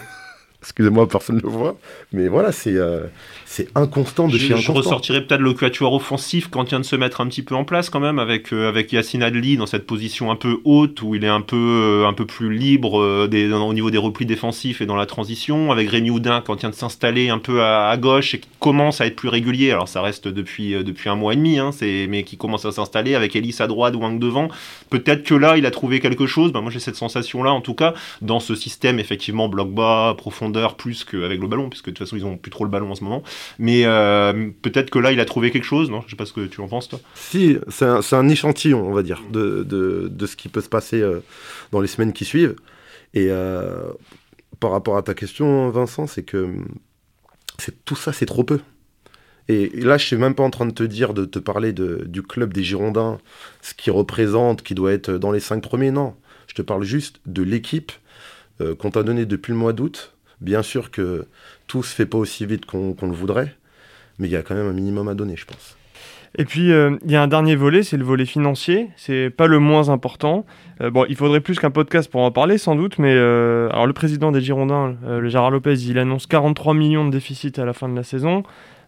Excusez-moi, 0.63 1.09
personne 1.09 1.37
ne 1.37 1.41
le 1.41 1.49
voit. 1.49 1.77
Mais 2.13 2.29
voilà, 2.29 2.53
c'est 2.53 2.77
euh, 2.77 3.07
c'est 3.47 3.69
inconstant 3.75 4.29
de 4.29 4.39
chez 4.39 4.53
inconstant. 4.53 4.75
Je 4.75 4.79
ressortirais 4.79 5.27
peut-être 5.27 5.41
le 5.41 5.55
quatuor 5.55 5.93
offensif 5.93 6.49
quand 6.49 6.63
il 6.63 6.69
vient 6.69 6.81
de 6.81 6.85
se 6.85 6.95
mettre 6.95 7.21
un 7.21 7.27
petit 7.27 7.43
peu 7.43 7.57
en 7.57 7.65
place 7.65 7.91
quand 7.91 7.99
même, 7.99 8.21
avec, 8.21 8.53
euh, 8.53 8.69
avec 8.69 8.93
Yacine 8.93 9.25
Adli 9.25 9.57
dans 9.57 9.67
cette 9.67 9.87
position 9.87 10.31
un 10.31 10.37
peu 10.37 10.59
haute, 10.65 11.03
où 11.03 11.17
il 11.17 11.25
est 11.25 11.29
un 11.29 11.41
peu, 11.41 11.57
euh, 11.57 12.07
un 12.07 12.13
peu 12.13 12.27
plus 12.27 12.57
libre 12.57 13.27
des, 13.27 13.53
au 13.53 13.75
niveau 13.75 13.91
des 13.91 13.99
replis 13.99 14.25
défensifs 14.25 14.81
et 14.81 14.87
dans 14.87 14.95
la 14.95 15.07
transition, 15.07 15.73
avec 15.73 15.91
Rémi 15.91 16.11
Houdin 16.11 16.41
quand 16.47 16.55
il 16.55 16.61
vient 16.61 16.71
de 16.71 16.77
s'installer 16.77 17.29
un 17.29 17.39
peu 17.39 17.65
à, 17.65 17.97
gauche 17.97 18.35
et 18.35 18.39
qui 18.39 18.49
commence 18.61 19.01
à 19.01 19.07
être 19.07 19.17
plus 19.17 19.29
régulier. 19.29 19.73
Alors 19.73 19.89
ça 19.89 20.01
reste 20.01 20.29
depuis, 20.29 20.73
depuis 20.85 21.09
un 21.09 21.17
mois 21.17 21.33
et 21.33 21.37
demi, 21.37 21.59
hein, 21.59 21.71
mais 21.81 22.23
qui 22.23 22.37
commence 22.37 22.65
à 22.67 22.73
s'installer, 22.73 23.17
avec 23.17 23.35
Ellis 23.35 23.57
à 23.59 23.67
droite, 23.67 23.97
Wang 23.97 24.21
devant. 24.21 24.47
Peut-être 24.91 25.25
que 25.25 25.35
là, 25.35 25.57
il 25.57 25.67
a 25.67 25.73
trouvé 25.73 25.99
quelque 25.99 26.27
chose. 26.27 26.53
Ben, 26.53 26.61
moi, 26.61 26.71
j'ai 26.71 26.79
cette 26.79 26.97
sensation-là, 26.97 27.53
en 27.53 27.61
tout 27.61 27.75
cas, 27.75 27.95
dans 28.21 28.39
ce 28.39 28.55
système, 28.55 29.01
effectivement, 29.01 29.49
bloc 29.49 29.71
bas, 29.71 30.15
profond 30.53 30.73
plus 30.83 31.05
qu'avec 31.05 31.41
le 31.41 31.47
ballon, 31.47 31.69
puisque 31.69 31.87
de 31.87 31.91
toute 31.91 31.99
façon 32.01 32.17
ils 32.17 32.25
ont 32.25 32.37
plus 32.37 32.51
trop 32.51 32.65
le 32.65 32.71
ballon 32.71 32.91
en 32.91 32.95
ce 32.95 33.05
moment. 33.05 33.23
Mais 33.59 33.83
euh, 33.85 34.51
peut-être 34.63 34.91
que 34.91 34.99
là 34.99 35.13
il 35.13 35.21
a 35.21 35.25
trouvé 35.25 35.51
quelque 35.51 35.65
chose, 35.65 35.91
non? 35.91 36.03
Je 36.07 36.11
sais 36.11 36.17
pas 36.17 36.27
ce 36.27 36.33
que 36.33 36.47
tu 36.47 36.61
en 36.61 36.67
penses 36.67 36.89
toi. 36.89 37.01
Si, 37.15 37.57
c'est 37.69 38.15
un, 38.17 38.29
échantillon, 38.29 38.85
on 38.85 38.93
va 38.93 39.03
dire, 39.03 39.23
de, 39.31 39.63
de, 39.63 40.27
ce 40.27 40.37
qui 40.37 40.49
peut 40.49 40.61
se 40.61 40.69
passer 40.69 41.01
euh, 41.01 41.21
dans 41.71 41.81
les 41.81 41.87
semaines 41.87 42.13
qui 42.13 42.25
suivent. 42.25 42.57
Et 43.15 43.29
euh, 43.31 43.93
par 44.59 44.71
rapport 44.71 44.97
à 44.97 45.03
ta 45.03 45.15
question, 45.15 45.71
Vincent, 45.71 46.07
c'est 46.07 46.23
que 46.23 46.49
tout 47.85 47.97
ça, 47.97 48.13
c'est 48.13 48.27
trop 48.27 48.45
peu. 48.45 48.61
Et 49.49 49.71
là, 49.75 49.99
je 49.99 50.07
suis 50.07 50.17
même 50.17 50.35
pas 50.35 50.45
en 50.45 50.51
train 50.51 50.67
de 50.67 50.73
te 50.73 50.83
dire, 50.83 51.15
de 51.15 51.25
te 51.25 51.39
parler 51.39 51.73
de, 51.73 52.05
du 52.07 52.23
club 52.23 52.53
des 52.53 52.63
Girondins, 52.63 53.19
ce 53.61 53.75
qui 53.75 53.91
représente, 53.91 54.63
qui 54.63 54.75
doit 54.75 54.93
être 54.93 55.13
dans 55.13 55.33
les 55.33 55.41
cinq 55.41 55.63
premiers, 55.63 55.91
non. 55.91 56.15
Je 56.47 56.55
te 56.55 56.63
parle 56.63 56.85
juste 56.85 57.21
de 57.27 57.43
l'équipe 57.43 57.93
qu'on 58.79 58.91
t'a 58.91 59.03
donnée 59.03 59.27
depuis 59.27 59.51
le 59.51 59.59
mois 59.59 59.73
d'août, 59.73 60.13
Bien 60.43 60.63
sûr 60.63 60.91
que 60.91 61.27
tout 61.69 61.83
se 61.83 61.95
fait 61.95 62.07
pas 62.07 62.19
aussi 62.19 62.45
vite 62.47 62.67
qu'on 62.67 62.97
le 63.01 63.13
voudrait, 63.15 63.55
mais 64.19 64.27
il 64.27 64.33
y 64.33 64.37
a 64.37 64.43
quand 64.43 64.57
même 64.57 64.67
un 64.67 64.73
minimum 64.73 65.09
à 65.09 65.15
donner, 65.15 65.37
je 65.37 65.47
pense. 65.47 65.77
Et 66.37 66.45
puis, 66.45 66.73
euh, 66.73 66.97
il 67.05 67.11
y 67.11 67.17
a 67.17 67.23
un 67.23 67.29
dernier 67.29 67.55
volet, 67.57 67.83
c'est 67.83 67.97
le 67.97 68.05
volet 68.05 68.25
financier. 68.25 68.89
C'est 68.97 69.31
pas 69.31 69.47
le 69.47 69.59
moins 69.59 69.91
important. 69.91 70.47
Euh, 70.81 70.91
bon, 70.91 71.05
il 71.09 71.15
faudrait 71.15 71.41
plus 71.41 71.59
qu'un 71.61 71.71
podcast 71.71 72.11
pour 72.11 72.23
en 72.23 72.33
parler, 72.33 72.59
sans 72.59 72.75
doute, 72.75 72.99
mais 72.99 73.13
euh, 73.15 73.69
alors 73.71 73.87
le 73.87 73.93
président 73.93 74.33
des 74.33 74.41
Girondins, 74.41 74.97
le 75.07 75.29
Gérard 75.29 75.51
Lopez, 75.51 75.75
il 75.75 75.99
annonce 75.99 76.27
43 76.27 76.75
millions 76.75 77.05
de 77.05 77.11
déficit 77.11 77.59
à 77.59 77.65
la 77.65 77.73
fin 77.73 77.89
de 77.89 77.95
la 77.95 78.03
saison. 78.03 78.43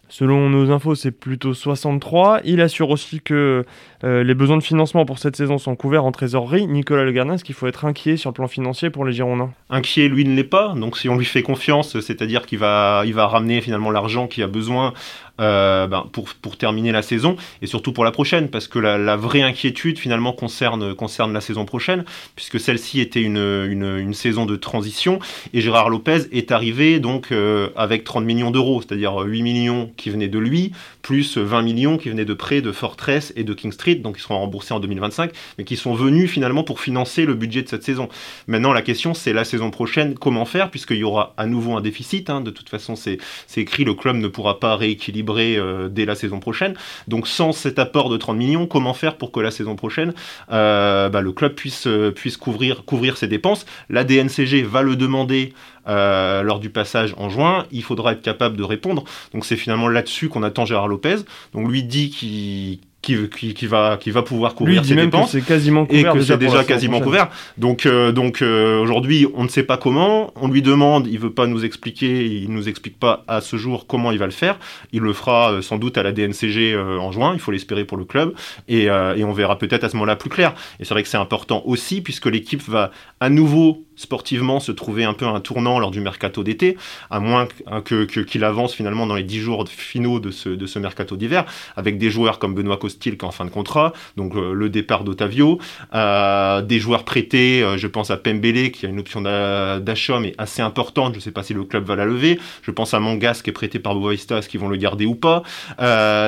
Selon 0.07 0.49
nos 0.49 0.71
infos, 0.71 0.95
c'est 0.95 1.11
plutôt 1.11 1.53
63. 1.53 2.41
Il 2.43 2.61
assure 2.61 2.89
aussi 2.91 3.21
que 3.21 3.65
euh, 4.03 4.23
les 4.23 4.35
besoins 4.35 4.57
de 4.57 4.63
financement 4.63 5.05
pour 5.05 5.17
cette 5.17 5.35
saison 5.35 5.57
sont 5.57 5.75
couverts 5.75 6.05
en 6.05 6.11
trésorerie. 6.11 6.67
Nicolas 6.67 7.03
Le 7.03 7.15
est-ce 7.33 7.43
qu'il 7.43 7.55
faut 7.55 7.67
être 7.67 7.85
inquiet 7.85 8.17
sur 8.17 8.29
le 8.29 8.35
plan 8.35 8.47
financier 8.47 8.89
pour 8.89 9.05
les 9.05 9.13
Girondins? 9.13 9.51
Inquiet, 9.69 10.07
lui 10.07 10.25
ne 10.25 10.35
l'est 10.35 10.43
pas. 10.43 10.73
Donc 10.75 10.97
si 10.97 11.09
on 11.09 11.17
lui 11.17 11.25
fait 11.25 11.41
confiance, 11.41 11.99
c'est-à-dire 11.99 12.45
qu'il 12.45 12.59
va, 12.59 13.03
il 13.05 13.13
va 13.13 13.25
ramener 13.25 13.61
finalement 13.61 13.89
l'argent 13.89 14.27
qu'il 14.27 14.43
a 14.43 14.47
besoin 14.47 14.93
euh, 15.41 15.85
ben, 15.87 16.07
pour, 16.13 16.29
pour 16.41 16.57
terminer 16.57 16.93
la 16.93 17.01
saison 17.01 17.35
et 17.61 17.67
surtout 17.67 17.91
pour 17.91 18.05
la 18.05 18.11
prochaine, 18.11 18.49
parce 18.49 18.69
que 18.69 18.79
la, 18.79 19.15
vraie 19.17 19.41
inquiétude 19.41 19.99
finalement 19.99 20.31
concerne, 20.31 20.95
concerne 20.95 21.33
la 21.33 21.41
saison 21.41 21.65
prochaine, 21.65 22.05
puisque 22.35 22.59
celle-ci 22.59 23.01
était 23.01 23.21
une, 23.21 23.37
une, 23.37 24.13
saison 24.13 24.45
de 24.45 24.55
transition 24.55 25.19
et 25.53 25.59
Gérard 25.59 25.89
Lopez 25.89 26.27
est 26.31 26.51
arrivé 26.51 26.99
donc 26.99 27.31
euh, 27.31 27.69
avec 27.75 28.05
30 28.05 28.23
millions 28.23 28.49
d'euros, 28.49 28.81
c'est-à-dire 28.81 29.17
8 29.17 29.41
millions 29.41 29.91
qui 29.97 30.09
venaient 30.09 30.29
de 30.29 30.39
lui, 30.39 30.71
plus 31.05 31.37
20 31.37 31.61
millions 31.61 31.97
qui 31.99 32.09
venaient 32.09 32.25
de 32.25 32.33
prêts 32.33 32.61
de 32.61 32.71
Fortress 32.71 33.31
et 33.35 33.43
de 33.43 33.53
King 33.53 33.71
Street, 33.71 33.93
donc 33.93 34.17
ils 34.17 34.21
seront 34.21 34.39
remboursés 34.39 34.73
en 34.73 34.79
2025, 34.79 35.29
mais 35.59 35.63
qui 35.63 35.75
sont 35.75 35.93
venus 35.93 36.31
finalement 36.31 36.63
pour 36.63 36.79
financer 36.79 37.25
le 37.25 37.35
budget 37.35 37.61
de 37.61 37.69
cette 37.69 37.83
saison. 37.83 38.09
Maintenant, 38.47 38.73
la 38.73 38.81
question, 38.81 39.13
c'est 39.13 39.31
la 39.31 39.45
saison 39.45 39.69
prochaine, 39.69 40.15
comment 40.15 40.45
faire, 40.45 40.71
puisqu'il 40.71 40.97
y 40.97 41.03
aura 41.03 41.35
à 41.37 41.45
nouveau 41.45 41.77
un 41.77 41.81
déficit. 41.81 42.31
Hein. 42.31 42.41
de 42.41 42.49
toute 42.49 42.69
façon, 42.69 42.95
c'est 42.95 43.19
écrit, 43.55 43.83
le 43.83 43.93
club 43.93 44.15
ne 44.15 44.27
pourra 44.27 44.59
pas 44.59 44.75
rééquilibrer 44.75 45.57
euh, 45.57 45.89
dès 45.89 46.05
la 46.05 46.15
saison 46.15 46.39
prochaine. 46.39 46.73
Donc, 47.07 47.27
sans 47.27 47.51
cet 47.51 47.77
apport 47.77 48.09
de 48.09 48.17
30 48.17 48.35
millions, 48.35 48.65
comment 48.65 48.95
faire 48.95 49.15
pour 49.15 49.31
que 49.31 49.39
la 49.39 49.51
saison 49.51 49.75
prochaine, 49.75 50.11
euh, 50.51 51.09
bah, 51.09 51.21
le 51.21 51.31
club 51.33 51.53
puisse, 51.53 51.85
euh, 51.85 52.09
puisse 52.09 52.35
couvrir, 52.35 52.83
couvrir 52.83 53.17
ses 53.17 53.27
dépenses? 53.27 53.67
La 53.91 54.05
DNCG 54.05 54.63
va 54.63 54.81
le 54.81 54.95
demander 54.95 55.53
euh, 55.87 56.41
lors 56.43 56.59
du 56.59 56.69
passage 56.69 57.13
en 57.17 57.29
juin, 57.29 57.65
il 57.71 57.83
faudra 57.83 58.13
être 58.13 58.21
capable 58.21 58.57
de 58.57 58.63
répondre. 58.63 59.03
Donc 59.33 59.45
c'est 59.45 59.55
finalement 59.55 59.87
là-dessus 59.87 60.29
qu'on 60.29 60.43
attend 60.43 60.65
Gérard 60.65 60.87
Lopez. 60.87 61.17
Donc 61.53 61.69
lui 61.69 61.83
dit 61.83 62.09
qu'il 62.09 62.79
qui, 63.01 63.67
va, 63.67 63.97
qui 63.97 64.09
va 64.09 64.23
pouvoir 64.23 64.55
couvrir 64.55 64.83
ses 64.83 64.95
dépenses. 64.95 65.31
c'est 65.31 65.45
quasiment 65.45 65.85
couvert. 65.85 66.15
Et 66.15 66.17
que 66.17 66.23
c'est 66.23 66.37
déjà 66.37 66.63
quasiment 66.63 66.99
couvert. 66.99 67.29
Donc, 67.59 67.85
euh, 67.85 68.11
donc 68.11 68.41
euh, 68.41 68.79
aujourd'hui, 68.81 69.27
on 69.35 69.43
ne 69.43 69.47
sait 69.47 69.61
pas 69.61 69.77
comment. 69.77 70.33
On 70.35 70.47
lui 70.47 70.63
demande, 70.63 71.05
il 71.05 71.19
veut 71.19 71.31
pas 71.31 71.45
nous 71.45 71.65
expliquer, 71.65 72.25
il 72.25 72.51
nous 72.51 72.67
explique 72.67 72.99
pas 72.99 73.23
à 73.27 73.41
ce 73.41 73.57
jour 73.57 73.85
comment 73.85 74.11
il 74.11 74.17
va 74.17 74.25
le 74.25 74.31
faire. 74.31 74.57
Il 74.91 75.01
le 75.01 75.13
fera 75.13 75.61
sans 75.61 75.77
doute 75.77 75.99
à 75.99 76.03
la 76.03 76.13
DNCG 76.13 76.75
en 76.75 77.11
juin, 77.11 77.33
il 77.35 77.39
faut 77.39 77.51
l'espérer 77.51 77.85
pour 77.85 77.97
le 77.97 78.05
club. 78.05 78.33
Et, 78.67 78.85
et 78.85 79.23
on 79.23 79.33
verra 79.33 79.59
peut-être 79.59 79.83
à 79.83 79.89
ce 79.89 79.95
moment-là 79.97 80.15
plus 80.15 80.31
clair. 80.31 80.55
Et 80.79 80.85
c'est 80.85 80.95
vrai 80.95 81.03
que 81.03 81.09
c'est 81.09 81.17
important 81.17 81.61
aussi, 81.65 82.01
puisque 82.01 82.25
l'équipe 82.25 82.63
va 82.67 82.89
à 83.19 83.29
nouveau 83.29 83.85
sportivement 83.95 84.59
se 84.59 84.71
trouver 84.71 85.03
un 85.03 85.13
peu 85.13 85.25
un 85.25 85.39
tournant 85.39 85.79
lors 85.79 85.91
du 85.91 86.01
mercato 86.01 86.43
d'été, 86.43 86.77
à 87.09 87.19
moins 87.19 87.47
que, 87.85 88.03
qu'il 88.03 88.43
avance 88.43 88.73
finalement 88.73 89.07
dans 89.07 89.15
les 89.15 89.23
10 89.23 89.39
jours 89.39 89.65
finaux 89.67 90.19
de 90.19 90.31
ce, 90.31 90.49
de 90.49 90.65
ce 90.65 90.79
mercato 90.79 91.15
d'hiver, 91.15 91.45
avec 91.75 91.97
des 91.97 92.09
joueurs 92.09 92.39
comme 92.39 92.53
Benoît 92.53 92.77
Costil 92.77 93.17
qui 93.17 93.25
est 93.25 93.27
en 93.27 93.31
fin 93.31 93.45
de 93.45 93.49
contrat, 93.49 93.93
donc 94.17 94.35
euh, 94.35 94.53
le 94.53 94.69
départ 94.69 95.03
d'Otavio, 95.03 95.59
euh, 95.93 96.61
des 96.61 96.79
joueurs 96.79 97.05
prêtés, 97.05 97.63
euh, 97.63 97.77
je 97.77 97.87
pense 97.87 98.11
à 98.11 98.17
Pembele 98.17 98.71
qui 98.71 98.85
a 98.85 98.89
une 98.89 98.99
option 98.99 99.21
d'achat 99.21 100.19
mais 100.19 100.33
assez 100.37 100.61
importante, 100.61 101.13
je 101.13 101.19
ne 101.19 101.23
sais 101.23 101.31
pas 101.31 101.43
si 101.43 101.53
le 101.53 101.63
club 101.63 101.85
va 101.85 101.95
la 101.95 102.05
lever, 102.05 102.39
je 102.63 102.71
pense 102.71 102.93
à 102.93 102.99
Mangas 102.99 103.41
qui 103.43 103.49
est 103.49 103.53
prêté 103.53 103.79
par 103.79 103.95
Boavista, 103.95 104.39
est-ce 104.39 104.55
vont 104.57 104.69
le 104.69 104.77
garder 104.77 105.05
ou 105.05 105.15
pas, 105.15 105.43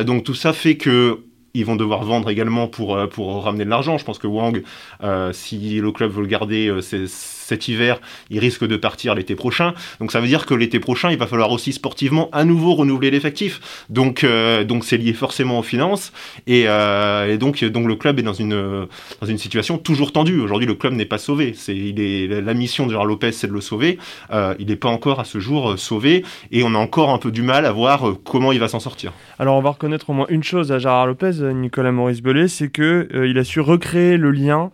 donc 0.04 0.26
tout 0.26 0.34
ça 0.34 0.52
fait 0.52 0.76
que 0.76 1.22
ils 1.54 1.66
vont 1.66 1.78
devoir 1.78 2.04
vendre 2.04 2.30
également 2.30 2.68
pour, 2.68 3.00
pour 3.10 3.44
ramener 3.44 3.64
de 3.64 3.70
l'argent. 3.70 3.98
Je 3.98 4.06
pense 4.06 4.20
que 4.20 4.28
Wang, 4.28 4.62
si 5.32 5.80
le 5.80 5.92
club 5.92 6.12
veut 6.12 6.22
le 6.22 6.28
garder, 6.28 6.72
c'est 6.82 7.08
cet 7.48 7.70
hiver, 7.70 8.02
il 8.30 8.40
risque 8.40 8.68
de 8.68 8.76
partir 8.76 9.16
l'été 9.16 9.36
prochain. 9.36 9.74
Donc 10.02 10.12
ça 10.12 10.20
veut 10.20 10.28
dire 10.28 10.46
que 10.46 10.54
l'été 10.54 10.82
prochain, 10.82 11.12
il 11.12 11.18
va 11.18 11.28
falloir 11.28 11.50
aussi 11.52 11.72
sportivement 11.72 12.30
à 12.34 12.44
nouveau 12.44 12.74
renouveler 12.74 13.10
l'effectif. 13.10 13.86
Donc 13.90 14.26
euh, 14.26 14.66
donc 14.66 14.84
c'est 14.84 14.98
lié 14.98 15.14
forcément 15.14 15.60
aux 15.60 15.64
finances 15.64 16.12
et, 16.46 16.66
euh, 16.68 17.38
donc 17.38 17.64
donc 17.64 17.88
le 17.88 17.96
club 17.96 18.20
est 18.20 18.24
dans 18.24 18.34
une 18.34 18.88
dans 19.22 19.28
une 19.28 19.38
situation 19.38 19.78
toujours 19.78 20.12
tendue. 20.12 20.42
Aujourd'hui, 20.42 20.68
le 20.68 20.76
club 20.76 20.94
n'est 20.94 21.06
pas 21.06 21.18
sauvé. 21.18 21.54
C'est 21.56 21.74
la 21.74 22.54
mission 22.54 22.86
de 22.86 22.92
Gérard 22.92 23.06
Lopez, 23.06 23.32
c'est 23.32 23.48
de 23.48 23.54
le 23.54 23.62
sauver. 23.62 23.98
Euh, 24.32 24.54
il 24.60 24.68
n'est 24.68 24.76
pas 24.76 24.90
encore 24.90 25.22
à 25.22 25.24
ce 25.24 25.40
jour 25.40 25.80
sauvé 25.80 26.26
et 26.52 26.64
on 26.64 26.76
a 26.76 26.78
encore 26.78 27.12
un 27.12 27.18
peu 27.18 27.32
du 27.32 27.44
mal 27.44 27.66
à 27.66 27.72
voir 27.72 28.04
comment 28.26 28.52
il 28.52 28.60
va 28.60 28.68
s'en 28.68 28.82
sortir. 28.82 29.14
Alors 29.40 29.56
on 29.56 29.62
va 29.62 29.70
reconnaître 29.70 30.10
au 30.10 30.14
moins 30.14 30.28
une 30.28 30.44
chose 30.44 30.74
à 30.74 30.80
Gérard 30.80 31.08
Lopez, 31.08 31.54
Nicolas 31.54 31.94
Maurice 31.94 32.22
Bellet, 32.22 32.50
c'est 32.50 32.68
que 32.68 33.08
il 33.26 33.38
a 33.38 33.46
su 33.46 33.62
recréer 33.62 34.18
le 34.18 34.32
lien 34.32 34.70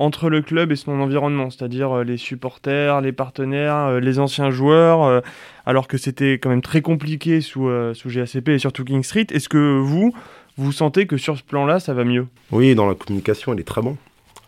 entre 0.00 0.30
le 0.30 0.40
club 0.40 0.72
et 0.72 0.76
son 0.76 0.92
environnement, 0.92 1.50
c'est-à-dire 1.50 1.98
euh, 1.98 2.04
les 2.04 2.16
supporters, 2.16 3.02
les 3.02 3.12
partenaires, 3.12 3.76
euh, 3.76 4.00
les 4.00 4.18
anciens 4.18 4.50
joueurs, 4.50 5.04
euh, 5.04 5.20
alors 5.66 5.88
que 5.88 5.98
c'était 5.98 6.38
quand 6.38 6.48
même 6.48 6.62
très 6.62 6.80
compliqué 6.80 7.42
sous, 7.42 7.70
sous 7.92 8.08
GACP 8.08 8.48
et 8.48 8.58
surtout 8.58 8.82
King 8.82 9.02
Street. 9.02 9.26
Est-ce 9.30 9.50
que 9.50 9.78
vous, 9.78 10.14
vous 10.56 10.72
sentez 10.72 11.06
que 11.06 11.18
sur 11.18 11.36
ce 11.36 11.42
plan-là, 11.42 11.80
ça 11.80 11.92
va 11.92 12.04
mieux? 12.04 12.26
Oui, 12.50 12.74
dans 12.74 12.88
la 12.88 12.94
communication, 12.94 13.52
elle 13.52 13.60
est 13.60 13.64
très 13.64 13.82
bon. 13.82 13.98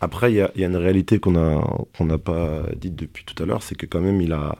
Après, 0.01 0.33
il 0.33 0.35
y, 0.35 0.41
a 0.41 0.67
une 0.67 0.75
réalité 0.75 1.19
qu'on 1.19 1.31
n'a 1.31 2.17
pas 2.17 2.63
dite 2.75 2.95
depuis 2.95 3.23
tout 3.23 3.41
à 3.41 3.45
l'heure, 3.45 3.61
c'est 3.61 3.75
que 3.75 3.85
quand 3.85 4.01
même, 4.01 4.19
il 4.21 4.33
a, 4.33 4.57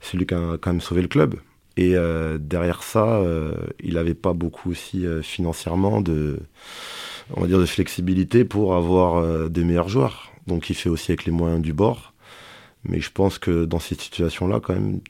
c'est 0.00 0.18
lui 0.18 0.26
qui 0.26 0.34
a 0.34 0.58
quand 0.60 0.70
même 0.70 0.82
sauvé 0.82 1.02
le 1.02 1.08
club. 1.08 1.36
Et 1.76 1.96
derrière 2.38 2.84
ça, 2.84 3.20
il 3.82 3.94
n'avait 3.94 4.14
pas 4.14 4.32
beaucoup 4.32 4.70
aussi 4.70 5.04
financièrement 5.22 6.00
de 6.00 6.38
on 7.36 7.42
va 7.42 7.46
dire, 7.46 7.58
de 7.58 7.66
flexibilité 7.66 8.44
pour 8.44 8.74
avoir 8.74 9.16
euh, 9.16 9.48
des 9.48 9.64
meilleurs 9.64 9.88
joueurs. 9.88 10.32
Donc 10.46 10.70
il 10.70 10.74
fait 10.74 10.88
aussi 10.88 11.12
avec 11.12 11.24
les 11.24 11.32
moyens 11.32 11.62
du 11.62 11.72
bord. 11.72 12.12
Mais 12.84 13.00
je 13.00 13.10
pense 13.12 13.38
que 13.38 13.64
dans 13.64 13.78
cette 13.78 14.00
situation-là, 14.00 14.60
quand 14.60 14.74
même, 14.74 15.00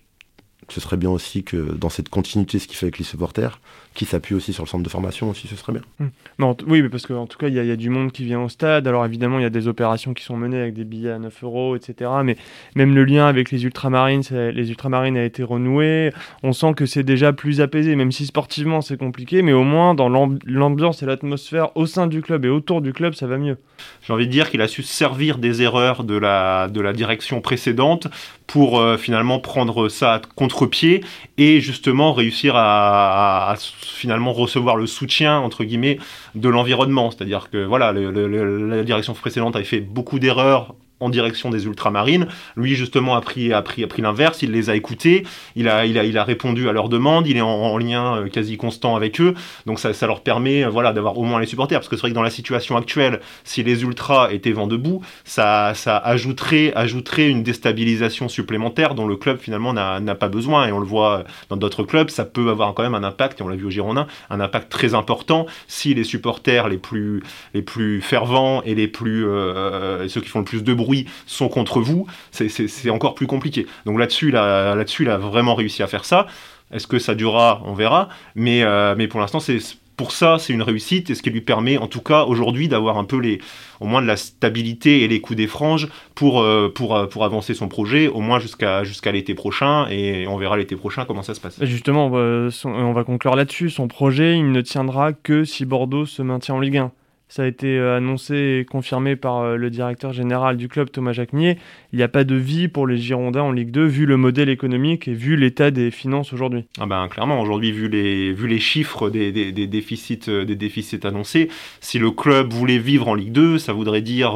ce 0.73 0.81
serait 0.81 0.97
bien 0.97 1.11
aussi 1.11 1.45
que 1.45 1.57
dans 1.57 1.89
cette 1.89 2.09
continuité, 2.09 2.59
ce 2.59 2.67
qu'il 2.67 2.77
fait 2.77 2.87
avec 2.87 2.99
les 2.99 3.05
supporters, 3.05 3.61
qui 3.95 4.05
s'appuie 4.05 4.35
aussi 4.35 4.53
sur 4.53 4.63
le 4.63 4.69
centre 4.69 4.85
de 4.85 4.89
formation 4.89 5.31
aussi, 5.31 5.49
ce 5.49 5.57
serait 5.57 5.73
bien. 5.73 5.83
Hum. 6.01 6.11
Non, 6.39 6.57
oui, 6.67 6.81
mais 6.81 6.89
parce 6.89 7.07
qu'en 7.07 7.27
tout 7.27 7.39
cas, 7.39 7.49
il 7.49 7.55
y, 7.55 7.67
y, 7.67 7.71
a 7.71 7.77
du 7.77 7.91
monde 7.91 8.13
qui 8.13 8.25
vient 8.25 8.41
au 8.41 8.49
stade. 8.49 8.87
Alors 8.87 9.05
évidemment, 9.05 9.39
il 9.39 9.43
y 9.43 9.47
a 9.47 9.51
des 9.51 9.67
opérations 9.69 10.15
qui 10.15 10.23
sont 10.23 10.37
menées 10.37 10.61
avec 10.61 10.75
des 10.75 10.85
billets 10.85 11.11
à 11.11 11.19
9 11.19 11.45
euros, 11.45 11.77
etc. 11.77 12.11
Mais 12.25 12.37
même 12.77 12.95
le 12.95 13.05
lien 13.05 13.27
avec 13.27 13.51
les 13.51 13.65
ultramarines, 13.65 14.23
les 14.31 14.71
ultramarines 14.71 15.17
a 15.17 15.25
été 15.25 15.43
renoué. 15.43 16.13
On 16.43 16.53
sent 16.53 16.75
que 16.75 16.87
c'est 16.87 17.03
déjà 17.03 17.33
plus 17.33 17.61
apaisé, 17.61 17.97
même 17.97 18.13
si 18.13 18.27
sportivement 18.27 18.81
c'est 18.81 18.97
compliqué, 18.97 19.43
mais 19.43 19.53
au 19.53 19.65
moins 19.65 19.95
dans 19.95 20.09
l'ambiance 20.09 21.03
et 21.03 21.07
l'atmosphère 21.07 21.77
au 21.77 21.87
sein 21.87 22.07
du 22.07 22.23
club 22.23 22.45
et 22.45 22.49
autour 22.49 22.83
du 22.83 22.93
club, 22.93 23.15
ça 23.15 23.27
va 23.27 23.39
mieux. 23.39 23.59
J'ai 24.03 24.13
envie 24.13 24.27
de 24.27 24.33
dire 24.33 24.51
qu'il 24.51 24.63
a 24.63 24.69
su 24.69 24.83
servir 24.83 25.39
des 25.39 25.63
erreurs 25.63 26.05
de 26.05 26.17
la, 26.17 26.69
de 26.69 26.81
la 26.81 26.93
direction 26.93 27.41
précédente 27.41 28.07
pour 28.51 28.81
euh, 28.81 28.97
finalement 28.97 29.39
prendre 29.39 29.89
ça 29.89 30.21
contre-pied 30.35 31.05
et 31.39 31.61
justement 31.61 32.13
réussir 32.13 32.57
à, 32.57 33.53
à 33.53 33.57
finalement 33.57 34.33
recevoir 34.33 34.75
le 34.75 34.89
soutien 34.89 35.39
entre 35.39 35.63
guillemets 35.63 35.99
de 36.35 36.49
l'environnement. 36.49 37.13
C'est-à-dire 37.13 37.49
que 37.49 37.65
voilà, 37.65 37.93
la 37.93 38.83
direction 38.83 39.15
précédente 39.15 39.55
avait 39.55 39.65
fait 39.65 39.79
beaucoup 39.79 40.19
d'erreurs 40.19 40.75
en 41.01 41.09
direction 41.09 41.51
des 41.51 41.67
ultramarines. 41.67 42.29
Lui, 42.57 42.75
justement, 42.75 43.17
a 43.17 43.21
pris, 43.21 43.53
a 43.53 43.63
pris, 43.63 43.83
a 43.83 43.87
pris 43.87 44.03
l'inverse, 44.03 44.43
il 44.43 44.53
les 44.53 44.71
a 44.71 44.77
écoutés, 44.77 45.25
il 45.57 45.69
a, 45.69 45.87
il 45.87 45.99
a, 45.99 46.05
il 46.05 46.17
a 46.19 46.25
répondu 46.25 46.69
à 46.69 46.73
leurs 46.73 46.89
demandes, 46.89 47.27
il 47.27 47.37
est 47.37 47.41
en, 47.41 47.79
lien 47.79 48.17
euh, 48.17 48.29
quasi 48.29 48.57
constant 48.57 48.95
avec 48.97 49.21
eux, 49.21 49.35
donc 49.65 49.79
ça, 49.79 49.95
ça 49.95 50.07
leur 50.07 50.23
permet 50.23 50.65
euh, 50.65 50.69
voilà, 50.69 50.93
d'avoir 50.93 51.17
au 51.17 51.25
moins 51.25 51.41
les 51.41 51.47
supporters, 51.47 51.79
parce 51.79 51.89
que 51.89 51.97
c'est 51.97 52.03
vrai 52.03 52.11
que 52.11 52.15
dans 52.15 52.23
la 52.23 52.31
situation 52.31 52.77
actuelle, 52.77 53.21
si 53.45 53.63
les 53.63 53.83
ultras 53.83 54.31
étaient 54.33 54.53
vent 54.53 54.67
debout, 54.67 55.03
ça, 55.25 55.73
ça 55.75 55.97
ajouterait, 55.97 56.73
ajouterait 56.75 57.29
une 57.29 57.43
déstabilisation 57.43 58.29
supplémentaire 58.29 58.95
dont 58.95 59.07
le 59.07 59.17
club 59.17 59.39
finalement 59.39 59.73
n'a 59.73 60.15
pas 60.15 60.29
besoin, 60.29 60.67
et 60.67 60.73
on 60.73 60.79
le 60.79 60.87
voit 60.87 61.25
dans 61.49 61.57
d'autres 61.57 61.85
clubs, 61.85 62.11
ça 62.11 62.25
peut 62.25 62.51
avoir 62.51 62.75
quand 62.75 62.83
même 62.83 62.95
un 62.95 63.05
impact, 63.05 63.41
et 63.41 63.45
on 63.45 63.49
l'a 63.49 63.57
vu 63.57 63.65
au 63.65 63.71
Girondin, 63.71 64.07
un 64.29 64.41
impact 64.41 64.71
très 64.71 64.95
important 64.95 65.47
si 65.67 65.95
les 65.95 66.05
supporters 66.05 66.69
les 66.69 66.79
plus, 66.79 67.23
les 67.55 67.63
plus 67.63 68.03
fervents 68.03 68.63
et 68.65 68.75
les 68.75 68.89
plus, 68.89 69.27
euh, 69.27 70.07
ceux 70.09 70.21
qui 70.21 70.29
font 70.29 70.41
le 70.41 70.45
plus 70.45 70.63
de 70.63 70.75
bruit 70.75 70.89
sont 71.26 71.48
contre 71.48 71.81
vous, 71.81 72.07
c'est 72.31 72.90
encore 72.90 73.14
plus 73.14 73.26
compliqué. 73.26 73.66
Donc 73.87 73.98
là-dessus, 73.98 74.31
là, 74.31 74.74
là-dessus, 74.74 75.05
il 75.05 75.11
a 75.11 75.16
vraiment 75.16 75.55
réussi 75.55 75.83
à 75.83 75.87
faire 75.87 76.05
ça. 76.05 76.26
Est-ce 76.72 76.87
que 76.87 76.98
ça 76.98 77.14
durera? 77.14 77.62
On 77.64 77.74
verra. 77.74 78.09
Mais, 78.35 78.62
euh, 78.62 78.94
mais 78.96 79.09
pour 79.09 79.20
l'instant, 79.20 79.40
c'est 79.40 79.59
pour 79.96 80.12
ça, 80.12 80.38
c'est 80.38 80.55
une 80.55 80.62
réussite 80.62 81.11
et 81.11 81.14
ce 81.14 81.22
qui 81.22 81.29
lui 81.29 81.42
permet, 81.42 81.76
en 81.76 81.87
tout 81.87 82.00
cas 82.00 82.24
aujourd'hui, 82.24 82.68
d'avoir 82.68 82.96
un 82.96 83.05
peu 83.05 83.18
les, 83.18 83.38
au 83.81 83.87
moins 83.87 84.00
de 84.00 84.07
la 84.07 84.16
stabilité 84.16 85.03
et 85.03 85.09
les 85.09 85.20
coups 85.20 85.37
des 85.37 85.46
franges 85.46 85.88
pour, 86.14 86.40
euh, 86.40 86.72
pour, 86.74 86.96
euh, 86.96 87.07
pour 87.07 87.22
avancer 87.22 87.53
son 87.53 87.68
projet, 87.68 88.09
au 88.09 88.20
moins 88.20 88.38
jusqu'à 88.38 88.83
jusqu'à 88.83 89.12
l'été 89.12 89.35
prochain 89.35 89.87
et 89.90 90.26
on 90.26 90.38
verra 90.38 90.57
l'été 90.57 90.74
prochain 90.74 91.05
comment 91.05 91.22
ça 91.22 91.35
se 91.35 91.40
passe. 91.40 91.62
Justement, 91.62 92.07
on 92.07 92.09
va, 92.09 92.48
on 92.64 92.92
va 92.92 93.05
conclure 93.05 93.37
là-dessus. 93.37 93.68
Son 93.68 93.88
projet, 93.88 94.38
il 94.38 94.53
ne 94.53 94.61
tiendra 94.62 95.12
que 95.12 95.44
si 95.44 95.66
Bordeaux 95.66 96.07
se 96.07 96.22
maintient 96.22 96.55
en 96.55 96.61
Ligue 96.61 96.79
1. 96.79 96.92
Ça 97.31 97.45
a 97.45 97.47
été 97.47 97.79
euh, 97.79 97.97
annoncé 97.97 98.59
et 98.61 98.64
confirmé 98.64 99.14
par 99.14 99.38
euh, 99.38 99.57
le 99.57 99.71
directeur 99.71 100.12
général 100.12 100.57
du 100.57 100.66
club, 100.66 100.90
Thomas 100.90 101.12
Jacquemier. 101.12 101.59
Il 101.93 101.97
n'y 101.97 102.03
a 102.03 102.09
pas 102.09 102.25
de 102.25 102.35
vie 102.35 102.66
pour 102.66 102.88
les 102.88 102.99
Girondins 102.99 103.43
en 103.43 103.53
Ligue 103.53 103.71
2, 103.71 103.87
vu 103.87 104.05
le 104.05 104.16
modèle 104.16 104.49
économique 104.49 105.07
et 105.07 105.14
vu 105.14 105.37
l'état 105.37 105.71
des 105.71 105.93
finances 105.93 106.33
aujourd'hui. 106.33 106.64
Ah 106.81 106.87
ben, 106.87 107.07
clairement, 107.07 107.40
aujourd'hui, 107.40 107.71
vu 107.71 107.88
les, 107.88 108.33
vu 108.33 108.49
les 108.49 108.59
chiffres 108.59 109.11
des, 109.11 109.31
des, 109.31 109.66
déficits, 109.69 110.29
euh, 110.29 110.45
des 110.45 110.57
déficits 110.57 111.07
annoncés, 111.07 111.49
si 111.81 112.01
le 112.01 112.11
club 112.11 112.53
voulait 112.53 112.79
vivre 112.79 113.07
en 113.07 113.14
Ligue 113.14 113.31
2, 113.31 113.59
ça 113.59 113.73
voudrait 113.73 114.03
dire 114.03 114.35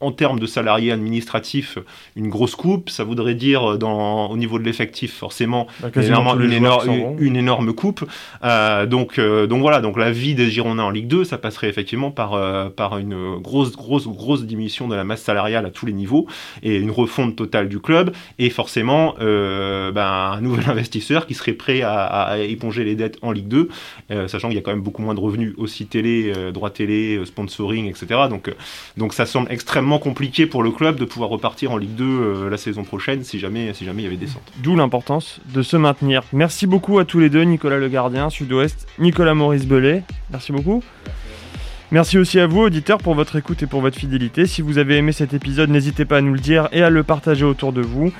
en 0.00 0.12
termes 0.12 0.40
de 0.40 0.46
salariés 0.46 0.92
administratifs, 0.92 1.78
une 2.16 2.28
grosse 2.28 2.54
coupe. 2.54 2.88
Ça 2.88 3.04
voudrait 3.04 3.34
dire, 3.34 3.72
euh, 3.72 3.76
dans, 3.76 4.30
au 4.30 4.36
niveau 4.36 4.58
de 4.58 4.64
l'effectif, 4.64 5.14
forcément, 5.14 5.66
bah, 5.80 5.90
une, 5.94 6.02
énorme, 6.52 7.16
une, 7.18 7.36
énorme 7.36 7.74
coupe. 7.74 8.04
Euh, 8.42 8.86
donc, 8.86 9.18
euh, 9.18 9.46
donc 9.46 9.60
voilà, 9.60 9.80
donc 9.80 9.98
la 9.98 10.10
vie 10.10 10.34
des 10.34 10.50
Girondins 10.50 10.84
en 10.84 10.90
Ligue 10.90 11.06
2, 11.06 11.24
ça 11.24 11.36
passerait 11.36 11.68
effectivement 11.68 12.10
par, 12.10 12.30
par 12.72 12.98
une 12.98 13.38
grosse, 13.38 13.76
grosse, 13.76 14.08
grosse 14.08 14.44
diminution 14.44 14.88
de 14.88 14.96
la 14.96 15.04
masse 15.04 15.22
salariale 15.22 15.66
à 15.66 15.70
tous 15.70 15.84
les 15.84 15.92
niveaux 15.92 16.26
et 16.62 16.76
une 16.76 16.90
refonte 16.90 17.36
totale 17.36 17.68
du 17.68 17.78
club. 17.78 18.12
Et 18.38 18.48
forcément, 18.48 19.14
ben, 19.18 19.96
un 19.96 20.40
nouvel 20.40 20.64
investisseur 20.70 21.26
qui 21.26 21.34
serait 21.34 21.52
prêt 21.52 21.82
à, 21.82 22.38
éponger 22.38 22.84
les 22.84 22.94
dettes 22.94 23.18
en 23.22 23.32
Ligue 23.32 23.48
2, 23.48 23.68
sachant 24.28 24.48
qu'il 24.48 24.56
y 24.56 24.60
a 24.60 24.62
quand 24.62 24.70
même 24.70 24.80
beaucoup 24.80 25.02
moins 25.02 25.14
de 25.14 25.20
revenus 25.20 25.54
aussi 25.58 25.86
télé, 25.86 26.32
droit 26.52 26.70
télé, 26.70 27.20
sponsoring, 27.24 27.86
etc. 27.86 28.22
Donc, 28.30 28.52
donc 28.96 29.12
ça 29.12 29.26
semble 29.26 29.50
extrêmement 29.52 29.89
compliqué 29.98 30.46
pour 30.46 30.62
le 30.62 30.70
club 30.70 30.96
de 30.96 31.04
pouvoir 31.04 31.30
repartir 31.30 31.72
en 31.72 31.76
Ligue 31.76 31.94
2 31.94 32.04
euh, 32.04 32.50
la 32.50 32.56
saison 32.56 32.84
prochaine 32.84 33.24
si 33.24 33.38
jamais, 33.38 33.72
si 33.74 33.84
jamais 33.84 34.02
il 34.02 34.04
y 34.04 34.08
avait 34.08 34.16
descente. 34.16 34.42
D'où 34.62 34.76
l'importance 34.76 35.40
de 35.52 35.62
se 35.62 35.76
maintenir. 35.76 36.22
Merci 36.32 36.66
beaucoup 36.66 36.98
à 36.98 37.04
tous 37.04 37.18
les 37.18 37.30
deux, 37.30 37.42
Nicolas 37.42 37.78
Le 37.78 37.88
Gardien, 37.88 38.30
Sud-Ouest, 38.30 38.86
Nicolas 38.98 39.34
Maurice 39.34 39.66
Belay. 39.66 40.02
Merci 40.30 40.52
beaucoup. 40.52 40.82
Merci 41.90 42.18
aussi 42.18 42.38
à 42.38 42.46
vous, 42.46 42.60
auditeurs, 42.60 42.98
pour 42.98 43.14
votre 43.14 43.34
écoute 43.36 43.62
et 43.64 43.66
pour 43.66 43.80
votre 43.80 43.98
fidélité. 43.98 44.46
Si 44.46 44.62
vous 44.62 44.78
avez 44.78 44.96
aimé 44.96 45.10
cet 45.10 45.34
épisode, 45.34 45.70
n'hésitez 45.70 46.04
pas 46.04 46.18
à 46.18 46.20
nous 46.20 46.34
le 46.34 46.38
dire 46.38 46.68
et 46.70 46.82
à 46.82 46.90
le 46.90 47.02
partager 47.02 47.44
autour 47.44 47.72
de 47.72 47.80
vous. 47.80 48.12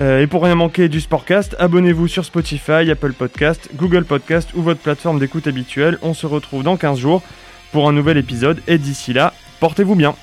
Euh, 0.00 0.22
et 0.22 0.26
pour 0.26 0.42
rien 0.42 0.56
manquer 0.56 0.88
du 0.88 1.00
Sportcast, 1.00 1.56
abonnez-vous 1.58 2.08
sur 2.08 2.24
Spotify, 2.24 2.90
Apple 2.90 3.12
Podcast, 3.12 3.70
Google 3.76 4.04
Podcast 4.04 4.50
ou 4.54 4.62
votre 4.62 4.80
plateforme 4.80 5.18
d'écoute 5.18 5.46
habituelle. 5.46 5.98
On 6.02 6.14
se 6.14 6.26
retrouve 6.26 6.64
dans 6.64 6.76
15 6.76 6.98
jours 6.98 7.22
pour 7.72 7.88
un 7.88 7.92
nouvel 7.92 8.16
épisode 8.16 8.60
et 8.66 8.76
d'ici 8.76 9.12
là, 9.12 9.32
portez-vous 9.60 9.94
bien. 9.94 10.14